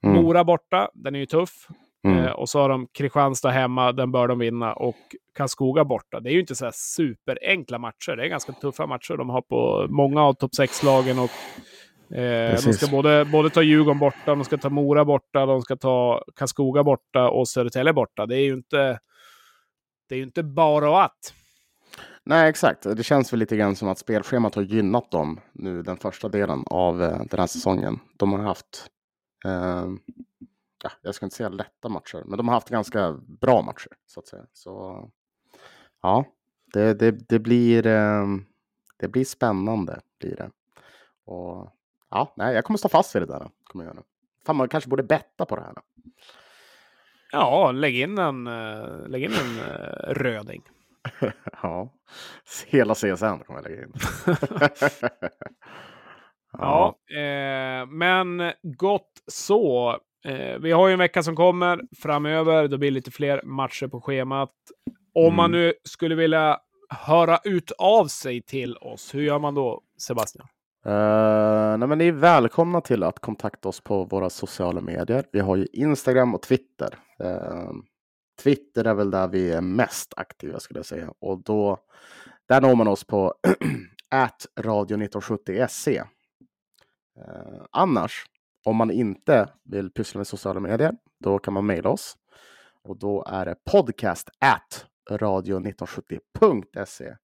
Mm. 0.05 0.17
Mora 0.17 0.45
borta, 0.45 0.91
den 0.95 1.15
är 1.15 1.19
ju 1.19 1.27
tuff. 1.27 1.67
Mm. 2.05 2.19
Eh, 2.19 2.31
och 2.31 2.49
så 2.49 2.61
har 2.61 2.69
de 2.69 2.87
Kristianstad 2.99 3.51
hemma, 3.51 3.93
den 3.93 4.13
bör 4.13 4.29
de 4.29 4.39
vinna. 4.39 4.73
Och 4.73 4.97
Karlskoga 5.37 5.85
borta. 5.85 6.21
Det 6.21 6.31
är 6.31 6.33
ju 6.33 6.41
inte 6.41 6.55
så 6.55 6.65
här 6.65 6.73
superenkla 6.75 7.79
matcher. 7.79 8.17
Det 8.17 8.25
är 8.25 8.29
ganska 8.29 8.53
tuffa 8.53 8.87
matcher 8.87 9.17
de 9.17 9.31
har 9.31 9.43
på 9.43 9.87
många 9.91 10.23
av 10.23 10.33
topp 10.33 10.51
6-lagen. 10.59 11.19
Och, 11.19 12.17
eh, 12.17 12.61
de 12.65 12.73
ska 12.73 12.87
både, 12.91 13.25
både 13.25 13.51
ta 13.51 13.63
Djurgården 13.63 13.99
borta, 13.99 14.35
de 14.35 14.45
ska 14.45 14.59
ta 14.59 14.69
Mora 14.69 15.05
borta, 15.05 15.47
de 15.47 15.63
ska 15.63 15.77
ta 15.77 16.25
Karlskoga 16.37 16.85
borta 16.85 17.31
och 17.31 17.49
Södertälje 17.49 17.93
borta. 17.93 18.27
Det 18.27 18.37
är 18.37 18.45
ju 18.45 18.53
inte, 18.53 18.99
det 20.09 20.15
är 20.15 20.23
inte 20.23 20.43
bara 20.43 20.91
och 20.91 21.03
att. 21.03 21.35
Nej, 22.25 22.49
exakt. 22.49 22.83
Det 22.83 23.03
känns 23.03 23.33
väl 23.33 23.41
lite 23.41 23.57
grann 23.57 23.77
som 23.77 23.89
att 23.89 23.99
spelschemat 23.99 24.55
har 24.55 24.63
gynnat 24.63 25.11
dem 25.11 25.41
nu 25.53 25.83
den 25.83 25.97
första 25.97 26.29
delen 26.29 26.65
av 26.67 27.03
eh, 27.03 27.23
den 27.31 27.41
här 27.41 27.47
säsongen. 27.47 27.99
De 28.17 28.33
har 28.33 28.39
haft, 28.39 28.87
eh, 29.45 29.87
ja, 30.85 30.91
jag 31.03 31.15
ska 31.15 31.27
inte 31.27 31.37
säga 31.37 31.49
lätta 31.49 31.89
matcher, 31.89 32.23
men 32.27 32.37
de 32.37 32.49
har 32.49 32.55
haft 32.55 32.69
ganska 32.69 33.13
bra 33.13 33.63
matcher 33.63 33.93
så 34.07 34.21
att 34.21 34.27
säga. 34.27 34.47
Så 34.53 35.05
ja, 36.03 36.25
det, 36.73 36.95
det, 36.95 37.11
det 37.29 37.39
blir, 37.39 37.87
eh, 37.87 38.27
det 38.99 39.09
blir 39.09 39.25
spännande 39.25 40.01
blir 40.21 40.37
det. 40.37 40.51
Och 41.25 41.73
ja, 42.11 42.35
nej, 42.37 42.55
jag 42.55 42.65
kommer 42.65 42.79
stå 42.79 42.89
fast 42.89 43.15
vid 43.15 43.23
det 43.23 43.27
där. 43.27 43.51
Kommer 43.65 43.85
jag 43.85 43.95
göra. 43.95 44.05
Fan, 44.47 44.57
man 44.57 44.69
kanske 44.69 44.91
borde 44.91 45.03
betta 45.03 45.45
på 45.45 45.57
det 45.57 45.63
här. 45.63 45.75
Ja, 47.33 47.73
lägg 47.73 48.01
in 48.01 48.19
en, 48.19 48.47
eh, 48.47 49.09
lägg 49.09 49.23
in 49.23 49.33
en 49.33 49.59
eh, 49.59 50.15
röding. 50.15 50.63
Ja, 51.63 51.93
hela 52.67 52.95
CSN 52.95 53.39
kommer 53.47 53.63
jag 53.63 53.65
lägga 53.65 53.83
in. 53.83 53.93
Ja, 56.59 56.97
eh, 57.17 57.87
men 57.87 58.53
gott 58.63 59.11
så. 59.27 59.91
Eh, 60.25 60.59
vi 60.61 60.73
har 60.73 60.89
ju 60.89 60.93
en 60.93 60.99
vecka 60.99 61.23
som 61.23 61.37
kommer 61.37 61.81
framöver. 62.03 62.69
Det 62.69 62.79
blir 62.79 62.91
lite 62.91 63.11
fler 63.11 63.43
matcher 63.45 63.87
på 63.89 64.01
schemat. 64.01 64.51
Om 65.15 65.35
man 65.37 65.51
Mm. 65.55 65.61
nu 65.61 65.73
skulle 65.85 66.15
vilja 66.15 66.59
höra 66.89 67.39
ut 67.45 67.71
av 67.79 68.07
sig 68.07 68.43
till 68.43 68.77
oss, 68.77 69.15
hur 69.15 69.23
gör 69.23 69.39
man 69.39 69.55
då, 69.55 69.81
Sebastian? 69.99 70.47
Uh, 70.87 71.79
nej, 71.79 71.89
men 71.89 71.99
ni 71.99 72.09
är 72.09 72.13
välkomna 72.13 72.81
till 72.81 73.03
att 73.03 73.19
kontakta 73.19 73.69
oss 73.69 73.81
på 73.81 74.05
våra 74.05 74.31
sociala 74.31 74.81
medier. 74.81 75.25
Vi 75.33 75.41
har 75.41 75.57
ju 75.57 75.67
Instagram 75.73 76.35
och 76.35 76.43
Twitter. 76.43 76.89
Eh, 77.25 77.71
Twitter 78.43 78.85
är 78.85 78.95
väl 78.95 79.11
där 79.11 79.29
vi 79.29 79.53
är 79.53 79.61
mest 79.61 80.15
aktiva 80.17 80.61
skulle 80.61 80.79
jag 80.79 80.87
säga. 80.87 81.13
Och 81.19 81.43
då, 81.43 81.79
där 82.49 82.61
når 82.61 82.75
man 82.75 82.89
oss 82.89 83.05
på 83.05 83.35
radio1970se. 84.61 86.05
Eh, 87.19 87.65
annars, 87.71 88.25
om 88.65 88.77
man 88.77 88.91
inte 88.91 89.49
vill 89.65 89.91
pyssla 89.91 90.19
med 90.19 90.27
sociala 90.27 90.61
medier, 90.61 90.95
då 91.21 91.39
kan 91.39 91.55
man 91.55 91.67
mejla 91.67 91.91
oss. 91.91 92.17
Och 92.83 92.99
då 92.99 93.25
är 93.29 93.45
det 93.45 93.57
podcast 93.71 94.29
at 94.39 94.87
radio1970.se. 95.11 97.17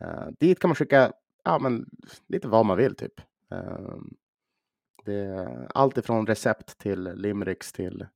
Eh, 0.00 0.28
dit 0.40 0.58
kan 0.58 0.68
man 0.68 0.74
skicka 0.74 1.12
ja, 1.44 1.58
men 1.58 1.86
lite 2.28 2.48
vad 2.48 2.66
man 2.66 2.76
vill 2.76 2.96
typ. 2.96 3.20
Eh, 3.52 3.96
det 5.04 5.14
är 5.14 5.68
allt 5.74 5.98
ifrån 5.98 6.26
recept 6.26 6.78
till 6.78 7.02
limericks 7.02 7.72
till 7.72 8.06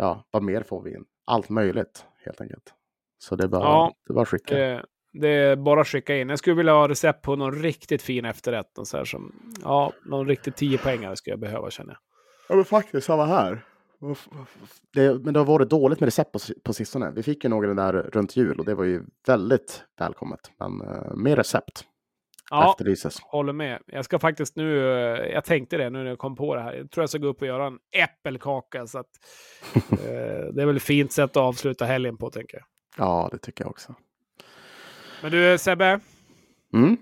ja, 0.00 0.24
vad 0.30 0.42
mer 0.42 0.62
får 0.62 0.82
vi 0.82 0.94
in? 0.94 1.04
Allt 1.24 1.48
möjligt 1.48 2.04
helt 2.24 2.40
enkelt. 2.40 2.74
Så 3.18 3.36
det 3.36 3.44
är 3.44 3.48
bara, 3.48 3.62
Ja, 3.62 3.94
det 4.06 4.12
är 4.12 4.14
bara 4.14 4.22
att 4.22 4.28
skicka. 4.28 4.54
Det, 4.54 4.84
det 5.12 5.28
är 5.28 5.56
bara 5.56 5.80
att 5.80 5.88
skicka 5.88 6.16
in. 6.16 6.28
Jag 6.28 6.38
skulle 6.38 6.56
vilja 6.56 6.72
ha 6.72 6.88
recept 6.88 7.22
på 7.22 7.36
någon 7.36 7.62
riktigt 7.62 8.02
fin 8.02 8.24
efterrätt. 8.24 8.76
Någon 8.76 8.86
så 8.86 8.96
här 8.96 9.04
som, 9.04 9.32
ja, 9.62 9.92
någon 10.06 10.26
riktigt 10.26 10.56
10 10.56 10.78
poängare 10.78 11.16
skulle 11.16 11.32
jag 11.32 11.40
behöva 11.40 11.70
känner 11.70 11.92
jag. 11.92 12.00
Ja 12.48 12.56
men 12.56 12.64
faktiskt, 12.64 13.06
samma 13.06 13.24
här. 13.24 13.64
Det, 14.94 15.24
men 15.24 15.34
det 15.34 15.40
har 15.40 15.46
varit 15.46 15.70
dåligt 15.70 16.00
med 16.00 16.06
recept 16.06 16.32
på, 16.32 16.38
på 16.64 16.72
sistone. 16.72 17.10
Vi 17.10 17.22
fick 17.22 17.44
ju 17.44 17.50
några 17.50 17.74
där 17.74 17.92
runt 17.92 18.36
jul 18.36 18.58
och 18.58 18.64
det 18.64 18.74
var 18.74 18.84
ju 18.84 19.02
väldigt 19.26 19.84
välkommet. 19.98 20.40
Men 20.58 20.82
uh, 20.82 21.14
mer 21.16 21.36
recept 21.36 21.84
Ja, 22.50 22.70
efterlyses. 22.70 23.20
håller 23.20 23.52
med. 23.52 23.82
Jag 23.86 24.04
ska 24.04 24.18
faktiskt 24.18 24.56
nu, 24.56 24.78
eh, 24.78 25.32
jag 25.32 25.44
tänkte 25.44 25.76
det 25.76 25.90
nu 25.90 25.98
när 25.98 26.10
jag 26.10 26.18
kom 26.18 26.36
på 26.36 26.54
det 26.54 26.62
här. 26.62 26.74
Jag 26.74 26.90
tror 26.90 27.02
jag 27.02 27.10
ska 27.10 27.18
gå 27.18 27.26
upp 27.26 27.40
och 27.40 27.46
göra 27.46 27.66
en 27.66 27.78
äppelkaka. 27.92 28.86
Så 28.86 28.98
att, 28.98 29.06
eh, 29.74 30.52
det 30.52 30.62
är 30.62 30.66
väl 30.66 30.76
ett 30.76 30.82
fint 30.82 31.12
sätt 31.12 31.30
att 31.30 31.36
avsluta 31.36 31.84
helgen 31.84 32.16
på, 32.16 32.30
tänker 32.30 32.56
jag. 32.56 32.66
Ja, 32.96 33.28
det 33.32 33.38
tycker 33.38 33.64
jag 33.64 33.70
också. 33.70 33.94
Men 35.22 35.32
du 35.32 35.58
Sebbe? 35.58 36.00
Mm. 36.74 36.96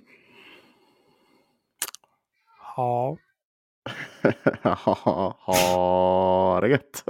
Ja. 2.76 3.16
ha 5.46 6.58
det 6.62 6.68
gött. 6.68 7.04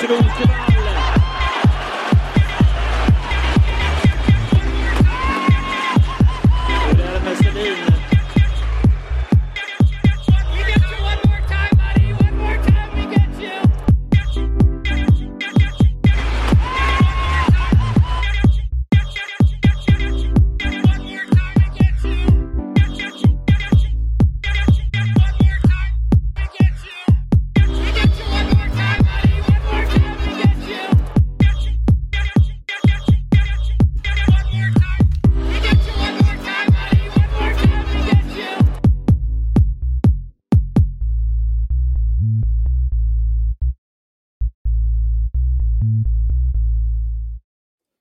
Sırıltılar 0.00 0.75